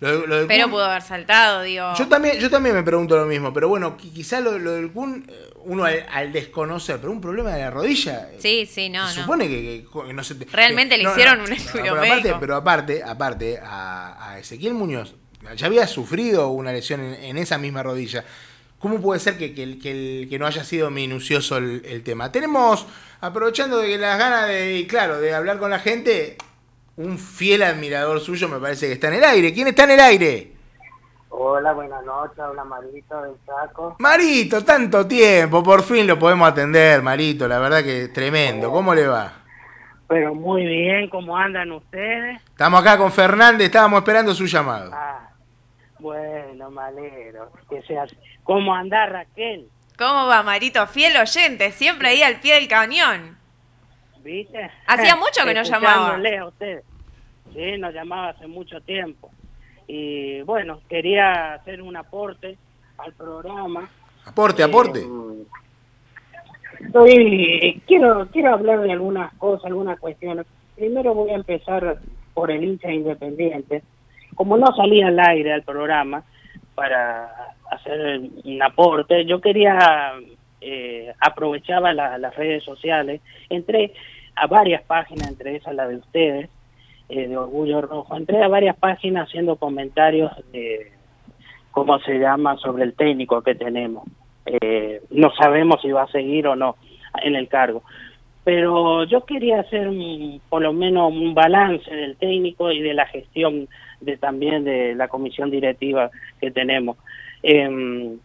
Lo, 0.00 0.20
de- 0.20 0.26
lo 0.26 0.36
del 0.36 0.46
Pero 0.46 0.68
pudo 0.68 0.84
haber 0.84 1.00
saltado, 1.00 1.62
digo. 1.62 1.94
yo 1.96 2.06
también, 2.08 2.38
yo 2.38 2.50
también 2.50 2.74
me 2.74 2.82
pregunto 2.82 3.16
lo 3.16 3.24
mismo, 3.24 3.52
pero 3.54 3.66
bueno, 3.68 3.96
qui- 3.96 4.12
quizá 4.12 4.40
lo, 4.40 4.58
lo 4.58 4.72
del 4.72 4.92
Kun, 4.92 5.24
eh, 5.26 5.50
uno 5.66 5.84
al, 5.84 6.06
al 6.12 6.32
desconocer, 6.32 6.98
pero 6.98 7.12
un 7.12 7.20
problema 7.20 7.50
de 7.52 7.60
la 7.60 7.70
rodilla. 7.70 8.28
eh, 8.32 8.36
Sí, 8.38 8.66
sí, 8.66 8.88
no, 8.88 9.08
se 9.08 9.16
no. 9.16 9.22
supone 9.22 9.48
que, 9.48 9.84
que- 9.92 10.06
que 10.06 10.12
no 10.12 10.24
se 10.24 10.34
te- 10.36 10.46
Realmente 10.52 10.96
que- 10.96 11.02
le 11.04 11.10
hicieron 11.10 11.40
un 11.40 11.52
estudio 11.52 11.82
pero 11.84 11.94
aparte, 11.96 12.14
médico. 12.22 12.36
pero 12.40 12.56
aparte, 12.56 13.02
aparte, 13.04 13.58
a, 13.62 14.30
a 14.32 14.38
Ezequiel 14.38 14.74
Muñoz 14.74 15.14
ya 15.56 15.66
había 15.66 15.86
sufrido 15.86 16.48
una 16.48 16.72
lesión 16.72 17.00
en, 17.00 17.14
en 17.22 17.36
esa 17.38 17.58
misma 17.58 17.82
rodilla. 17.82 18.24
¿Cómo 18.78 19.00
puede 19.00 19.20
ser 19.20 19.38
que, 19.38 19.54
que 19.54 19.62
el- 19.62 19.78
que 19.80 20.26
que 20.28 20.38
no 20.38 20.46
haya 20.46 20.64
sido 20.64 20.90
minucioso 20.90 21.56
el, 21.56 21.82
el 21.86 22.02
tema? 22.02 22.30
Tenemos, 22.32 22.86
aprovechando 23.20 23.78
de 23.78 23.96
las 23.98 24.18
ganas 24.18 24.48
de, 24.48 24.76
y 24.78 24.86
claro, 24.86 25.20
de 25.20 25.34
hablar 25.34 25.58
con 25.58 25.70
la 25.70 25.78
gente, 25.78 26.36
un 26.96 27.18
fiel 27.18 27.62
admirador 27.62 28.20
suyo 28.20 28.48
me 28.48 28.58
parece 28.58 28.86
que 28.86 28.92
está 28.92 29.08
en 29.08 29.14
el 29.14 29.24
aire. 29.24 29.52
¿Quién 29.54 29.68
está 29.68 29.84
en 29.84 29.90
el 29.92 30.00
aire? 30.00 30.52
Hola, 31.38 31.74
buenas 31.74 32.02
noches, 32.02 32.38
habla 32.38 32.64
Marito 32.64 33.20
del 33.20 33.34
Chaco. 33.44 33.96
Marito, 33.98 34.64
tanto 34.64 35.06
tiempo, 35.06 35.62
por 35.62 35.82
fin 35.82 36.06
lo 36.06 36.18
podemos 36.18 36.48
atender, 36.48 37.02
Marito, 37.02 37.46
la 37.46 37.58
verdad 37.58 37.84
que 37.84 38.08
tremendo. 38.08 38.70
¿Cómo 38.70 38.94
le 38.94 39.06
va? 39.06 39.34
Pero 40.08 40.34
muy 40.34 40.64
bien, 40.64 41.10
¿cómo 41.10 41.36
andan 41.36 41.72
ustedes? 41.72 42.40
Estamos 42.42 42.80
acá 42.80 42.96
con 42.96 43.12
Fernández, 43.12 43.66
estábamos 43.66 43.98
esperando 43.98 44.32
su 44.32 44.46
llamado. 44.46 44.90
Ah, 44.94 45.28
bueno, 45.98 46.70
me 46.70 46.80
alegro. 46.80 47.52
Que 47.68 47.82
sea 47.82 48.06
¿Cómo 48.42 48.74
anda 48.74 49.04
Raquel? 49.04 49.68
¿Cómo 49.98 50.26
va, 50.26 50.42
Marito? 50.42 50.86
Fiel 50.86 51.18
oyente, 51.18 51.70
siempre 51.72 52.08
ahí 52.08 52.22
al 52.22 52.40
pie 52.40 52.54
del 52.54 52.66
cañón. 52.66 53.36
¿Viste? 54.22 54.70
Hacía 54.86 55.16
mucho 55.16 55.44
que 55.44 55.52
no 55.52 55.62
llamaba. 55.64 56.14
A 56.16 56.46
ustedes. 56.46 56.82
Sí, 57.52 57.76
nos 57.76 57.92
llamaba 57.92 58.30
hace 58.30 58.46
mucho 58.46 58.80
tiempo. 58.80 59.30
Y 59.86 60.40
bueno, 60.42 60.80
quería 60.88 61.54
hacer 61.54 61.80
un 61.82 61.96
aporte 61.96 62.56
al 62.98 63.12
programa. 63.12 63.88
Aporte, 64.24 64.62
aporte. 64.62 65.00
Eh, 65.00 65.44
Estoy, 66.80 67.82
quiero, 67.86 68.28
quiero 68.32 68.52
hablar 68.54 68.80
de 68.80 68.92
algunas 68.92 69.32
cosas, 69.34 69.66
algunas 69.66 69.98
cuestiones. 69.98 70.46
Primero 70.74 71.14
voy 71.14 71.30
a 71.30 71.36
empezar 71.36 71.98
por 72.34 72.50
el 72.50 72.64
hincha 72.64 72.90
independiente. 72.92 73.82
Como 74.34 74.56
no 74.58 74.66
salía 74.76 75.06
al 75.08 75.18
aire 75.18 75.52
al 75.54 75.62
programa 75.62 76.22
para 76.74 77.30
hacer 77.70 78.20
un 78.44 78.62
aporte, 78.62 79.24
yo 79.24 79.40
quería, 79.40 80.12
eh, 80.60 81.12
aprovechaba 81.20 81.94
la- 81.94 82.18
las 82.18 82.36
redes 82.36 82.62
sociales, 82.62 83.22
entré 83.48 83.94
a 84.34 84.46
varias 84.46 84.82
páginas, 84.82 85.28
entre 85.28 85.56
esas 85.56 85.74
la 85.74 85.88
de 85.88 85.96
ustedes, 85.96 86.50
eh, 87.08 87.28
de 87.28 87.36
Orgullo 87.36 87.80
Rojo, 87.82 88.16
entré 88.16 88.42
a 88.42 88.48
varias 88.48 88.76
páginas 88.76 89.28
haciendo 89.28 89.56
comentarios 89.56 90.30
de, 90.52 90.92
¿cómo 91.70 91.98
se 92.00 92.18
llama?, 92.18 92.56
sobre 92.58 92.84
el 92.84 92.94
técnico 92.94 93.42
que 93.42 93.54
tenemos. 93.54 94.04
Eh, 94.46 95.02
no 95.10 95.30
sabemos 95.34 95.80
si 95.82 95.90
va 95.90 96.02
a 96.02 96.08
seguir 96.08 96.46
o 96.46 96.56
no 96.56 96.76
en 97.22 97.34
el 97.36 97.48
cargo. 97.48 97.82
Pero 98.44 99.02
yo 99.04 99.24
quería 99.24 99.60
hacer 99.60 99.88
un- 99.88 100.40
por 100.48 100.62
lo 100.62 100.72
menos 100.72 101.10
un 101.12 101.34
balance 101.34 101.92
del 101.92 102.16
técnico 102.16 102.70
y 102.70 102.80
de 102.80 102.94
la 102.94 103.06
gestión 103.06 103.68
de 104.00 104.16
también 104.18 104.62
de 104.62 104.94
la 104.94 105.08
comisión 105.08 105.50
directiva 105.50 106.10
que 106.40 106.50
tenemos. 106.52 106.96
Em, 107.42 108.18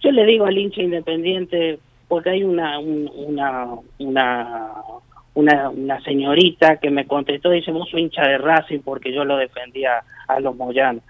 yo 0.00 0.10
le 0.12 0.24
digo 0.24 0.44
al 0.46 0.56
hincha 0.58 0.82
independiente, 0.82 1.78
porque 2.06 2.30
hay 2.30 2.44
una, 2.44 2.78
un- 2.78 3.10
una, 3.16 3.70
una, 3.98 4.68
una, 5.34 5.68
una 5.70 6.00
señorita 6.02 6.76
que 6.78 6.90
me 6.90 7.06
contestó, 7.06 7.50
dice, 7.50 7.70
vos 7.72 7.88
sos 7.90 8.00
hincha 8.00 8.22
de 8.26 8.38
Racing 8.38 8.80
porque 8.80 9.12
yo 9.12 9.24
lo 9.24 9.36
defendía 9.36 10.02
a 10.28 10.40
los 10.40 10.56
Moyanos. 10.56 11.02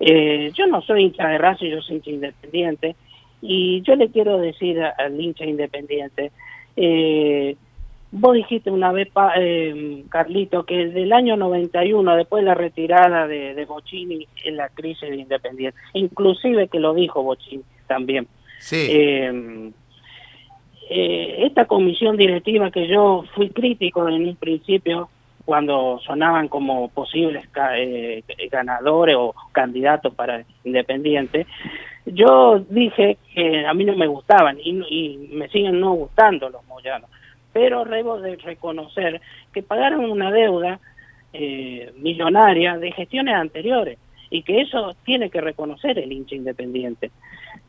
Eh, 0.00 0.50
yo 0.54 0.66
no 0.66 0.82
soy 0.82 1.04
hincha 1.04 1.28
de 1.28 1.38
Racing, 1.38 1.70
yo 1.70 1.80
soy 1.82 1.96
hincha 1.96 2.10
independiente. 2.10 2.96
Y 3.42 3.82
yo 3.82 3.96
le 3.96 4.08
quiero 4.10 4.38
decir 4.38 4.80
a- 4.82 4.90
al 4.98 5.20
hincha 5.20 5.44
independiente, 5.44 6.30
eh, 6.76 7.56
vos 8.10 8.34
dijiste 8.34 8.70
una 8.70 8.92
vez, 8.92 9.08
pa- 9.10 9.34
eh, 9.38 10.04
Carlito, 10.08 10.64
que 10.64 10.86
del 10.86 11.12
año 11.12 11.36
91, 11.36 12.16
después 12.16 12.42
de 12.42 12.46
la 12.48 12.54
retirada 12.54 13.26
de, 13.26 13.54
de 13.54 13.64
Bocini, 13.66 14.26
en 14.44 14.56
la 14.56 14.68
crisis 14.70 15.08
de 15.10 15.16
Independiente, 15.16 15.78
inclusive 15.92 16.68
que 16.68 16.78
lo 16.80 16.94
dijo 16.94 17.22
Bocini 17.22 17.62
también. 17.86 18.26
Sí. 18.58 18.86
Eh, 20.88 21.44
esta 21.46 21.64
comisión 21.64 22.16
directiva 22.16 22.70
que 22.70 22.86
yo 22.86 23.24
fui 23.34 23.50
crítico 23.50 24.08
en 24.08 24.28
un 24.28 24.36
principio 24.36 25.08
cuando 25.44 26.00
sonaban 26.04 26.48
como 26.48 26.88
posibles 26.88 27.48
eh, 27.76 28.22
ganadores 28.50 29.16
o 29.16 29.34
candidatos 29.52 30.14
para 30.14 30.44
Independiente, 30.64 31.46
yo 32.04 32.60
dije 32.68 33.18
que 33.32 33.66
a 33.66 33.74
mí 33.74 33.84
no 33.84 33.96
me 33.96 34.06
gustaban 34.06 34.58
y, 34.60 34.70
y 34.88 35.28
me 35.32 35.48
siguen 35.48 35.80
no 35.80 35.92
gustando 35.92 36.50
los 36.50 36.64
moyanos, 36.66 37.10
pero 37.52 37.84
debo 37.84 38.20
de 38.20 38.36
reconocer 38.36 39.20
que 39.52 39.62
pagaron 39.62 40.10
una 40.10 40.30
deuda 40.30 40.80
eh, 41.32 41.92
millonaria 41.98 42.78
de 42.78 42.92
gestiones 42.92 43.34
anteriores 43.34 43.98
y 44.30 44.42
que 44.42 44.62
eso 44.62 44.96
tiene 45.04 45.30
que 45.30 45.40
reconocer 45.40 45.98
el 45.98 46.12
hincha 46.12 46.34
independiente. 46.34 47.10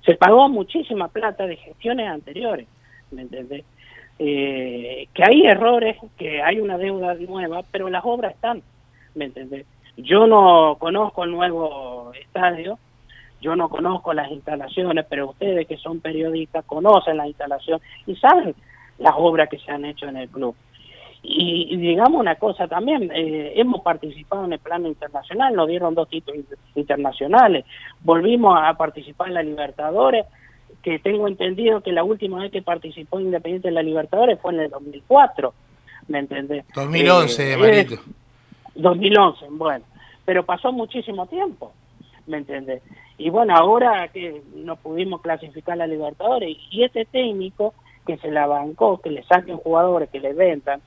Se 0.06 0.16
pagó 0.16 0.48
muchísima 0.50 1.10
plata 1.10 1.46
de 1.46 1.58
gestiones 1.58 2.08
anteriores, 2.08 2.68
¿me 3.12 3.24
entendés? 3.24 3.64
Eh, 4.20 5.08
que 5.14 5.24
hay 5.24 5.46
errores, 5.46 5.98
que 6.18 6.42
hay 6.42 6.60
una 6.60 6.78
deuda 6.78 7.14
nueva, 7.16 7.64
pero 7.72 7.90
las 7.90 8.04
obras 8.04 8.34
están, 8.34 8.64
¿me 9.16 9.26
entendés? 9.26 9.66
Yo 9.98 10.28
no 10.28 10.78
conozco 10.80 11.24
el 11.24 11.32
nuevo 11.32 12.12
estadio, 12.14 12.78
Yo 13.42 13.56
no 13.56 13.70
conozco 13.70 14.14
las 14.14 14.32
instalaciones, 14.32 15.06
pero 15.08 15.30
ustedes 15.30 15.68
que 15.68 15.78
son 15.78 16.00
periodistas 16.00 16.66
conocen 16.66 17.18
la 17.18 17.28
instalación 17.28 17.80
y 18.06 18.16
saben 18.16 18.56
las 18.98 19.14
obras 19.16 19.48
que 19.50 19.60
se 19.60 19.72
han 19.72 19.86
hecho 19.86 20.08
en 20.08 20.18
el 20.18 20.30
club. 20.30 20.56
Y, 21.22 21.68
y 21.70 21.78
digamos 21.78 22.20
una 22.20 22.36
cosa 22.36 22.68
también, 22.68 23.12
eh, 23.14 23.54
hemos 23.56 23.82
participado 23.82 24.46
en 24.46 24.54
el 24.54 24.60
plano 24.60 24.88
internacional, 24.88 25.54
nos 25.54 25.68
dieron 25.68 25.94
dos 25.94 26.10
títulos 26.10 26.46
internacionales, 26.76 27.66
volvimos 28.02 28.58
a 28.60 28.74
participar 28.76 29.28
en 29.28 29.34
la 29.34 29.44
Libertadores, 29.44 30.26
que 30.84 31.00
tengo 31.00 31.28
entendido 31.28 31.82
que 31.82 31.92
la 31.92 32.04
última 32.04 32.40
vez 32.42 32.52
que 32.52 32.62
participó 32.62 33.20
Independiente 33.20 33.68
en 33.68 33.74
la 33.76 33.84
Libertadores 33.84 34.40
fue 34.40 34.54
en 34.54 34.62
el 34.62 34.70
2004, 34.70 35.54
¿me 36.08 36.20
entendés? 36.20 36.66
2011, 36.74 37.54
Eh, 37.54 37.58
Marito. 37.58 37.94
eh, 37.96 38.00
2011, 38.76 39.46
bueno, 39.52 39.84
pero 40.26 40.44
pasó 40.46 40.72
muchísimo 40.72 41.26
tiempo, 41.28 41.72
¿me 42.28 42.38
entendés? 42.38 42.82
Y 43.18 43.30
bueno, 43.30 43.56
ahora 43.56 44.08
que 44.10 44.42
no 44.56 44.76
pudimos 44.76 45.22
clasificar 45.22 45.74
a 45.74 45.78
la 45.78 45.88
Libertadores 45.88 46.56
y 46.70 46.84
este 46.84 47.06
técnico 47.06 47.74
que 48.06 48.18
se 48.18 48.30
la 48.32 48.46
bancó, 48.46 49.00
que 49.02 49.10
le 49.10 49.24
saquen 49.24 49.58
jugadores, 49.58 50.10
que 50.10 50.20
le 50.20 50.34
vendan, 50.34 50.82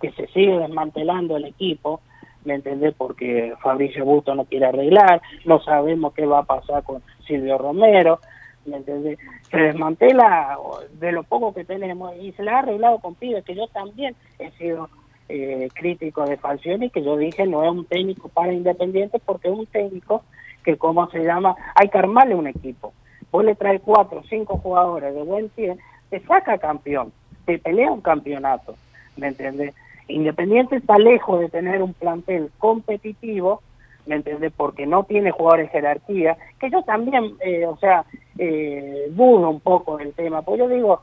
que 0.00 0.10
se 0.12 0.26
sigue 0.28 0.58
desmantelando 0.58 1.36
el 1.36 1.44
equipo, 1.46 2.00
¿me 2.44 2.54
entendés? 2.54 2.94
Porque 2.98 3.54
Fabricio 3.62 4.04
Busto 4.04 4.34
no 4.34 4.44
quiere 4.44 4.66
arreglar, 4.66 5.22
no 5.44 5.60
sabemos 5.62 6.12
qué 6.12 6.26
va 6.26 6.40
a 6.40 6.44
pasar 6.44 6.82
con 6.82 7.02
Silvio 7.26 7.56
Romero, 7.56 8.18
¿me? 8.66 9.16
Se 9.50 9.56
desmantela 9.56 10.58
de 10.98 11.12
lo 11.12 11.22
poco 11.22 11.54
que 11.54 11.64
tenemos 11.64 12.14
y 12.20 12.32
se 12.32 12.42
la 12.42 12.56
ha 12.56 12.58
arreglado 12.60 12.98
con 12.98 13.14
pibes, 13.14 13.44
que 13.44 13.54
yo 13.54 13.66
también 13.68 14.14
he 14.38 14.50
sido 14.52 14.88
eh, 15.28 15.68
crítico 15.74 16.24
de 16.24 16.36
Falcioni, 16.36 16.90
que 16.90 17.02
yo 17.02 17.16
dije 17.16 17.46
no 17.46 17.64
es 17.64 17.70
un 17.70 17.84
técnico 17.84 18.28
para 18.28 18.52
Independiente 18.52 19.20
porque 19.24 19.48
es 19.48 19.54
un 19.54 19.66
técnico 19.66 20.22
que, 20.64 20.76
como 20.76 21.08
se 21.10 21.24
llama? 21.24 21.54
Hay 21.74 21.88
que 21.88 21.98
armarle 21.98 22.34
un 22.34 22.48
equipo. 22.48 22.92
Vos 23.30 23.44
le 23.44 23.54
traes 23.54 23.80
cuatro 23.84 24.22
cinco 24.28 24.58
jugadores 24.58 25.14
de 25.14 25.22
buen 25.22 25.48
pie, 25.50 25.76
te 26.10 26.20
saca 26.20 26.58
campeón, 26.58 27.12
te 27.44 27.58
pelea 27.58 27.90
un 27.90 28.00
campeonato, 28.00 28.74
¿me 29.16 29.28
entendés? 29.28 29.74
Independiente 30.08 30.76
está 30.76 30.98
lejos 30.98 31.40
de 31.40 31.48
tener 31.48 31.82
un 31.82 31.92
plantel 31.92 32.50
competitivo, 32.58 33.62
¿me 34.06 34.16
entendés? 34.16 34.52
Porque 34.56 34.86
no 34.86 35.04
tiene 35.04 35.30
jugadores 35.30 35.70
jerarquía, 35.70 36.36
que 36.58 36.70
yo 36.70 36.82
también, 36.82 37.36
eh, 37.40 37.66
o 37.66 37.76
sea, 37.76 38.04
eh, 38.38 39.06
dudo 39.10 39.50
un 39.50 39.60
poco 39.60 39.96
del 39.96 40.12
tema, 40.14 40.42
pues 40.42 40.58
yo 40.58 40.68
digo, 40.68 41.00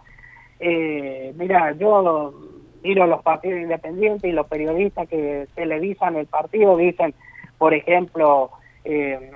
eh, 0.59 1.33
mira, 1.35 1.73
yo 1.73 2.33
miro 2.83 3.07
los 3.07 3.21
partidos 3.21 3.61
independientes 3.61 4.29
y 4.29 4.33
los 4.33 4.47
periodistas 4.47 5.07
que 5.07 5.47
televisan 5.55 6.15
el 6.15 6.25
partido 6.27 6.77
dicen, 6.77 7.13
por 7.57 7.73
ejemplo, 7.73 8.51
eh, 8.83 9.31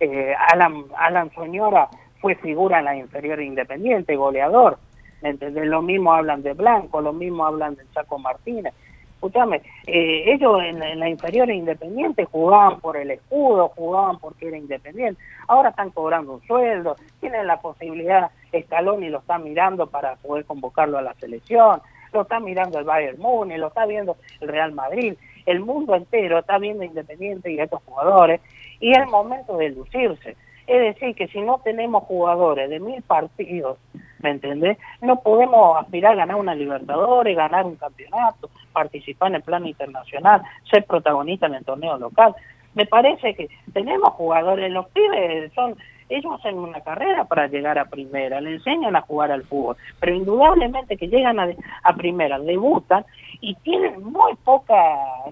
eh, 0.00 0.34
Alan, 0.52 0.84
Alan 0.96 1.30
Soñora 1.34 1.88
fue 2.20 2.34
figura 2.36 2.80
en 2.80 2.84
la 2.84 2.96
inferior 2.96 3.40
independiente, 3.40 4.16
goleador. 4.16 4.78
¿me 5.22 5.30
entendés? 5.30 5.66
Lo 5.66 5.82
mismo 5.82 6.12
hablan 6.12 6.42
de 6.42 6.52
Blanco, 6.52 7.00
lo 7.00 7.12
mismo 7.12 7.44
hablan 7.44 7.74
de 7.74 7.82
Chaco 7.92 8.18
Martínez. 8.18 8.72
Escúchame, 9.18 9.62
eh, 9.88 10.32
ellos 10.32 10.62
en, 10.62 10.78
la 10.78 11.08
inferior 11.08 11.50
independiente 11.50 12.24
jugaban 12.24 12.78
por 12.78 12.96
el 12.96 13.10
escudo, 13.10 13.66
jugaban 13.70 14.20
porque 14.20 14.46
era 14.46 14.56
independiente. 14.56 15.20
Ahora 15.48 15.70
están 15.70 15.90
cobrando 15.90 16.34
un 16.34 16.46
sueldo, 16.46 16.94
tienen 17.18 17.48
la 17.48 17.60
posibilidad, 17.60 18.30
Scaloni 18.56 19.08
lo 19.08 19.18
está 19.18 19.38
mirando 19.38 19.88
para 19.88 20.14
poder 20.14 20.44
convocarlo 20.44 20.98
a 20.98 21.02
la 21.02 21.14
selección, 21.14 21.82
lo 22.12 22.22
está 22.22 22.38
mirando 22.38 22.78
el 22.78 22.84
Bayern 22.84 23.20
Múnich, 23.20 23.58
lo 23.58 23.66
está 23.66 23.86
viendo 23.86 24.16
el 24.40 24.46
Real 24.46 24.70
Madrid, 24.70 25.14
el 25.46 25.58
mundo 25.58 25.96
entero 25.96 26.38
está 26.38 26.58
viendo 26.58 26.84
Independiente 26.84 27.50
y 27.50 27.58
a 27.58 27.64
estos 27.64 27.82
jugadores, 27.86 28.40
y 28.78 28.92
es 28.92 28.98
el 28.98 29.08
momento 29.08 29.56
de 29.56 29.70
lucirse. 29.70 30.36
Es 30.68 30.80
decir, 30.80 31.16
que 31.16 31.26
si 31.26 31.40
no 31.40 31.58
tenemos 31.64 32.04
jugadores 32.04 32.70
de 32.70 32.78
mil 32.78 33.02
partidos, 33.02 33.78
¿me 34.20 34.30
entendés? 34.30 34.78
No 35.00 35.20
podemos 35.20 35.76
aspirar 35.78 36.12
a 36.12 36.16
ganar 36.16 36.36
una 36.36 36.54
Libertadores, 36.54 37.36
ganar 37.36 37.64
un 37.64 37.76
campeonato, 37.76 38.50
participar 38.72 39.30
en 39.30 39.36
el 39.36 39.42
plano 39.42 39.66
internacional, 39.66 40.42
ser 40.70 40.84
protagonista 40.84 41.46
en 41.46 41.54
el 41.54 41.64
torneo 41.64 41.96
local. 41.98 42.34
Me 42.74 42.86
parece 42.86 43.34
que 43.34 43.48
tenemos 43.72 44.10
jugadores, 44.14 44.70
los 44.70 44.88
pibes 44.88 45.52
son, 45.52 45.76
ellos 46.08 46.32
hacen 46.38 46.58
una 46.58 46.80
carrera 46.80 47.24
para 47.24 47.46
llegar 47.46 47.78
a 47.78 47.86
primera, 47.86 48.40
le 48.40 48.54
enseñan 48.54 48.96
a 48.96 49.02
jugar 49.02 49.32
al 49.32 49.44
fútbol, 49.44 49.76
pero 50.00 50.14
indudablemente 50.14 50.96
que 50.96 51.08
llegan 51.08 51.40
a, 51.40 51.48
a 51.82 51.92
primera, 51.94 52.38
debutan 52.38 53.04
y 53.40 53.54
tienen 53.56 54.02
muy 54.02 54.34
poca, 54.44 54.74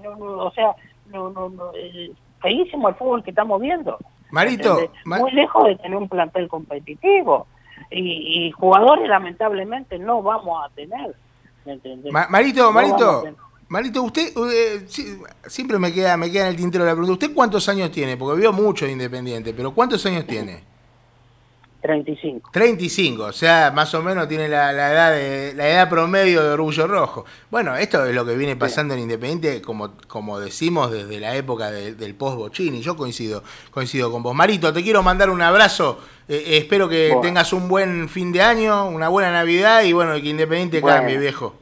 no, 0.03 0.17
no, 0.17 0.45
o 0.45 0.51
sea, 0.53 0.75
no, 1.13 1.31
no, 1.31 1.49
no, 1.51 1.73
eh, 1.75 2.11
feísimo 2.41 2.89
el 2.89 2.95
fútbol 2.95 3.23
que 3.23 3.31
estamos 3.31 3.61
viendo. 3.61 3.99
Marito, 4.31 4.79
muy 5.05 5.31
lejos 5.33 5.65
de 5.67 5.77
tener 5.77 5.97
un 5.97 6.09
plantel 6.09 6.49
competitivo 6.49 7.47
y, 7.91 8.47
y 8.47 8.51
jugadores 8.53 9.09
lamentablemente 9.09 9.99
no 9.99 10.23
vamos 10.23 10.65
a 10.65 10.69
tener. 10.75 11.15
¿me 11.65 11.73
entendés? 11.75 12.13
Ma- 12.13 12.27
Marito, 12.31 12.65
No 12.67 12.73
Marito, 12.73 13.21
tener. 13.23 13.35
Marito, 13.69 14.03
usted 14.05 14.33
eh, 14.53 14.85
sí, 14.87 15.19
siempre 15.47 15.79
me 15.79 15.93
queda, 15.93 16.17
me 16.17 16.31
queda 16.31 16.45
en 16.45 16.49
el 16.51 16.57
tintero 16.57 16.85
la 16.85 16.93
pregunta. 16.93 17.13
¿Usted 17.15 17.35
cuántos 17.35 17.69
años 17.69 17.91
tiene? 17.91 18.17
Porque 18.17 18.39
vio 18.41 18.53
mucho 18.53 18.85
de 18.87 18.93
Independiente, 18.93 19.53
pero 19.53 19.73
¿cuántos 19.73 20.05
años 20.07 20.25
tiene? 20.27 20.61
35. 21.87 22.51
35, 22.53 23.23
o 23.25 23.33
sea, 23.33 23.71
más 23.75 23.95
o 23.95 24.03
menos 24.03 24.29
tiene 24.29 24.49
la, 24.49 24.73
la 24.73 24.93
edad 24.93 25.13
de, 25.13 25.53
la 25.55 25.69
edad 25.69 25.89
promedio 25.89 26.43
de 26.43 26.51
Orgullo 26.51 26.87
Rojo. 26.87 27.25
Bueno, 27.51 27.77
esto 27.77 28.05
es 28.05 28.15
lo 28.15 28.25
que 28.27 28.35
viene 28.37 28.57
pasando 28.57 28.95
en 28.95 29.01
Independiente, 29.01 29.63
como, 29.63 29.93
como 30.09 30.39
decimos, 30.41 30.91
desde 30.91 31.21
la 31.21 31.35
época 31.37 31.71
de- 31.71 31.95
del 31.95 32.15
post 32.15 32.37
Bochini. 32.37 32.81
Yo 32.83 32.97
coincido, 32.97 33.43
coincido 33.71 34.11
con 34.13 34.23
vos. 34.23 34.35
Marito, 34.35 34.73
te 34.73 34.83
quiero 34.83 35.03
mandar 35.03 35.31
un 35.31 35.41
abrazo. 35.43 36.01
Eh, 36.29 36.35
eh, 36.47 36.57
espero 36.59 36.89
que 36.89 37.09
Bueno. 37.09 37.21
tengas 37.23 37.53
un 37.53 37.69
buen 37.69 38.09
fin 38.09 38.33
de 38.33 38.43
año, 38.43 38.89
una 38.89 39.09
buena 39.09 39.31
Navidad 39.31 39.83
y 39.85 39.93
bueno, 39.93 40.13
que 40.15 40.29
Independiente 40.29 40.81
Bueno. 40.81 40.97
cambie, 40.99 41.19
viejo. 41.19 41.55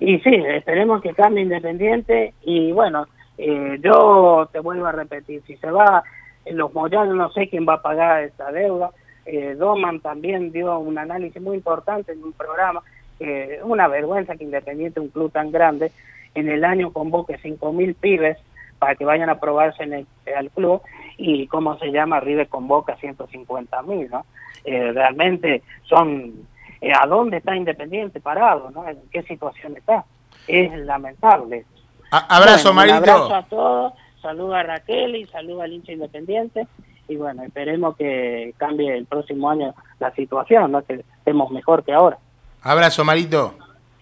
Y 0.00 0.18
sí, 0.18 0.34
esperemos 0.34 1.00
que 1.00 1.14
cambie 1.14 1.44
Independiente 1.44 2.34
y 2.42 2.72
bueno, 2.72 3.06
eh, 3.38 3.78
yo 3.82 4.48
te 4.52 4.58
vuelvo 4.58 4.86
a 4.86 4.92
repetir, 4.92 5.42
si 5.46 5.56
se 5.56 5.70
va 5.70 6.02
en 6.44 6.56
los 6.56 6.74
Moyanos 6.74 7.14
no 7.14 7.30
sé 7.32 7.48
quién 7.48 7.64
va 7.68 7.74
a 7.74 7.82
pagar 7.82 8.24
esta 8.24 8.50
deuda. 8.50 8.90
Eh, 9.26 9.54
Doman 9.56 10.00
también 10.00 10.50
dio 10.52 10.78
un 10.78 10.98
análisis 10.98 11.40
muy 11.40 11.56
importante 11.56 12.12
en 12.12 12.22
un 12.24 12.32
programa, 12.32 12.82
es 13.20 13.60
una 13.62 13.86
vergüenza 13.88 14.34
que 14.36 14.44
Independiente, 14.44 14.98
un 14.98 15.08
club 15.08 15.30
tan 15.30 15.52
grande, 15.52 15.92
en 16.34 16.48
el 16.48 16.64
año 16.64 16.92
convoque 16.92 17.38
5.000 17.38 17.94
pibes 17.94 18.38
para 18.80 18.96
que 18.96 19.04
vayan 19.04 19.28
a 19.30 19.38
probarse 19.38 19.84
en 19.84 19.92
el, 19.92 20.06
al 20.36 20.50
club 20.50 20.82
y 21.18 21.46
cómo 21.46 21.78
se 21.78 21.92
llama, 21.92 22.18
River 22.18 22.48
convoca 22.48 22.96
150.000, 22.96 24.10
¿no? 24.10 24.24
Eh, 24.64 24.92
realmente 24.92 25.62
son 25.84 26.32
eh, 26.80 26.90
a 26.92 27.06
dónde 27.06 27.36
está 27.36 27.54
Independiente 27.54 28.18
parado, 28.20 28.70
¿no? 28.72 28.88
En 28.88 28.98
qué 29.12 29.22
situación 29.22 29.76
está. 29.76 30.04
Es 30.48 30.72
lamentable. 30.80 31.64
A- 32.10 32.36
abrazo, 32.38 32.74
Bueno. 32.74 32.90
Un 32.92 32.98
abrazo 32.98 33.34
a 33.36 33.42
todos, 33.44 33.92
saluda 34.20 34.60
a 34.60 34.62
Raquel 34.64 35.14
y 35.16 35.26
saluda 35.26 35.64
al 35.64 35.72
hincha 35.72 35.92
Independiente 35.92 36.66
y 37.12 37.16
bueno, 37.16 37.42
esperemos 37.42 37.96
que 37.96 38.54
cambie 38.56 38.96
el 38.96 39.06
próximo 39.06 39.50
año 39.50 39.74
la 40.00 40.14
situación, 40.14 40.72
¿no? 40.72 40.82
Que 40.84 41.04
estemos 41.18 41.50
mejor 41.50 41.84
que 41.84 41.92
ahora. 41.92 42.18
Abrazo, 42.62 43.04
Marito. 43.04 43.54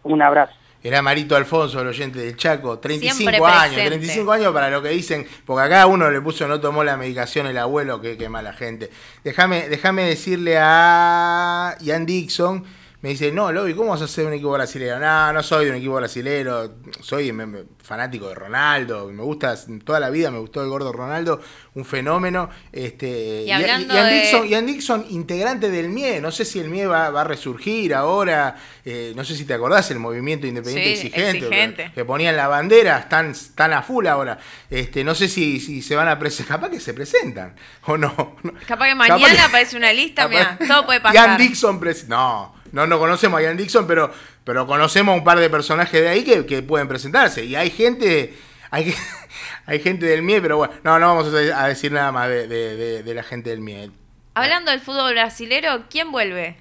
Un 0.03 0.23
abrazo. 0.23 0.55
Era 0.83 1.03
Marito 1.03 1.37
Alfonso, 1.37 1.81
el 1.81 1.89
oyente 1.89 2.21
del 2.21 2.37
Chaco, 2.37 2.79
35 2.79 3.17
Siempre 3.17 3.37
años, 3.37 3.75
presente. 3.75 3.87
35 3.87 4.33
años 4.33 4.53
para 4.55 4.71
lo 4.71 4.81
que 4.81 4.89
dicen, 4.89 5.27
porque 5.45 5.65
acá 5.65 5.87
uno 5.87 6.11
le 6.11 6.23
puso 6.23 6.49
no 6.49 6.59
tomó 6.59 6.83
la 6.85 6.97
medicación 6.97 7.47
el 7.47 7.59
abuelo, 7.59 8.01
que 8.01 8.17
qué 8.17 8.31
mala 8.31 8.55
gente. 8.55 8.89
Déjame 9.23 9.69
déjame 9.69 10.05
decirle 10.05 10.57
a 10.59 11.77
Ian 11.81 12.07
Dixon, 12.07 12.65
me 13.03 13.09
dice, 13.11 13.33
no, 13.33 13.51
Lobby, 13.51 13.73
¿cómo 13.75 13.91
vas 13.91 14.03
a 14.03 14.09
ser 14.09 14.27
un 14.27 14.35
equipo 14.35 14.51
brasilero? 14.53 14.99
No, 14.99 15.33
no 15.33 15.43
soy 15.43 15.65
de 15.65 15.71
un 15.71 15.79
equipo 15.79 15.95
brasilero, 15.95 16.75
soy 17.01 17.33
me- 17.33 17.47
me- 17.47 17.63
fanático 17.83 18.29
de 18.29 18.35
Ronaldo, 18.35 19.07
me 19.11 19.23
gusta, 19.23 19.57
toda 19.85 19.99
la 20.01 20.11
vida 20.11 20.31
me 20.31 20.39
gustó 20.39 20.63
el 20.63 20.69
gordo 20.69 20.93
Ronaldo, 20.93 21.41
un 21.75 21.85
fenómeno. 21.87 22.51
Este, 22.73 23.43
Y 23.47 23.51
hablando 23.51 23.95
Ian, 23.95 24.11
Dixon, 24.11 24.47
Ian 24.49 24.67
Dixon, 24.67 25.07
integrante 25.11 25.71
del 25.71 25.89
MIE, 25.89 26.21
no 26.21 26.31
sé 26.31 26.45
si 26.45 26.59
el 26.61 26.69
MIE 26.69 26.87
va, 26.87 27.09
va 27.11 27.23
a 27.23 27.25
resurgir 27.25 27.95
ahora, 27.95 28.57
eh, 28.85 29.13
no 29.17 29.25
sé 29.25 29.35
si 29.35 29.45
te 29.47 29.55
acordás, 29.55 29.91
el 29.91 29.99
movimiento 29.99 30.47
independiente 30.47 30.97
Sí, 31.01 31.07
exigente, 31.07 31.39
exigente. 31.47 31.93
Que, 31.95 32.05
ponían 32.05 32.37
la 32.37 32.49
bandera, 32.49 32.99
están, 32.99 33.31
están 33.31 33.73
a 33.73 33.83
full 33.83 34.07
ahora. 34.07 34.39
Este, 34.69 35.05
no 35.05 35.15
sé 35.15 35.29
si, 35.29 35.59
si 35.59 35.81
se 35.83 35.97
van 35.97 36.09
a 36.09 36.19
presentar, 36.19 36.57
capaz 36.61 36.71
que 36.71 36.81
se 36.81 36.93
presentan, 36.95 37.57
o 37.87 37.97
no. 37.97 38.37
Capaz 38.69 38.89
que 38.89 38.95
mañana 38.95 39.27
que- 39.27 39.39
aparece 39.41 39.77
una 39.77 39.93
lista, 39.93 40.29
mira, 40.29 40.59
todo 40.69 40.85
puede 40.87 41.01
Ian 41.01 41.13
pasar. 41.15 41.39
Dixon, 41.39 41.81
pres- 41.81 42.07
no, 42.07 42.55
no, 42.73 42.87
no 42.87 42.99
conocemos 42.99 43.39
a 43.39 43.43
Ian 43.43 43.57
Dixon, 43.57 43.87
pero, 43.87 44.13
pero 44.45 44.67
conocemos 44.67 45.17
un 45.17 45.25
par 45.25 45.39
de 45.39 45.49
personajes 45.51 46.01
de 46.01 46.09
ahí 46.09 46.25
que, 46.25 46.47
que 46.47 46.63
pueden 46.63 46.89
presentarse. 46.89 47.45
Y 47.45 47.55
hay 47.57 47.71
gente, 47.71 48.35
hay, 48.71 48.95
hay 49.67 49.81
gente 49.81 50.07
del 50.07 50.23
MIE, 50.23 50.41
pero 50.41 50.57
bueno, 50.59 50.75
no, 50.85 50.99
no 50.99 51.15
vamos 51.15 51.35
a 51.35 51.67
decir 51.69 51.93
nada 51.93 52.13
más 52.13 52.29
de, 52.29 52.47
de- 52.49 52.77
de- 52.77 53.03
de 53.03 53.15
la 53.15 53.23
gente 53.23 53.51
del 53.51 53.61
MIE. 53.61 53.91
Hablando 54.35 54.71
del 54.71 54.81
fútbol 54.81 55.13
brasilero, 55.13 55.85
¿quién 55.91 56.13
vuelve? 56.13 56.57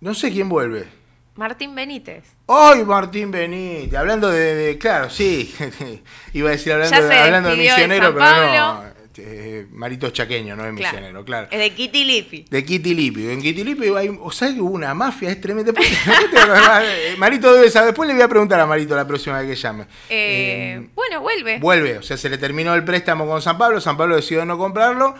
No 0.00 0.14
sé 0.14 0.30
quién 0.30 0.48
vuelve. 0.48 0.86
Martín 1.34 1.74
Benítez. 1.74 2.24
¡Ay, 2.48 2.84
Martín 2.84 3.30
Benítez! 3.30 3.94
Hablando 3.98 4.28
de, 4.28 4.76
claro, 4.78 5.08
sí. 5.08 5.54
Iba 6.32 6.48
a 6.48 6.52
decir 6.52 6.72
hablando, 6.72 6.96
hablando 6.96 7.48
de 7.50 7.56
misionero, 7.56 8.12
pero 8.14 8.26
no. 8.54 8.84
Este, 9.18 9.66
Marito 9.72 10.10
chaqueño, 10.10 10.54
no 10.54 10.64
es 10.64 10.74
Claro. 10.76 10.92
misionero, 10.92 11.24
claro. 11.24 11.48
Es 11.50 11.58
de 11.58 11.70
Kitty 11.70 12.04
Lippy. 12.04 12.44
De 12.48 12.64
Kitty 12.64 12.94
Lipi. 12.94 13.28
En 13.30 13.42
Kitty 13.42 13.64
Lipi 13.64 13.88
hay, 13.88 14.16
o 14.20 14.30
sea, 14.30 14.54
que 14.54 14.60
hubo 14.60 14.70
una 14.74 14.94
mafia, 14.94 15.30
es 15.30 15.40
después 15.42 15.88
te- 16.30 17.16
Marito 17.16 17.52
debe 17.52 17.68
saber, 17.70 17.88
después 17.88 18.06
le 18.08 18.14
voy 18.14 18.22
a 18.22 18.28
preguntar 18.28 18.60
a 18.60 18.66
Marito 18.66 18.94
la 18.94 19.06
próxima 19.06 19.40
vez 19.40 19.50
que 19.50 19.56
llame. 19.60 19.84
Eh, 20.08 20.76
Eh, 20.78 20.88
bueno, 20.94 21.20
vuelve. 21.20 21.58
vuelve, 21.58 21.98
o 21.98 22.02
sea, 22.02 22.16
se 22.16 22.28
le 22.30 22.38
terminó 22.38 22.74
el 22.74 22.84
préstamo 22.84 23.26
con 23.26 23.42
San 23.42 23.58
Pablo, 23.58 23.80
San 23.80 23.96
Pablo 23.96 24.14
decidió 24.16 24.44
no 24.44 24.56
comprarlo, 24.56 25.14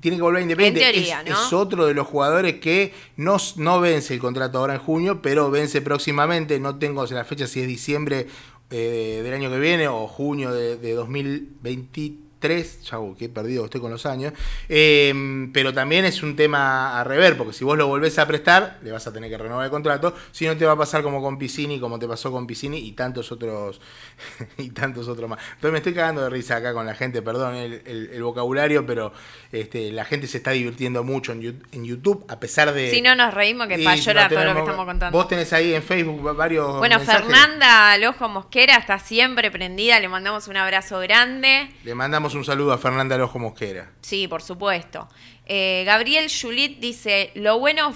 tiene 0.00 0.16
que 0.16 0.22
volver 0.22 0.40
a 0.40 0.42
Independiente. 0.42 0.80
En 0.86 0.92
teoría, 0.94 1.20
es, 1.22 1.30
¿no? 1.30 1.46
es 1.46 1.52
otro 1.52 1.86
de 1.86 1.94
los 1.94 2.06
jugadores 2.06 2.54
que 2.54 2.92
no, 3.16 3.36
no 3.56 3.80
vence 3.80 4.14
el 4.14 4.20
contrato 4.20 4.58
ahora 4.58 4.74
en 4.74 4.80
junio, 4.80 5.20
pero 5.22 5.50
vence 5.50 5.82
próximamente, 5.82 6.58
no 6.58 6.78
tengo 6.78 7.04
la 7.06 7.24
fecha 7.24 7.46
si 7.46 7.60
es 7.60 7.66
diciembre 7.68 8.26
eh, 8.70 9.20
del 9.22 9.34
año 9.34 9.50
que 9.50 9.58
viene 9.58 9.88
o 9.88 10.06
junio 10.08 10.52
de, 10.52 10.76
de 10.78 10.92
2023, 10.94 12.12
ya 12.48 12.98
uh, 12.98 13.14
que 13.16 13.26
he 13.26 13.28
perdido, 13.28 13.64
estoy 13.64 13.80
con 13.80 13.90
los 13.90 14.04
años, 14.06 14.32
Eh, 14.68 15.48
pero 15.52 15.72
también 15.72 16.04
es 16.04 16.22
un 16.22 16.34
tema 16.36 17.00
a 17.00 17.04
rever, 17.04 17.36
porque 17.36 17.52
si 17.52 17.64
vos 17.64 17.76
lo 17.78 17.86
volvés 17.86 18.18
a 18.18 18.26
prestar, 18.26 18.78
le 18.82 18.90
vas 18.92 19.06
a 19.06 19.12
tener 19.12 19.30
que 19.30 19.38
renovar 19.38 19.64
el 19.64 19.70
contrato, 19.70 20.14
si 20.32 20.46
no 20.46 20.56
te 20.56 20.64
va 20.64 20.72
a 20.72 20.76
pasar 20.76 21.02
como 21.02 21.22
con 21.22 21.38
Piscini, 21.38 21.78
como 21.80 21.98
te 21.98 22.08
pasó 22.08 22.32
con 22.32 22.46
Piscini 22.46 22.78
y 22.78 22.92
tantos 22.92 23.30
otros 23.32 23.80
y 24.58 24.70
tantos 24.70 25.08
otros 25.08 25.28
más. 25.28 25.38
Entonces 25.54 25.72
me 25.72 25.78
estoy 25.78 25.94
cagando 25.94 26.22
de 26.22 26.30
risa 26.30 26.56
acá 26.56 26.72
con 26.72 26.86
la 26.86 26.94
gente, 26.94 27.22
perdón 27.22 27.54
el, 27.54 27.82
el- 27.86 28.10
el 28.12 28.22
vocabulario, 28.22 28.84
pero 28.86 29.12
este, 29.52 29.92
la 29.92 30.04
gente 30.04 30.26
se 30.26 30.38
está 30.38 30.50
divirtiendo 30.50 31.04
mucho 31.04 31.32
en, 31.32 31.84
YouTube, 31.84 32.24
a 32.28 32.38
pesar 32.40 32.72
de... 32.72 32.90
Si 32.90 33.00
no 33.02 33.14
nos 33.14 33.34
reímos 33.34 33.66
que 33.68 33.78
para 33.78 33.96
no 33.96 34.02
llorar 34.02 34.30
todo 34.30 34.44
lo 34.44 34.54
que 34.54 34.60
estamos 34.60 34.86
contando. 34.86 35.16
Vos 35.18 35.28
tenés 35.28 35.52
ahí 35.52 35.74
en 35.74 35.82
Facebook 35.82 36.26
va- 36.26 36.32
varios 36.32 36.78
Bueno, 36.78 36.98
mensajes. 36.98 37.22
Fernanda 37.26 37.92
al 37.92 38.04
ojo 38.04 38.28
mosquera 38.28 38.76
está 38.76 38.98
siempre 38.98 39.50
prendida, 39.50 39.98
le 40.00 40.08
mandamos 40.08 40.48
un 40.48 40.56
abrazo 40.56 40.98
grande. 41.00 41.68
Le 41.84 41.94
mandamos 41.94 42.31
un 42.34 42.44
saludo 42.44 42.72
a 42.72 42.78
Fernanda 42.78 43.16
Lojo 43.16 43.38
Mosquera. 43.38 43.92
Sí, 44.00 44.28
por 44.28 44.42
supuesto. 44.42 45.08
Eh, 45.46 45.82
Gabriel 45.86 46.30
Julit 46.30 46.78
dice, 46.78 47.30
lo 47.34 47.58
bueno, 47.58 47.94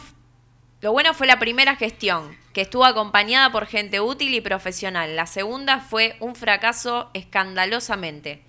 lo 0.80 0.92
bueno 0.92 1.14
fue 1.14 1.26
la 1.26 1.38
primera 1.38 1.76
gestión, 1.76 2.36
que 2.52 2.62
estuvo 2.62 2.84
acompañada 2.84 3.52
por 3.52 3.66
gente 3.66 4.00
útil 4.00 4.34
y 4.34 4.40
profesional. 4.40 5.16
La 5.16 5.26
segunda 5.26 5.80
fue 5.80 6.16
un 6.20 6.34
fracaso 6.34 7.10
escandalosamente. 7.14 8.42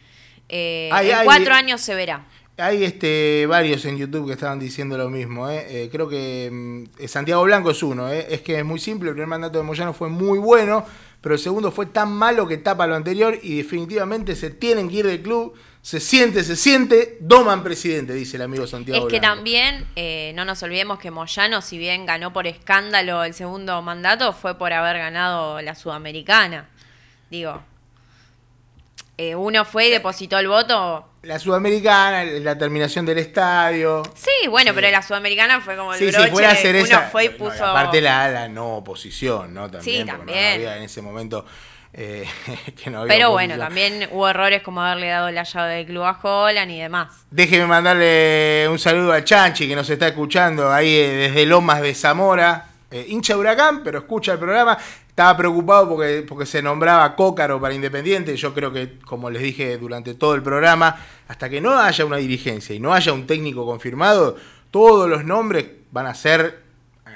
Eh, 0.49 0.89
Ay, 0.91 1.09
en 1.09 1.17
ay, 1.17 1.25
cuatro 1.25 1.53
años 1.53 1.81
se 1.81 1.95
verá. 1.95 2.25
Hay 2.59 2.83
este, 2.83 3.45
varios 3.45 3.85
en 3.85 3.97
YouTube 3.97 4.25
que 4.25 4.33
estaban 4.33 4.57
diciendo 4.57 4.97
lo 4.97 5.09
mismo. 5.09 5.47
¿eh? 5.47 5.65
Eh, 5.69 5.89
creo 5.91 6.09
que 6.09 6.49
mm, 6.51 7.05
Santiago 7.07 7.43
Blanco 7.43 7.69
es 7.69 7.83
uno. 7.83 8.09
Es 8.09 8.41
que 8.41 8.57
es 8.57 8.65
muy 8.65 8.79
simple. 8.79 9.09
El 9.09 9.15
primer 9.15 9.27
mandato 9.27 9.59
de 9.59 9.63
Moyano 9.63 9.93
fue 9.93 10.09
muy 10.09 10.39
bueno, 10.39 10.83
pero 11.21 11.35
el 11.35 11.39
segundo 11.39 11.71
fue 11.71 11.85
tan 11.85 12.11
malo 12.11 12.47
que 12.47 12.57
tapa 12.57 12.87
lo 12.87 12.95
anterior 12.95 13.37
y 13.43 13.57
definitivamente 13.57 14.35
se 14.35 14.49
tienen 14.49 14.89
que 14.89 14.95
ir 14.95 15.05
del 15.05 15.21
club. 15.21 15.53
Se 15.87 16.01
siente, 16.01 16.43
se 16.43 16.57
siente. 16.57 17.15
Doman 17.21 17.63
presidente, 17.63 18.11
dice 18.11 18.35
el 18.35 18.41
amigo 18.41 18.67
Santiago 18.67 19.07
Es 19.07 19.09
que 19.13 19.19
Blanco. 19.21 19.35
también 19.37 19.87
eh, 19.95 20.33
no 20.35 20.43
nos 20.43 20.61
olvidemos 20.61 20.99
que 20.99 21.11
Moyano, 21.11 21.61
si 21.61 21.77
bien 21.77 22.05
ganó 22.05 22.33
por 22.33 22.45
escándalo 22.45 23.23
el 23.23 23.33
segundo 23.33 23.81
mandato, 23.81 24.33
fue 24.33 24.57
por 24.57 24.73
haber 24.73 24.97
ganado 24.97 25.61
la 25.61 25.75
Sudamericana. 25.75 26.67
Digo, 27.29 27.61
eh, 29.17 29.35
uno 29.35 29.63
fue 29.63 29.87
y 29.87 29.91
depositó 29.91 30.37
el 30.39 30.49
voto. 30.49 31.07
La 31.21 31.39
Sudamericana, 31.39 32.25
la 32.25 32.57
terminación 32.57 33.05
del 33.05 33.19
estadio. 33.19 34.03
Sí, 34.13 34.49
bueno, 34.49 34.71
Sí. 34.71 34.75
pero 34.75 34.91
la 34.91 35.01
Sudamericana 35.01 35.61
fue 35.61 35.77
como 35.77 35.93
el 35.93 35.99
Sí, 35.99 36.07
broche. 36.07 36.25
si 36.25 36.31
fuera 36.31 36.49
a 36.49 36.51
hacer 36.51 36.75
uno 36.75 36.83
esa. 36.83 37.01
fue 37.03 37.25
y 37.25 37.29
no, 37.29 37.37
puso. 37.37 37.65
aparte 37.65 38.01
la, 38.01 38.27
la 38.29 38.49
no 38.49 38.75
oposición, 38.75 39.53
¿no? 39.53 39.71
También, 39.71 39.99
Sí, 39.99 40.03
no- 40.03 40.11
no 40.11 40.17
también. 40.19 40.53
había 40.55 40.75
en 40.75 40.83
ese 40.83 41.01
momento. 41.01 41.45
Eh, 41.93 42.25
que 42.83 42.89
no 42.89 43.01
había 43.01 43.13
Pero 43.13 43.31
bueno, 43.31 43.57
también 43.57 44.07
hubo 44.11 44.27
errores 44.27 44.61
como 44.61 44.81
haberle 44.81 45.07
dado 45.07 45.31
la 45.31 45.43
llave 45.43 45.75
del 45.75 45.85
club 45.85 46.03
a 46.03 46.19
Holland 46.21 46.71
y 46.71 46.79
demás. 46.79 47.25
Déjeme 47.31 47.65
mandarle 47.65 48.67
un 48.69 48.79
saludo 48.79 49.13
a 49.13 49.23
Chanchi 49.23 49.67
que 49.67 49.75
nos 49.75 49.89
está 49.89 50.07
escuchando 50.07 50.71
ahí 50.71 50.95
eh, 50.95 51.09
desde 51.09 51.45
Lomas 51.45 51.81
de 51.81 51.93
Zamora. 51.93 52.65
Eh, 52.89 53.05
hincha 53.09 53.33
de 53.33 53.39
huracán, 53.41 53.83
pero 53.83 53.99
escucha 53.99 54.33
el 54.33 54.39
programa. 54.39 54.77
Estaba 55.07 55.35
preocupado 55.35 55.89
porque, 55.89 56.23
porque 56.27 56.45
se 56.45 56.61
nombraba 56.61 57.15
Cócaro 57.15 57.59
para 57.59 57.73
Independiente. 57.73 58.35
Yo 58.37 58.53
creo 58.53 58.71
que, 58.71 58.99
como 58.99 59.29
les 59.29 59.41
dije 59.41 59.77
durante 59.77 60.13
todo 60.13 60.35
el 60.35 60.43
programa, 60.43 60.95
hasta 61.27 61.49
que 61.49 61.59
no 61.59 61.77
haya 61.77 62.05
una 62.05 62.17
dirigencia 62.17 62.75
y 62.75 62.79
no 62.79 62.93
haya 62.93 63.11
un 63.11 63.25
técnico 63.25 63.65
confirmado, 63.65 64.37
todos 64.71 65.09
los 65.09 65.25
nombres 65.25 65.65
van 65.91 66.05
a 66.05 66.13
ser 66.13 66.66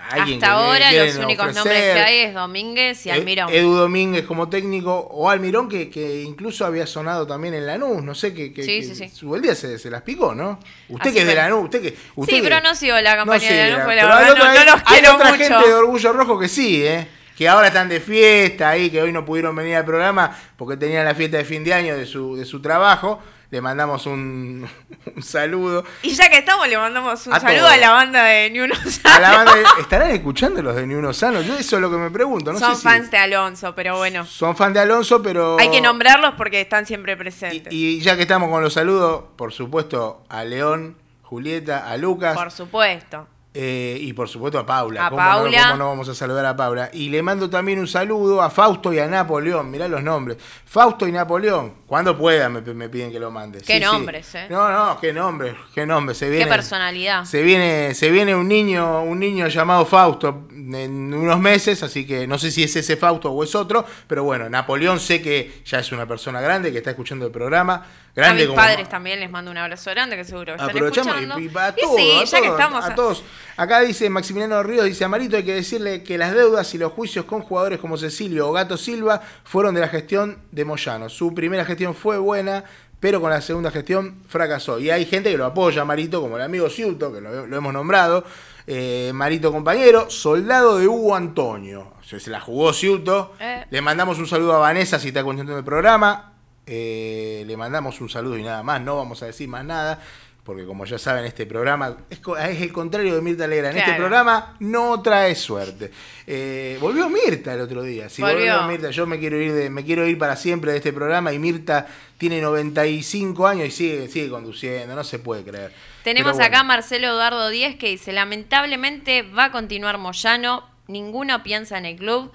Hasta 0.09 0.51
ahora 0.51 0.91
los 0.91 1.15
únicos 1.17 1.45
ofrecer. 1.45 1.55
nombres 1.55 1.93
que 1.93 1.99
hay 2.01 2.19
es 2.19 2.33
Domínguez 2.33 3.05
y 3.05 3.09
Ed- 3.09 3.13
Almirón. 3.13 3.49
Edu 3.53 3.73
Domínguez 3.75 4.25
como 4.25 4.49
técnico 4.49 4.93
o 5.11 5.29
Almirón 5.29 5.69
que, 5.69 5.89
que 5.89 6.21
incluso 6.21 6.65
había 6.65 6.85
sonado 6.87 7.25
también 7.27 7.53
en 7.53 7.65
Lanús, 7.67 8.03
no 8.03 8.13
sé 8.15 8.33
que, 8.33 8.51
que, 8.53 8.63
Sí, 8.63 8.79
que 8.81 8.83
sí, 8.87 8.95
sí. 8.95 9.09
su 9.09 9.35
el 9.35 9.41
día 9.41 9.55
se, 9.55 9.77
se 9.79 9.89
las 9.89 10.01
picó, 10.01 10.33
¿no? 10.35 10.59
Usted 10.89 11.07
Así 11.09 11.15
que 11.15 11.21
es 11.21 11.27
de. 11.27 11.35
Lanús, 11.35 11.63
usted 11.65 11.81
que 11.81 11.97
usted 12.15 12.35
Sí, 12.35 12.41
pero 12.43 12.61
no 12.61 12.75
sigo 12.75 12.99
la 12.99 13.15
campaña 13.15 13.39
sigue 13.39 13.53
de 13.53 13.69
Lanús, 13.71 13.79
la 13.79 13.85
pero 13.85 14.01
hay 14.01 14.07
verdad 14.07 14.25
no, 14.27 14.31
otra- 14.33 14.53
no 14.65 14.65
los 14.65 14.75
hay 14.85 14.99
quiero 14.99 15.15
otra 15.15 15.31
mucho. 15.31 15.43
gente 15.43 15.67
de 15.69 15.73
Orgullo 15.75 16.13
Rojo 16.13 16.39
que 16.39 16.47
sí, 16.47 16.83
¿eh? 16.85 17.07
Que 17.37 17.47
ahora 17.47 17.67
están 17.67 17.89
de 17.89 17.99
fiesta 17.99 18.69
ahí, 18.69 18.89
que 18.91 19.01
hoy 19.01 19.11
no 19.11 19.25
pudieron 19.25 19.55
venir 19.55 19.75
al 19.75 19.85
programa 19.85 20.37
porque 20.57 20.77
tenían 20.77 21.05
la 21.05 21.15
fiesta 21.15 21.37
de 21.37 21.45
fin 21.45 21.63
de 21.63 21.73
año 21.73 21.97
de 21.97 22.05
su, 22.05 22.35
de 22.35 22.45
su 22.45 22.61
trabajo. 22.61 23.19
Le 23.51 23.59
mandamos 23.61 24.05
un, 24.05 24.65
un 25.15 25.21
saludo. 25.23 25.83
Y 26.03 26.11
ya 26.11 26.29
que 26.29 26.37
estamos, 26.37 26.67
le 26.69 26.77
mandamos 26.77 27.27
un 27.27 27.33
A 27.33 27.39
saludo 27.39 27.59
todos. 27.59 27.71
a 27.73 27.77
la 27.77 27.91
banda 27.91 28.23
de 28.23 28.49
Ni 28.49 28.61
Uno 28.61 28.73
A 29.03 29.19
la 29.19 29.31
banda 29.31 29.55
de- 29.55 29.63
¿Estarán 29.81 30.11
escuchando 30.11 30.61
los 30.61 30.73
de 30.75 30.87
Ni 30.87 30.95
Uno 30.95 31.11
Sano? 31.13 31.41
Yo 31.41 31.57
eso 31.57 31.75
es 31.75 31.81
lo 31.81 31.91
que 31.91 31.97
me 31.97 32.09
pregunto. 32.09 32.53
No 32.53 32.59
Son 32.59 32.71
sé 32.71 32.77
si- 32.77 32.83
fans 32.83 33.11
de 33.11 33.17
Alonso, 33.17 33.75
pero 33.75 33.97
bueno. 33.97 34.25
Son 34.25 34.55
fan 34.55 34.71
de 34.73 34.79
Alonso, 34.79 35.21
pero. 35.21 35.57
Hay 35.59 35.69
que 35.69 35.81
nombrarlos 35.81 36.35
porque 36.37 36.61
están 36.61 36.85
siempre 36.85 37.13
Y, 37.13 37.15
presentes. 37.17 37.73
y 37.73 37.99
ya 37.99 38.15
que 38.15 38.21
estamos 38.23 38.49
con 38.49 38.63
los 38.63 38.73
saludos, 38.73 39.25
por 39.35 39.51
supuesto, 39.51 40.23
a 40.29 40.43
León, 40.45 40.97
Julieta, 41.21 41.89
a 41.89 41.97
Lucas. 41.97 42.35
por 42.37 42.51
supuesto. 42.51 43.27
Eh, 43.53 43.97
y 43.99 44.13
por 44.13 44.29
supuesto 44.29 44.57
a 44.59 44.65
Paula. 44.65 45.07
A 45.07 45.09
¿Cómo 45.09 45.21
Paula. 45.21 45.61
No, 45.61 45.65
¿Cómo 45.71 45.77
no 45.77 45.89
vamos 45.89 46.09
a 46.09 46.15
saludar 46.15 46.45
a 46.45 46.55
Paula? 46.55 46.89
Y 46.93 47.09
le 47.09 47.21
mando 47.21 47.49
también 47.49 47.79
un 47.79 47.87
saludo 47.87 48.41
a 48.41 48.49
Fausto 48.49 48.93
y 48.93 48.99
a 48.99 49.07
Napoleón. 49.07 49.69
Mirá 49.69 49.87
los 49.89 50.01
nombres. 50.03 50.37
Fausto 50.65 51.05
y 51.07 51.11
Napoleón. 51.11 51.73
Cuando 51.85 52.17
puedan 52.17 52.53
me, 52.53 52.61
me 52.61 52.87
piden 52.87 53.11
que 53.11 53.19
lo 53.19 53.29
mande. 53.29 53.59
Qué 53.61 53.79
nombres, 53.81 54.33
¿eh? 54.35 54.47
No, 54.49 54.69
no, 54.71 54.99
qué 55.01 55.11
nombres, 55.11 55.55
qué 55.75 55.85
nombres. 55.85 56.17
Se 56.17 56.29
viene, 56.29 56.45
Qué 56.45 56.49
personalidad. 56.51 57.25
Se 57.25 57.41
viene, 57.41 57.93
se 57.93 58.09
viene 58.09 58.33
un 58.35 58.47
niño, 58.47 59.03
un 59.03 59.19
niño 59.19 59.47
llamado 59.49 59.85
Fausto 59.85 60.47
en 60.51 61.13
unos 61.13 61.39
meses, 61.39 61.83
así 61.83 62.07
que 62.07 62.25
no 62.27 62.37
sé 62.39 62.51
si 62.51 62.63
es 62.63 62.73
ese 62.77 62.95
Fausto 62.95 63.31
o 63.31 63.43
es 63.43 63.53
otro, 63.55 63.85
pero 64.07 64.23
bueno, 64.23 64.49
Napoleón 64.49 64.99
sé 65.01 65.21
que 65.21 65.61
ya 65.65 65.79
es 65.79 65.91
una 65.91 66.05
persona 66.05 66.39
grande 66.39 66.71
que 66.71 66.77
está 66.77 66.91
escuchando 66.91 67.25
el 67.25 67.31
programa. 67.31 67.73
A 67.75 68.13
Grande 68.13 68.41
mis 68.43 68.47
como 68.49 68.57
padres 68.61 68.89
también 68.89 69.19
les 69.21 69.29
mando 69.31 69.51
un 69.51 69.57
abrazo 69.57 69.89
grande 69.91 70.17
que 70.17 70.25
seguro 70.25 70.47
que 70.47 70.51
están 70.61 70.69
Aprovechamos 70.69 71.15
escuchando. 71.15 71.39
y, 71.39 71.45
y 71.45 71.57
a 71.57 71.69
Y 71.77 71.81
todos, 71.81 71.95
sí, 71.95 72.11
a 72.21 72.23
ya 72.25 72.41
que 72.41 72.47
estamos. 72.47 72.85
a 72.85 72.95
todos. 72.95 73.23
Acá 73.57 73.81
dice 73.81 74.09
Maximiliano 74.09 74.61
Ríos, 74.63 74.85
dice 74.85 75.03
Amarito, 75.03 75.37
hay 75.37 75.43
que 75.43 75.53
decirle 75.53 76.03
que 76.03 76.17
las 76.17 76.33
deudas 76.33 76.73
y 76.73 76.77
los 76.77 76.91
juicios 76.91 77.25
con 77.25 77.41
jugadores 77.41 77.79
como 77.79 77.97
Cecilio 77.97 78.49
o 78.49 78.51
Gato 78.51 78.77
Silva 78.77 79.21
fueron 79.43 79.75
de 79.75 79.81
la 79.81 79.87
gestión 79.87 80.39
de 80.51 80.65
Moyano. 80.65 81.09
Su 81.09 81.33
primera 81.33 81.65
gestión 81.65 81.93
fue 81.93 82.17
buena, 82.17 82.63
pero 82.99 83.19
con 83.21 83.29
la 83.29 83.41
segunda 83.41 83.71
gestión 83.71 84.23
fracasó. 84.27 84.79
Y 84.79 84.89
hay 84.89 85.05
gente 85.05 85.31
que 85.31 85.37
lo 85.37 85.45
apoya, 85.45 85.83
Marito, 85.85 86.21
como 86.21 86.37
el 86.37 86.43
amigo 86.43 86.69
Ciuto, 86.69 87.11
que 87.13 87.21
lo, 87.21 87.47
lo 87.47 87.57
hemos 87.57 87.73
nombrado. 87.73 88.23
Eh, 88.67 89.11
Marito 89.13 89.51
compañero, 89.51 90.09
soldado 90.09 90.77
de 90.77 90.87
Hugo 90.87 91.15
Antonio. 91.15 91.93
O 91.99 92.03
sea, 92.03 92.19
se 92.19 92.29
la 92.29 92.39
jugó 92.39 92.73
Ciuto. 92.73 93.33
Eh. 93.39 93.65
Le 93.69 93.81
mandamos 93.81 94.19
un 94.19 94.27
saludo 94.27 94.53
a 94.53 94.59
Vanessa 94.59 94.99
si 94.99 95.09
está 95.09 95.21
escuchando 95.21 95.57
el 95.57 95.63
programa. 95.63 96.33
Eh, 96.65 97.43
le 97.47 97.57
mandamos 97.57 97.99
un 98.01 98.09
saludo 98.09 98.37
y 98.37 98.43
nada 98.43 98.63
más, 98.63 98.81
no 98.81 98.95
vamos 98.95 99.21
a 99.23 99.25
decir 99.25 99.49
más 99.49 99.65
nada, 99.65 99.99
porque 100.43 100.65
como 100.65 100.85
ya 100.85 100.97
saben, 100.97 101.25
este 101.25 101.45
programa 101.45 101.97
es, 102.09 102.19
el 102.61 102.73
contrario 102.73 103.15
de 103.15 103.21
Mirta 103.21 103.43
Alegra. 103.45 103.69
En 103.69 103.77
este 103.77 103.91
Claro. 103.91 104.03
programa 104.03 104.55
no 104.59 105.01
trae 105.01 105.35
suerte. 105.35 105.91
Eh, 106.25 106.77
volvió 106.81 107.09
Mirta 107.09 107.53
el 107.53 107.61
otro 107.61 107.83
día. 107.83 108.09
Sí, 108.09 108.21
volvió. 108.21 108.55
Volvió. 108.55 108.67
Mirta. 108.67 108.89
Yo 108.89 109.05
me 109.05 109.19
quiero 109.19 109.37
ir 109.39 109.53
de, 109.53 109.69
me 109.69 109.83
quiero 109.83 110.07
ir 110.07 110.17
para 110.17 110.35
siempre 110.35 110.71
de 110.71 110.77
este 110.77 110.93
programa 110.93 111.31
y 111.31 111.37
Mirta 111.39 111.87
tiene 112.17 112.41
95 112.41 113.47
años 113.47 113.67
y 113.67 113.71
sigue, 113.71 114.07
sigue 114.07 114.29
conduciendo, 114.29 114.95
no 114.95 115.03
se 115.03 115.19
puede 115.19 115.43
creer. 115.43 115.73
Tenemos 116.03 116.33
bueno. 116.33 116.45
acá 116.47 116.59
a 116.61 116.63
Marcelo 116.63 117.07
Eduardo 117.07 117.49
Díez 117.49 117.75
que 117.75 117.89
dice, 117.89 118.11
lamentablemente 118.11 119.21
va 119.21 119.45
a 119.45 119.51
continuar 119.51 119.99
Moyano, 119.99 120.67
ninguno 120.87 121.43
piensa 121.43 121.77
en 121.77 121.85
el 121.85 121.97
club. 121.97 122.31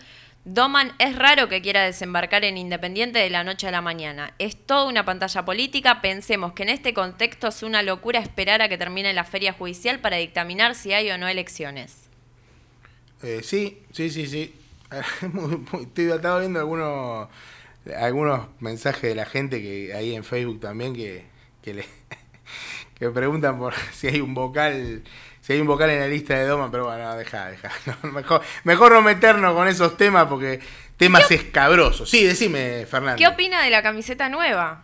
Doman 0.49 0.92
es 1.01 1.18
raro 1.18 1.49
que 1.49 1.61
quiera 1.61 1.82
desembarcar 1.82 2.44
en 2.44 2.57
Independiente 2.57 3.18
de 3.18 3.30
la 3.30 3.42
noche 3.42 3.66
a 3.66 3.72
la 3.72 3.80
mañana. 3.80 4.32
Es 4.38 4.57
toda 4.57 4.84
una 4.84 5.05
pantalla 5.05 5.44
política. 5.44 6.01
Pensemos 6.01 6.53
que 6.53 6.62
en 6.62 6.68
este 6.68 6.94
contexto 6.94 7.49
es 7.49 7.64
una 7.64 7.82
locura 7.82 8.20
esperar 8.20 8.62
a 8.62 8.68
que 8.68 8.78
termine 8.78 9.12
la 9.12 9.24
feria 9.24 9.53
judicial 9.53 9.99
para 9.99 10.18
dictaminar 10.18 10.76
si 10.76 10.92
hay 10.92 11.11
o 11.11 11.18
no 11.18 11.26
elecciones. 11.26 11.97
Eh, 13.24 13.40
sí, 13.42 13.82
sí, 13.90 14.09
sí, 14.09 14.28
sí. 14.28 14.55
Estoy, 15.82 16.12
estaba 16.12 16.38
viendo 16.38 16.61
algunos 16.61 17.28
algunos 17.97 18.47
mensajes 18.61 19.03
de 19.03 19.16
la 19.16 19.26
gente 19.26 19.61
que 19.61 19.94
ahí 19.94 20.14
en 20.14 20.22
Facebook 20.22 20.61
también 20.61 20.94
que, 20.94 21.24
que 21.61 21.74
le 21.74 21.84
que 22.99 23.11
preguntan 23.11 23.59
por 23.59 23.74
si 23.92 24.09
hay 24.09 24.20
un 24.20 24.34
vocal 24.34 25.03
si 25.40 25.53
hay 25.53 25.61
un 25.61 25.68
vocal 25.68 25.90
en 25.90 26.01
la 26.01 26.09
lista 26.09 26.34
de 26.34 26.44
Doman, 26.44 26.72
pero 26.72 26.86
bueno, 26.86 27.16
deja, 27.16 27.47
deja. 27.47 27.70
No, 28.03 28.11
mejor, 28.11 28.42
mejor 28.64 28.90
no 28.90 29.01
meternos 29.01 29.55
con 29.55 29.68
esos 29.68 29.97
temas 29.97 30.26
porque 30.26 30.59
temas 30.97 31.30
escabrosos. 31.30 32.11
Sí, 32.11 32.24
decime, 32.24 32.84
Fernando. 32.84 33.16
¿Qué 33.16 33.28
opina 33.28 33.62
de 33.62 33.70
la 33.70 33.80
camiseta 33.80 34.28
nueva? 34.28 34.82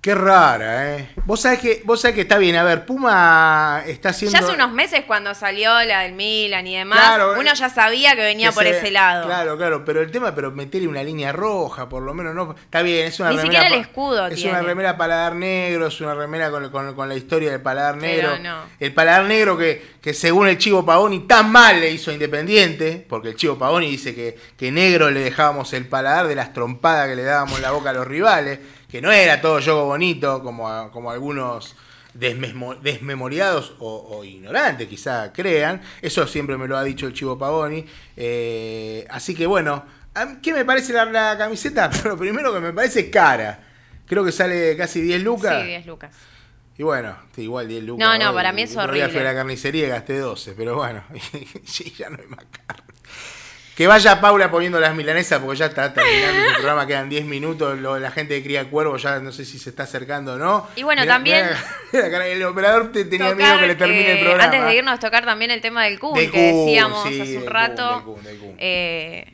Qué 0.00 0.14
rara, 0.14 0.94
¿eh? 0.96 1.10
Vos 1.24 1.40
sabés 1.40 1.58
que, 1.58 1.82
vos 1.84 2.00
sabés 2.00 2.14
que 2.14 2.20
está 2.20 2.38
bien. 2.38 2.54
A 2.54 2.62
ver, 2.62 2.86
Puma 2.86 3.82
está 3.84 4.10
haciendo. 4.10 4.38
Ya 4.38 4.44
hace 4.44 4.54
unos 4.54 4.70
meses 4.70 5.02
cuando 5.08 5.34
salió 5.34 5.72
la 5.84 6.02
del 6.02 6.12
Milan 6.12 6.64
y 6.68 6.76
demás, 6.78 7.00
Claro, 7.00 7.32
uno 7.32 7.50
eh, 7.50 7.54
ya 7.56 7.68
sabía 7.68 8.14
que 8.14 8.20
venía 8.22 8.50
que 8.50 8.54
por 8.54 8.62
se- 8.62 8.78
ese 8.78 8.90
lado. 8.92 9.26
Claro, 9.26 9.58
claro, 9.58 9.84
pero 9.84 10.00
el 10.00 10.12
tema, 10.12 10.36
pero 10.36 10.52
meterle 10.52 10.86
una 10.86 11.02
línea 11.02 11.32
roja, 11.32 11.88
por 11.88 12.04
lo 12.04 12.14
menos 12.14 12.32
no. 12.32 12.54
Está 12.54 12.82
bien, 12.82 13.08
es 13.08 13.18
una 13.18 13.30
Ni 13.30 13.36
remera. 13.38 13.52
siquiera 13.60 13.74
el 13.74 13.80
escudo 13.82 14.26
Es 14.28 14.36
tiene. 14.36 14.52
una 14.52 14.62
remera 14.62 14.96
paladar 14.96 15.34
negro, 15.34 15.88
es 15.88 16.00
una 16.00 16.14
remera 16.14 16.52
con, 16.52 16.70
con- 16.70 16.94
con 16.94 17.08
la 17.08 17.16
historia 17.16 17.50
del 17.50 17.60
paladar 17.60 17.98
Pero 17.98 18.30
negro. 18.36 18.42
no. 18.42 18.62
El 18.78 18.94
paladar 18.94 19.24
negro 19.24 19.58
que, 19.58 19.84
que 20.00 20.14
según 20.14 20.46
el 20.46 20.58
Chivo 20.58 20.86
Pavoni 20.86 21.26
tan 21.26 21.50
mal 21.50 21.80
le 21.80 21.90
hizo 21.90 22.12
a 22.12 22.14
Independiente, 22.14 23.04
porque 23.08 23.30
el 23.30 23.34
Chivo 23.36 23.58
Pavoni 23.58 23.90
dice 23.90 24.14
que, 24.14 24.38
que 24.56 24.70
negro 24.70 25.10
le 25.10 25.18
dejábamos 25.20 25.72
el 25.72 25.86
paladar 25.88 26.28
de 26.28 26.36
las 26.36 26.52
trompadas 26.52 27.08
que 27.08 27.16
le 27.16 27.24
dábamos 27.24 27.56
en 27.56 27.62
la 27.62 27.72
boca 27.72 27.90
a 27.90 27.94
los 27.94 28.06
rivales, 28.06 28.60
que 28.88 29.00
no 29.02 29.12
era 29.12 29.40
todo 29.40 29.58
yogo 29.60 29.84
bonito, 29.86 30.42
como, 30.42 30.90
como 30.90 31.10
algunos 31.10 31.76
desmemo- 32.14 32.78
desmemoriados 32.80 33.74
o, 33.80 34.16
o 34.18 34.24
ignorantes 34.24 34.88
quizá 34.88 35.32
crean. 35.32 35.80
Eso 36.02 36.26
siempre 36.26 36.56
me 36.56 36.66
lo 36.68 36.76
ha 36.76 36.84
dicho 36.84 37.06
el 37.06 37.12
Chivo 37.12 37.36
Pavoni. 37.38 37.84
Eh, 38.16 39.06
así 39.10 39.34
que 39.34 39.46
bueno, 39.46 39.84
¿a 40.14 40.24
mí 40.24 40.38
¿qué 40.42 40.52
me 40.52 40.64
parece 40.64 40.92
la, 40.92 41.04
la 41.04 41.36
camiseta? 41.38 41.90
Lo 42.04 42.16
primero 42.16 42.52
que 42.52 42.60
me 42.60 42.72
parece 42.72 43.00
es 43.00 43.08
cara. 43.10 43.64
Creo 44.06 44.24
que 44.24 44.32
sale 44.32 44.76
casi 44.76 45.02
10 45.02 45.22
lucas. 45.22 45.60
Sí, 45.62 45.66
10 45.68 45.86
lucas. 45.86 46.14
Y 46.78 46.82
bueno, 46.84 47.16
igual 47.36 47.68
10 47.68 47.84
lucas. 47.84 48.06
No, 48.08 48.18
no, 48.18 48.30
hoy. 48.30 48.34
para 48.36 48.52
mí 48.52 48.62
es 48.62 48.74
horrible. 48.76 49.08
fui 49.10 49.20
a 49.20 49.24
la 49.24 49.34
carnicería 49.34 49.86
y 49.86 49.88
gasté 49.90 50.16
12, 50.18 50.52
pero 50.56 50.76
bueno, 50.76 51.02
sí, 51.64 51.92
ya 51.98 52.08
no 52.08 52.16
hay 52.20 52.26
más 52.28 52.44
carne. 52.66 52.84
Que 53.78 53.86
vaya 53.86 54.20
Paula 54.20 54.50
poniendo 54.50 54.80
las 54.80 54.92
milanesas 54.92 55.38
porque 55.40 55.56
ya 55.60 55.66
está 55.66 55.94
terminando 55.94 56.48
el 56.48 56.54
programa, 56.54 56.84
quedan 56.84 57.08
10 57.08 57.24
minutos. 57.26 57.78
lo- 57.78 57.96
la 57.96 58.10
gente 58.10 58.34
de 58.34 58.42
Cría 58.42 58.68
Cuervo 58.68 58.96
ya 58.96 59.20
no 59.20 59.30
sé 59.30 59.44
si 59.44 59.56
se 59.60 59.70
está 59.70 59.84
acercando 59.84 60.32
o 60.32 60.36
no. 60.36 60.66
Y 60.74 60.82
bueno, 60.82 61.02
Mirá- 61.02 61.14
también- 61.14 61.46
mirá 61.92 62.26
el 62.26 62.42
operador 62.42 62.90
te 62.90 63.04
tenía 63.04 63.36
miedo 63.36 63.56
que 63.60 63.68
le 63.68 63.76
termine 63.76 64.10
el 64.10 64.18
eh, 64.18 64.20
programa. 64.20 64.44
Antes 64.46 64.64
de 64.64 64.74
irnos, 64.74 64.98
tocar 64.98 65.24
también 65.24 65.52
el 65.52 65.60
tema 65.60 65.84
del 65.84 66.00
Kun, 66.00 66.14
Del 66.14 66.28
que 66.32 66.50
Kun, 66.50 66.66
decíamos 66.66 67.08
sí, 67.08 67.20
hace 67.20 67.38
un 67.38 67.46
rato. 67.46 68.02
Kun, 68.04 68.24
del 68.24 68.40
eh, 68.58 69.32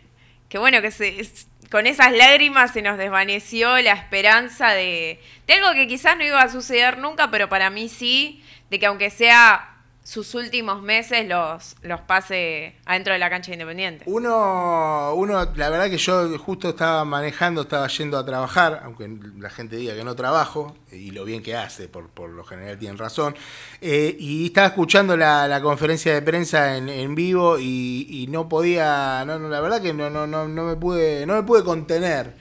que 0.50 0.58
bueno, 0.58 0.82
que 0.82 0.90
se, 0.90 1.26
con 1.70 1.86
esas 1.86 2.12
lágrimas 2.12 2.70
se 2.70 2.82
nos 2.82 2.98
desvaneció 2.98 3.80
la 3.80 3.92
esperanza 3.92 4.72
de, 4.72 5.22
de 5.46 5.54
algo 5.54 5.72
que 5.72 5.86
quizás 5.88 6.18
no 6.18 6.24
iba 6.24 6.42
a 6.42 6.50
suceder 6.50 6.98
nunca, 6.98 7.30
pero 7.30 7.48
para 7.48 7.70
mí 7.70 7.88
sí, 7.88 8.44
de 8.68 8.78
que 8.78 8.84
aunque 8.84 9.08
sea 9.08 9.70
sus 10.06 10.34
últimos 10.34 10.82
meses 10.82 11.26
los, 11.26 11.76
los 11.82 12.00
pase 12.02 12.76
adentro 12.84 13.14
de 13.14 13.18
la 13.18 13.30
cancha 13.30 13.48
de 13.50 13.54
Independiente. 13.54 14.04
Uno, 14.06 15.14
uno, 15.16 15.44
la 15.56 15.70
verdad 15.70 15.88
que 15.88 15.96
yo 15.96 16.38
justo 16.38 16.68
estaba 16.68 17.06
manejando, 17.06 17.62
estaba 17.62 17.88
yendo 17.88 18.18
a 18.18 18.24
trabajar, 18.26 18.82
aunque 18.84 19.08
la 19.38 19.48
gente 19.48 19.76
diga 19.76 19.94
que 19.94 20.04
no 20.04 20.14
trabajo, 20.14 20.76
y 20.92 21.10
lo 21.12 21.24
bien 21.24 21.42
que 21.42 21.56
hace, 21.56 21.88
por, 21.88 22.10
por 22.10 22.28
lo 22.28 22.44
general 22.44 22.78
tienen 22.78 22.98
razón, 22.98 23.34
eh, 23.80 24.14
y 24.20 24.44
estaba 24.46 24.66
escuchando 24.66 25.16
la, 25.16 25.48
la 25.48 25.62
conferencia 25.62 26.12
de 26.12 26.20
prensa 26.20 26.76
en, 26.76 26.90
en 26.90 27.14
vivo 27.14 27.58
y, 27.58 28.06
y 28.10 28.26
no 28.26 28.46
podía, 28.46 29.24
no, 29.26 29.38
no, 29.38 29.48
la 29.48 29.60
verdad 29.62 29.80
que 29.80 29.94
no, 29.94 30.10
no, 30.10 30.26
no, 30.26 30.46
no 30.46 30.64
me 30.64 30.76
pude, 30.76 31.24
no 31.24 31.34
me 31.34 31.42
pude 31.44 31.64
contener. 31.64 32.34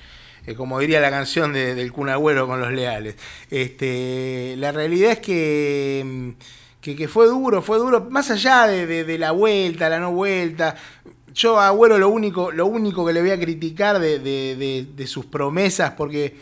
eh, 0.45 0.55
como 0.55 0.77
diría 0.79 0.99
la 0.99 1.09
canción 1.09 1.53
de- 1.53 1.73
del 1.75 1.93
Kun 1.93 2.09
Agüero 2.09 2.45
con 2.45 2.59
los 2.59 2.73
leales. 2.73 3.15
Este, 3.49 4.55
la 4.57 4.73
realidad 4.73 5.13
es 5.13 5.19
que, 5.19 6.03
mm, 6.05 6.29
que, 6.83 6.95
que 6.95 7.07
fue 7.07 7.27
duro, 7.27 7.61
fue 7.63 7.77
duro, 7.79 8.07
más 8.11 8.29
allá 8.29 8.67
de, 8.67 8.85
de- 8.85 9.05
de 9.05 9.17
la 9.17 9.31
vuelta, 9.31 9.87
la 9.89 9.99
no 9.99 10.11
vuelta. 10.11 10.75
Yo 11.33 11.57
a 11.59 11.67
Agüero 11.69 11.97
lo 11.97 12.09
único, 12.09 12.51
lo 12.51 12.67
único 12.67 13.05
que 13.05 13.13
le 13.13 13.21
voy 13.21 13.31
a 13.31 13.39
criticar 13.39 13.99
de, 13.99 14.19
de- 14.19 15.07
sus 15.07 15.25
promesas, 15.25 15.91
porque 15.97 16.35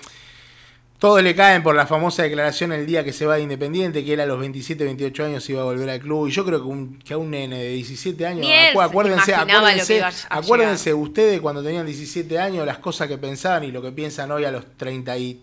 todos 1.00 1.24
le 1.24 1.34
caen 1.36 1.64
por 1.64 1.74
la 1.76 1.88
famosa 1.88 2.24
declaración 2.24 2.72
el 2.74 2.86
día 2.86 3.04
que 3.04 3.14
se 3.14 3.26
va 3.26 3.36
de 3.36 3.42
Independiente, 3.44 4.04
que 4.06 4.14
él 4.14 4.20
a 4.20 4.26
los 4.26 4.40
27, 4.40 4.84
28 4.84 5.26
años 5.26 5.50
iba 5.50 5.62
a 5.62 5.64
volver 5.64 5.90
al 5.90 6.00
club. 6.00 6.28
Y 6.28 6.32
yo 6.32 6.44
creo 6.46 6.60
que, 6.62 6.68
un, 6.68 7.00
que 7.00 7.14
a 7.14 7.18
un 7.18 7.32
nene 7.32 7.58
de 7.58 7.70
17 7.74 8.26
años, 8.28 8.46
acu- 8.74 8.84
acuérdense, 8.84 9.34
acuérdense, 9.62 9.94
acuérdense 10.30 10.94
ustedes 10.94 11.40
cuando 11.42 11.64
tenían 11.64 11.86
17 11.86 12.38
años, 12.40 12.66
las 12.66 12.78
cosas 12.80 13.08
que 13.08 13.18
pensaban 13.18 13.64
y 13.64 13.72
lo 13.72 13.82
que 13.82 13.92
piensan 13.92 14.32
hoy 14.32 14.46
a 14.46 14.52
los 14.52 14.66
33 14.78 15.36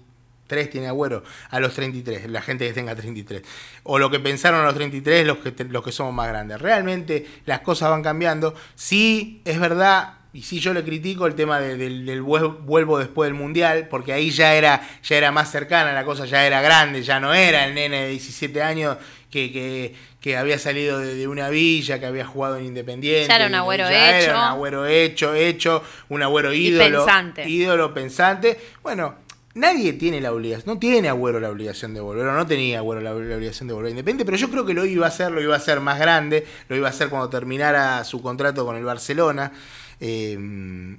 tiene 0.49 0.89
Agüero, 0.89 1.23
a 1.51 1.61
los 1.61 1.75
33, 1.75 2.29
la 2.31 2.41
gente 2.43 2.67
que 2.67 2.73
tenga 2.73 2.95
33. 2.95 3.43
O 3.85 3.99
lo 3.99 4.11
que 4.11 4.19
pensaron 4.19 4.61
a 4.61 4.65
los 4.65 4.75
33 4.75 5.27
los 5.27 5.39
que, 5.39 5.53
los 5.65 5.85
que 5.85 5.93
somos 5.93 6.13
más 6.15 6.29
grandes. 6.29 6.61
Realmente 6.61 7.27
las 7.47 7.61
cosas 7.61 7.91
van 7.91 8.03
cambiando. 8.03 8.55
Sí, 8.75 9.43
es 9.45 9.61
verdad, 9.61 10.15
y 10.33 10.43
sí 10.43 10.59
yo 10.61 10.73
le 10.75 10.83
critico 10.85 11.27
el 11.27 11.35
tema 11.35 11.61
de- 11.61 11.77
del, 11.77 12.05
del 12.07 12.23
vuel- 12.23 12.59
vuelvo 12.65 12.99
después 12.99 13.29
del 13.29 13.35
Mundial, 13.35 13.89
porque 13.89 14.13
ahí 14.13 14.31
ya 14.31 14.55
era, 14.55 14.81
ya 15.03 15.17
era 15.17 15.31
más 15.33 15.51
cercana, 15.51 15.93
la 15.93 16.05
cosa 16.05 16.25
ya 16.27 16.47
era 16.47 16.61
grande, 16.63 17.03
ya 17.03 17.21
no 17.21 17.35
era 17.35 17.65
el 17.67 17.75
nene 17.75 18.03
de 18.05 18.09
17 18.11 18.63
años 18.63 18.97
que, 19.31 19.53
que, 19.53 19.95
que 20.21 20.37
había 20.39 20.59
salido 20.59 20.99
de, 21.01 21.15
de 21.15 21.29
una 21.29 21.49
villa, 21.51 21.99
que 22.01 22.07
había 22.07 22.25
jugado 22.27 22.57
en 22.57 22.65
Independiente. 22.67 23.29
Ya 23.29 23.37
era 23.37 23.47
un 23.47 23.55
agüero 23.55 23.85
ya 23.91 24.19
hecho. 24.19 24.31
Era 24.31 24.39
un 24.39 24.45
agüero 24.45 24.87
hecho, 24.87 25.35
hecho, 25.35 25.83
un 26.09 26.23
agüero 26.23 26.53
Y 26.55 26.69
ídolo. 26.69 27.05
pensante. 27.05 27.49
Ídolo 27.49 27.93
pensante. 27.95 28.59
Bueno, 28.83 29.17
nadie 29.59 29.93
tiene 29.93 30.21
la 30.21 30.33
obligación, 30.33 30.75
no 30.75 30.79
tiene 30.79 31.09
Agüero 31.09 31.41
la 31.41 31.51
obligación 31.51 31.95
de 31.95 32.01
volver, 32.01 32.27
o 32.27 32.33
no 32.33 32.47
tenía 32.47 32.79
Agüero 32.79 33.01
la, 33.01 33.15
obligación 33.15 33.69
de 33.69 33.75
volver 33.75 33.91
Independiente, 33.91 34.25
pero 34.25 34.37
yo 34.37 34.51
creo 34.51 34.65
que 34.65 34.75
lo 34.75 34.85
iba 34.85 35.07
a 35.07 35.09
hacer, 35.09 35.31
lo 35.31 35.41
iba 35.43 35.55
a 35.55 35.59
hacer 35.59 35.81
más 35.81 35.99
grande, 35.99 36.47
lo 36.69 36.77
iba 36.77 36.87
a 36.87 36.91
hacer 36.91 37.09
cuando 37.09 37.29
terminara 37.29 38.03
su 38.05 38.23
contrato 38.23 38.65
con 38.65 38.77
el 38.77 38.85
Barcelona. 38.85 39.53
eh, 40.01 40.97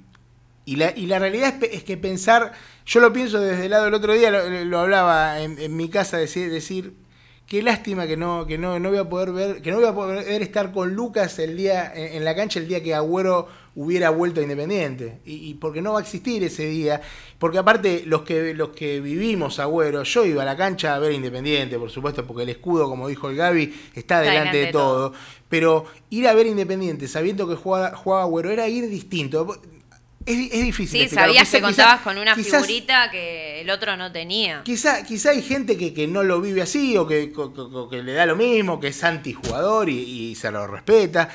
y, 0.70 0.76
la, 0.76 0.92
y 0.94 1.06
la 1.06 1.18
realidad 1.18 1.54
es, 1.64 1.82
que 1.82 1.96
pensar, 1.96 2.52
yo 2.86 3.00
lo 3.00 3.12
pienso 3.12 3.40
desde 3.40 3.64
el 3.64 3.70
lado 3.70 3.86
del 3.86 3.94
otro 3.94 4.12
día, 4.12 4.30
lo, 4.30 4.78
hablaba 4.78 5.40
en, 5.40 5.58
en 5.58 5.76
mi 5.76 5.88
casa, 5.88 6.16
decir, 6.16 6.48
decir 6.48 6.94
qué 7.46 7.60
lástima 7.60 8.06
que 8.06 8.16
no, 8.16 8.46
que 8.46 8.56
no, 8.56 8.78
no 8.78 8.90
voy 8.90 8.98
a 8.98 9.08
poder 9.08 9.32
ver, 9.32 9.62
que 9.62 9.72
no 9.72 9.78
voy 9.78 9.86
a 9.86 9.94
poder 9.94 10.42
estar 10.42 10.70
con 10.70 10.94
Lucas 10.94 11.40
el 11.40 11.56
día, 11.56 11.90
en, 11.92 12.18
en 12.18 12.24
la 12.24 12.36
cancha 12.36 12.60
el 12.60 12.68
día 12.68 12.84
que 12.84 12.94
Agüero 12.94 13.48
hubiera 13.74 14.10
vuelto 14.10 14.40
a 14.40 14.42
Independiente. 14.42 15.20
Y, 15.24 15.48
y 15.50 15.54
porque 15.54 15.80
no 15.80 15.92
va 15.94 16.00
a 16.00 16.02
existir 16.02 16.42
ese 16.42 16.66
día. 16.66 17.00
Porque 17.38 17.58
aparte, 17.58 18.02
los 18.06 18.22
que, 18.22 18.52
los 18.54 18.70
que 18.70 19.00
vivimos 19.00 19.58
Agüero, 19.58 20.02
yo 20.02 20.24
iba 20.26 20.42
a 20.42 20.46
la 20.46 20.56
cancha 20.56 20.94
a 20.94 20.98
ver 20.98 21.12
Independiente, 21.12 21.78
por 21.78 21.90
supuesto, 21.90 22.26
porque 22.26 22.42
el 22.42 22.48
escudo, 22.50 22.88
como 22.88 23.08
dijo 23.08 23.30
el 23.30 23.36
Gaby, 23.36 23.74
está 23.94 24.20
delante 24.20 24.56
de 24.58 24.66
todo. 24.72 25.12
Pero 25.48 25.84
ir 26.10 26.26
a 26.28 26.34
ver 26.34 26.46
Independiente 26.46 27.08
sabiendo 27.08 27.48
que 27.48 27.54
jugaba, 27.54 27.96
jugaba 27.96 28.22
Agüero 28.24 28.50
era 28.50 28.68
ir 28.68 28.88
distinto. 28.88 29.60
Es, 30.26 30.52
es 30.52 30.62
difícil. 30.62 31.08
Sí, 31.08 31.14
sabías 31.14 31.48
Quizá- 31.48 31.56
que 31.58 31.62
contabas 31.62 31.94
quizá- 32.00 32.04
con 32.04 32.18
una 32.18 32.34
quizás- 32.34 32.66
figurita 32.66 33.10
que 33.10 33.62
el 33.62 33.70
otro 33.70 33.96
no 33.96 34.12
tenía. 34.12 34.60
Quizá, 34.64 35.02
quizá 35.02 35.30
hay 35.30 35.40
gente 35.40 35.78
que, 35.78 35.94
que 35.94 36.06
no 36.06 36.22
lo 36.22 36.42
vive 36.42 36.60
así 36.60 36.94
o 36.98 37.06
que, 37.06 37.32
que 37.90 38.02
le 38.02 38.12
da 38.12 38.26
lo 38.26 38.36
mismo, 38.36 38.78
que 38.80 38.88
es 38.88 39.02
antijugador 39.02 39.88
y, 39.88 39.98
y 39.98 40.34
se 40.34 40.50
lo 40.50 40.66
respeta. 40.66 41.30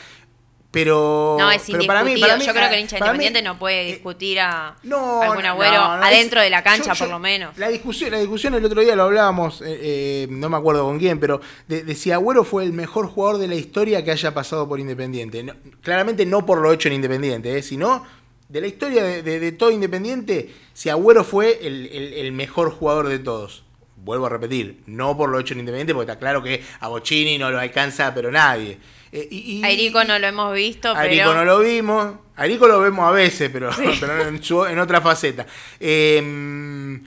Pero, 0.75 1.37
No, 1.39 1.49
es 1.51 1.61
pero 1.65 1.81
indiscutido. 1.81 1.87
para 1.87 2.03
mí, 2.03 2.19
para 2.19 2.35
mí, 2.37 2.45
Yo 2.45 2.51
creo 2.53 2.67
que 2.69 2.75
el 2.75 2.81
hincha 2.81 2.97
mí, 2.97 2.99
independiente 2.99 3.41
no 3.41 3.57
puede 3.57 3.85
discutir 3.85 4.41
a 4.41 4.75
no, 4.83 5.21
algún 5.21 5.45
agüero 5.45 5.73
no, 5.77 6.03
adentro 6.03 6.39
es- 6.41 6.45
de 6.45 6.49
la 6.49 6.63
cancha, 6.63 6.91
yo- 6.93 6.99
por 7.05 7.09
lo 7.13 7.17
menos. 7.19 7.57
La 7.57 7.69
discusión, 7.69 8.11
la 8.11 8.19
discusión 8.19 8.53
el 8.55 8.65
otro 8.65 8.81
día 8.81 8.93
lo 8.95 9.03
hablábamos, 9.03 9.61
eh, 9.61 9.65
eh, 9.81 10.27
no 10.29 10.49
me 10.49 10.57
acuerdo 10.57 10.83
con 10.83 10.99
quién, 10.99 11.17
pero 11.19 11.39
de, 11.69 11.83
de 11.83 11.95
si 11.95 12.11
Agüero 12.11 12.43
fue 12.43 12.65
el 12.65 12.73
mejor 12.73 13.07
jugador 13.07 13.37
de 13.39 13.47
la 13.47 13.55
historia 13.55 14.03
que 14.03 14.11
haya 14.11 14.33
pasado 14.33 14.67
por 14.67 14.79
Independiente. 14.81 15.45
Claramente 15.81 16.25
no 16.25 16.45
por 16.45 16.59
lo 16.59 16.73
hecho 16.73 16.89
en 16.89 16.95
Independiente, 16.95 17.57
eh, 17.57 17.63
sino 17.63 18.05
de 18.49 18.59
la 18.61 18.67
historia 18.67 19.01
de, 19.01 19.23
de- 19.23 19.39
de 19.39 19.51
todo 19.53 19.71
Independiente, 19.71 20.53
si 20.73 20.89
Agüero 20.89 21.23
fue 21.23 21.59
el, 21.65 21.87
el- 21.87 22.13
el 22.15 22.31
mejor 22.33 22.69
jugador 22.71 23.07
de 23.07 23.19
todos. 23.19 23.63
Vuelvo 23.95 24.27
a 24.27 24.29
repetir, 24.29 24.83
no 24.85 25.17
por 25.17 25.29
lo 25.29 25.39
hecho 25.39 25.53
en 25.53 25.61
Independiente, 25.61 25.93
porque 25.93 26.11
está 26.11 26.19
claro 26.19 26.43
que 26.43 26.61
a 26.81 26.89
Bocini 26.89 27.37
no 27.39 27.49
lo 27.49 27.59
alcanza, 27.59 28.13
pero 28.13 28.29
nadie. 28.29 28.77
Eh, 29.17 29.27
y- 29.31 29.59
y- 29.59 29.63
A 29.63 29.69
Erico 29.69 30.03
no 30.03 30.19
lo 30.19 30.27
hemos 30.27 30.53
visto, 30.53 30.89
a 30.93 31.05
Erico 31.05 31.29
pero 31.29 31.33
no 31.35 31.45
lo 31.45 31.59
vimos. 31.59 32.15
A 32.35 32.45
Erico 32.45 32.67
lo 32.67 32.81
vemos 32.81 33.07
a 33.07 33.11
veces, 33.11 33.49
pero, 33.51 33.69
pero 33.99 34.27
en, 34.27 34.43
su- 34.43 34.65
en 34.65 34.77
otra 34.77 34.99
faceta. 34.99 35.45
Eh, 35.79 36.99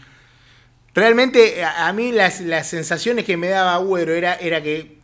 realmente, 0.94 1.62
a, 1.62 1.88
a 1.88 1.92
mí 1.92 2.12
las, 2.12 2.40
las 2.40 2.66
sensaciones 2.68 3.24
que 3.24 3.36
me 3.36 3.48
daba 3.48 3.74
Agüero 3.74 4.14
era, 4.14 4.34
era 4.36 4.62
que 4.62 4.98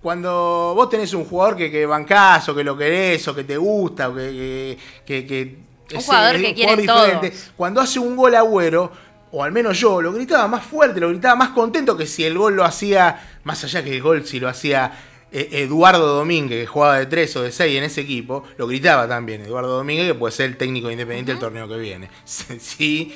cuando 0.00 0.74
vos 0.76 0.88
tenés 0.90 1.12
un 1.14 1.24
jugador 1.24 1.56
que, 1.56 1.70
que 1.70 1.86
bancás 1.86 2.48
o 2.48 2.54
que 2.54 2.64
lo 2.64 2.76
querés 2.76 3.26
o 3.28 3.34
que 3.34 3.44
te 3.44 3.56
gusta 3.56 4.08
o 4.08 4.14
que... 4.14 4.76
que- 5.06 5.56
Un 5.92 5.98
es- 5.98 6.04
jugador 6.06 6.36
es 6.36 6.42
que 6.42 6.48
un 6.48 6.54
quieren 6.54 6.80
jugador 6.80 7.20
todos. 7.20 7.50
Cuando 7.56 7.80
hace 7.80 7.98
un 7.98 8.16
gol 8.16 8.34
Agüero, 8.34 8.92
o 9.32 9.42
al 9.44 9.52
menos 9.52 9.78
yo, 9.78 10.00
lo 10.00 10.12
gritaba 10.12 10.46
más 10.48 10.64
fuerte, 10.64 11.00
lo 11.00 11.08
gritaba 11.08 11.34
más 11.36 11.50
contento 11.50 11.96
que 11.96 12.06
si 12.06 12.24
el 12.24 12.36
gol 12.38 12.54
lo 12.56 12.64
hacía, 12.64 13.38
más 13.44 13.62
allá 13.64 13.82
que 13.82 13.94
el 13.96 14.02
gol 14.02 14.24
si 14.26 14.38
lo 14.40 14.48
hacía 14.48 14.92
Eduardo 15.32 16.06
Domínguez, 16.14 16.60
que 16.60 16.66
jugaba 16.66 16.98
de 16.98 17.06
3 17.06 17.36
o 17.36 17.42
de 17.42 17.52
6 17.52 17.78
en 17.78 17.84
ese 17.84 18.02
equipo, 18.02 18.44
lo 18.58 18.66
gritaba 18.66 19.08
también 19.08 19.42
Eduardo 19.42 19.76
Domínguez, 19.76 20.06
que 20.06 20.14
puede 20.14 20.32
ser 20.32 20.50
el 20.50 20.56
técnico 20.56 20.90
independiente 20.90 21.32
del 21.32 21.40
torneo 21.40 21.68
que 21.68 21.76
viene. 21.76 22.10
Sí, 22.24 23.14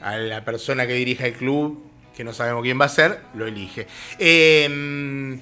a 0.00 0.16
la 0.16 0.44
persona 0.44 0.86
que 0.86 0.94
dirija 0.94 1.26
el 1.26 1.34
club, 1.34 1.82
que 2.16 2.24
no 2.24 2.32
sabemos 2.32 2.62
quién 2.62 2.80
va 2.80 2.86
a 2.86 2.88
ser, 2.88 3.20
lo 3.34 3.46
elige. 3.46 3.86
Eh, 4.18 5.38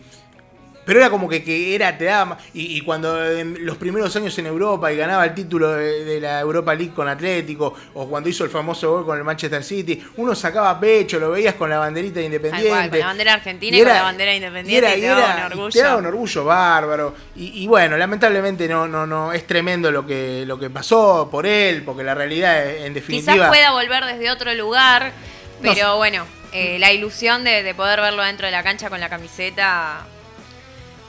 pero 0.88 1.00
era 1.00 1.10
como 1.10 1.28
que, 1.28 1.44
que 1.44 1.74
era, 1.74 1.98
te 1.98 2.06
daba 2.06 2.24
más- 2.24 2.38
y, 2.54 2.78
y 2.78 2.80
cuando 2.80 3.22
en 3.30 3.66
los 3.66 3.76
primeros 3.76 4.16
años 4.16 4.38
en 4.38 4.46
Europa 4.46 4.90
y 4.90 4.96
ganaba 4.96 5.22
el 5.26 5.34
título 5.34 5.72
de, 5.72 6.02
de 6.02 6.18
la 6.18 6.40
Europa 6.40 6.74
League 6.74 6.94
con 6.94 7.06
Atlético, 7.06 7.74
o 7.92 8.08
cuando 8.08 8.30
hizo 8.30 8.42
el 8.42 8.48
famoso 8.48 8.90
gol 8.92 9.04
con 9.04 9.18
el 9.18 9.22
Manchester 9.22 9.62
City, 9.62 10.02
uno 10.16 10.34
sacaba 10.34 10.80
pecho, 10.80 11.18
lo 11.18 11.30
veías 11.30 11.56
con 11.56 11.68
la 11.68 11.78
banderita 11.78 12.20
de 12.20 12.26
Independiente. 12.26 12.70
cual, 12.70 12.88
con 12.88 12.98
la 13.00 13.06
bandera 13.06 13.34
argentina 13.34 13.76
y, 13.76 13.80
con 13.82 13.92
la 13.92 14.02
bandera 14.02 14.34
independiente, 14.34 14.96
y 14.96 15.00
te 15.02 15.06
daba 15.08 15.36
un 15.36 15.42
orgullo. 15.42 15.68
te 15.68 15.82
daba 15.82 15.96
un 15.98 16.06
orgullo 16.06 16.44
bárbaro. 16.46 17.14
Y, 17.36 17.64
y 17.64 17.66
bueno, 17.66 17.98
lamentablemente 17.98 18.66
no, 18.66 18.88
no, 18.88 19.06
no, 19.06 19.30
es 19.34 19.46
tremendo 19.46 19.90
lo 19.92 20.06
que, 20.06 20.44
lo 20.46 20.58
que 20.58 20.70
pasó 20.70 21.28
por 21.30 21.44
él, 21.46 21.82
porque 21.84 22.02
la 22.02 22.14
realidad, 22.14 22.66
en 22.66 22.94
definitiva. 22.94 23.34
Quizás 23.34 23.48
pueda 23.48 23.72
volver 23.72 24.06
desde 24.06 24.30
otro 24.30 24.54
lugar, 24.54 25.12
pero 25.60 25.98
bueno, 25.98 26.24
eh, 26.54 26.78
la 26.78 26.92
ilusión 26.92 27.44
de, 27.44 27.62
de 27.62 27.74
poder 27.74 28.00
verlo 28.00 28.22
dentro 28.22 28.46
de 28.46 28.52
la 28.52 28.62
cancha 28.62 28.88
con 28.88 29.00
la 29.00 29.10
camiseta 29.10 30.06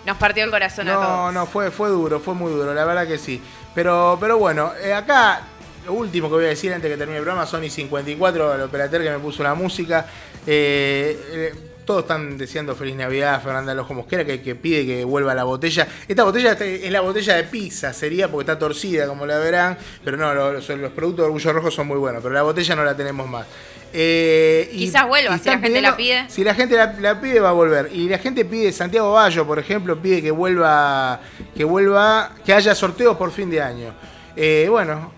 nos 0.10 0.18
partió 0.18 0.44
el 0.44 0.52
corazón 0.52 0.90
a 0.90 0.94
No, 0.94 1.00
todos. 1.02 1.34
no, 1.34 1.46
fue, 1.46 1.72
fue 1.72 1.90
duro, 1.90 2.20
fue 2.20 2.34
muy 2.34 2.52
duro, 2.52 2.74
la 2.74 2.84
verdad 2.86 3.08
que 3.08 3.18
sí. 3.18 3.42
Pero, 3.74 4.18
pero 4.20 4.38
bueno, 4.38 4.72
eh, 4.84 4.94
acá 4.94 5.42
lo 5.86 5.94
último 5.94 6.28
que 6.30 6.36
voy 6.36 6.46
a 6.46 6.50
decir 6.50 6.74
antes 6.74 6.90
que 6.92 6.98
termine 6.98 7.18
el 7.20 7.24
programa, 7.24 7.46
Sony 7.48 7.70
54, 7.70 8.56
el 8.56 8.62
operateur 8.62 9.02
que 9.04 9.10
me 9.12 9.20
puso 9.20 9.44
la 9.44 9.54
música. 9.56 10.06
eh, 10.46 11.52
eh, 11.54 11.66
todos 11.90 12.04
están 12.04 12.38
deseando 12.38 12.76
feliz 12.76 12.96
Navidad, 12.96 13.42
Fernanda 13.42 13.74
Lojo 13.74 13.96
Mosquera, 13.96 14.24
que, 14.24 14.44
que 14.44 14.54
pide 14.54 14.86
que 14.86 15.04
vuelva 15.04 15.34
la 15.34 15.44
botella. 15.44 15.88
Esta 16.08 16.24
botella 16.24 16.52
es 16.52 16.92
la 16.92 17.02
botella 17.02 17.36
de 17.36 17.46
pizza, 17.46 17.94
sería 17.94 18.30
porque 18.30 18.44
está 18.44 18.60
torcida, 18.60 19.08
como 19.08 19.26
la 19.26 19.40
verán. 19.40 19.76
Pero 20.04 20.16
no, 20.16 20.32
los, 20.36 20.70
los 20.70 20.92
productos 20.92 21.24
de 21.24 21.26
Orgullo 21.26 21.52
Rojo 21.52 21.72
son 21.72 21.88
muy 21.88 21.98
buenos, 21.98 22.22
pero 22.22 22.32
la 22.32 22.44
botella 22.44 22.76
no 22.76 22.84
la 22.84 22.96
tenemos 22.96 23.28
más. 23.28 23.48
Eh, 23.92 24.70
Quizás 24.72 25.08
vuelva, 25.08 25.36
si 25.40 25.50
la 25.50 25.58
gente 25.58 25.82
la 25.82 25.98
pide. 25.98 26.26
Si 26.30 26.44
la 26.44 26.54
gente 26.54 26.76
la, 26.76 26.94
la 27.00 27.20
pide, 27.20 27.40
va 27.40 27.50
a 27.50 27.54
volver. 27.54 27.90
Y 27.92 28.08
la 28.08 28.20
gente 28.20 28.46
pide, 28.46 28.72
Santiago 28.72 29.14
Bayo, 29.14 29.48
por 29.48 29.58
ejemplo, 29.58 30.00
pide 30.00 30.22
que 30.22 30.30
vuelva, 30.30 31.20
que 31.58 31.64
vuelva, 31.64 32.36
que 32.46 32.54
haya 32.54 32.76
sorteos 32.76 33.18
por 33.18 33.32
fin 33.32 33.50
de 33.50 33.64
año. 33.64 33.96
Eh, 34.36 34.68
bueno, 34.70 35.12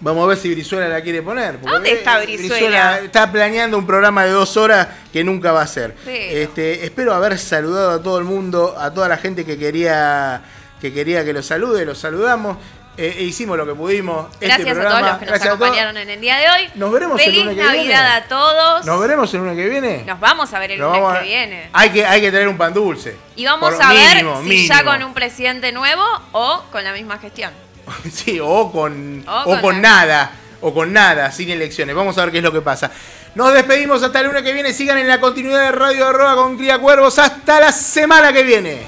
vamos 0.00 0.24
a 0.24 0.26
ver 0.28 0.36
si 0.38 0.52
Brizuela 0.54 0.88
la 0.88 1.00
quiere 1.02 1.22
poner. 1.22 1.60
¿Dónde 1.60 1.92
está 1.92 2.22
eh, 2.22 2.26
Brizuela? 2.26 2.98
está 3.00 3.30
planeando 3.30 3.78
un 3.78 3.86
programa 3.86 4.24
de 4.24 4.30
dos 4.32 4.56
horas 4.56 4.88
que 5.12 5.22
nunca 5.24 5.52
va 5.52 5.62
a 5.62 5.66
ser. 5.66 5.94
Este, 6.06 6.84
espero 6.84 7.14
haber 7.14 7.38
saludado 7.38 7.92
a 7.92 8.02
todo 8.02 8.18
el 8.18 8.24
mundo, 8.24 8.76
a 8.78 8.92
toda 8.92 9.08
la 9.08 9.16
gente 9.16 9.44
que 9.44 9.58
quería 9.58 10.42
que 10.80 10.92
quería 10.94 11.24
que 11.24 11.32
lo 11.32 11.42
salude, 11.42 11.84
los 11.84 11.98
saludamos. 11.98 12.56
Eh, 12.96 13.16
e 13.18 13.22
hicimos 13.22 13.56
lo 13.56 13.64
que 13.64 13.74
pudimos. 13.74 14.26
Este 14.40 14.46
Gracias 14.46 14.76
a 14.76 14.88
todos 14.88 15.00
los 15.00 15.10
que 15.18 15.24
nos 15.24 15.28
Gracias 15.28 15.54
acompañaron 15.54 15.96
en 15.96 16.10
el 16.10 16.20
día 16.20 16.36
de 16.38 16.50
hoy. 16.50 16.70
Nos 16.74 16.92
veremos 16.92 17.18
el 17.18 17.24
Feliz 17.26 17.40
lunes 17.44 17.56
que 17.56 17.62
Navidad 17.62 17.82
viene. 17.82 17.94
a 17.94 18.28
todos. 18.28 18.84
Nos 18.84 19.00
veremos 19.00 19.32
el 19.32 19.40
lunes 19.40 19.56
que 19.56 19.68
viene. 19.68 20.04
Nos 20.06 20.20
vamos 20.20 20.52
a 20.52 20.58
ver 20.58 20.72
el 20.72 20.80
Nos 20.80 20.96
lunes 20.98 21.16
a- 21.16 21.20
que 21.20 21.24
viene. 21.26 21.70
Hay 21.72 21.90
que, 21.90 22.04
hay 22.04 22.20
que 22.20 22.30
traer 22.30 22.48
un 22.48 22.58
pan 22.58 22.74
dulce. 22.74 23.16
Y 23.36 23.44
vamos 23.46 23.72
Por 23.72 23.82
a 23.82 23.88
ver 23.90 24.16
mínimo, 24.16 24.42
si 24.42 24.68
ya 24.68 24.84
con 24.84 25.02
un 25.02 25.14
presidente 25.14 25.72
nuevo 25.72 26.02
o 26.32 26.64
con 26.70 26.84
la 26.84 26.92
misma 26.92 27.18
gestión. 27.18 27.52
sí, 28.12 28.38
o 28.40 28.70
con, 28.70 29.24
o, 29.26 29.60
con, 29.60 29.80
nada. 29.80 30.32
O 30.60 30.74
con 30.74 30.92
nada, 30.92 31.32
sin 31.32 31.50
elecciones. 31.50 31.94
Vamos 31.94 32.16
a 32.18 32.22
ver 32.22 32.32
qué 32.32 32.38
es 32.38 32.44
lo 32.44 32.52
que 32.52 32.60
pasa. 32.60 32.90
Nos 33.34 33.52
despedimos 33.54 34.02
hasta 34.02 34.20
el 34.20 34.26
lunes 34.26 34.42
que 34.42 34.52
viene. 34.52 34.72
Sigan 34.72 34.98
en 34.98 35.08
la 35.08 35.20
continuidad 35.20 35.60
de 35.60 35.72
Radio 35.72 36.06
Arroba 36.06 36.34
con 36.34 36.56
Cría 36.56 36.78
Cuervos. 36.78 37.18
Hasta 37.18 37.60
la 37.60 37.72
semana 37.72 38.32
que 38.32 38.42
viene. 38.42 38.82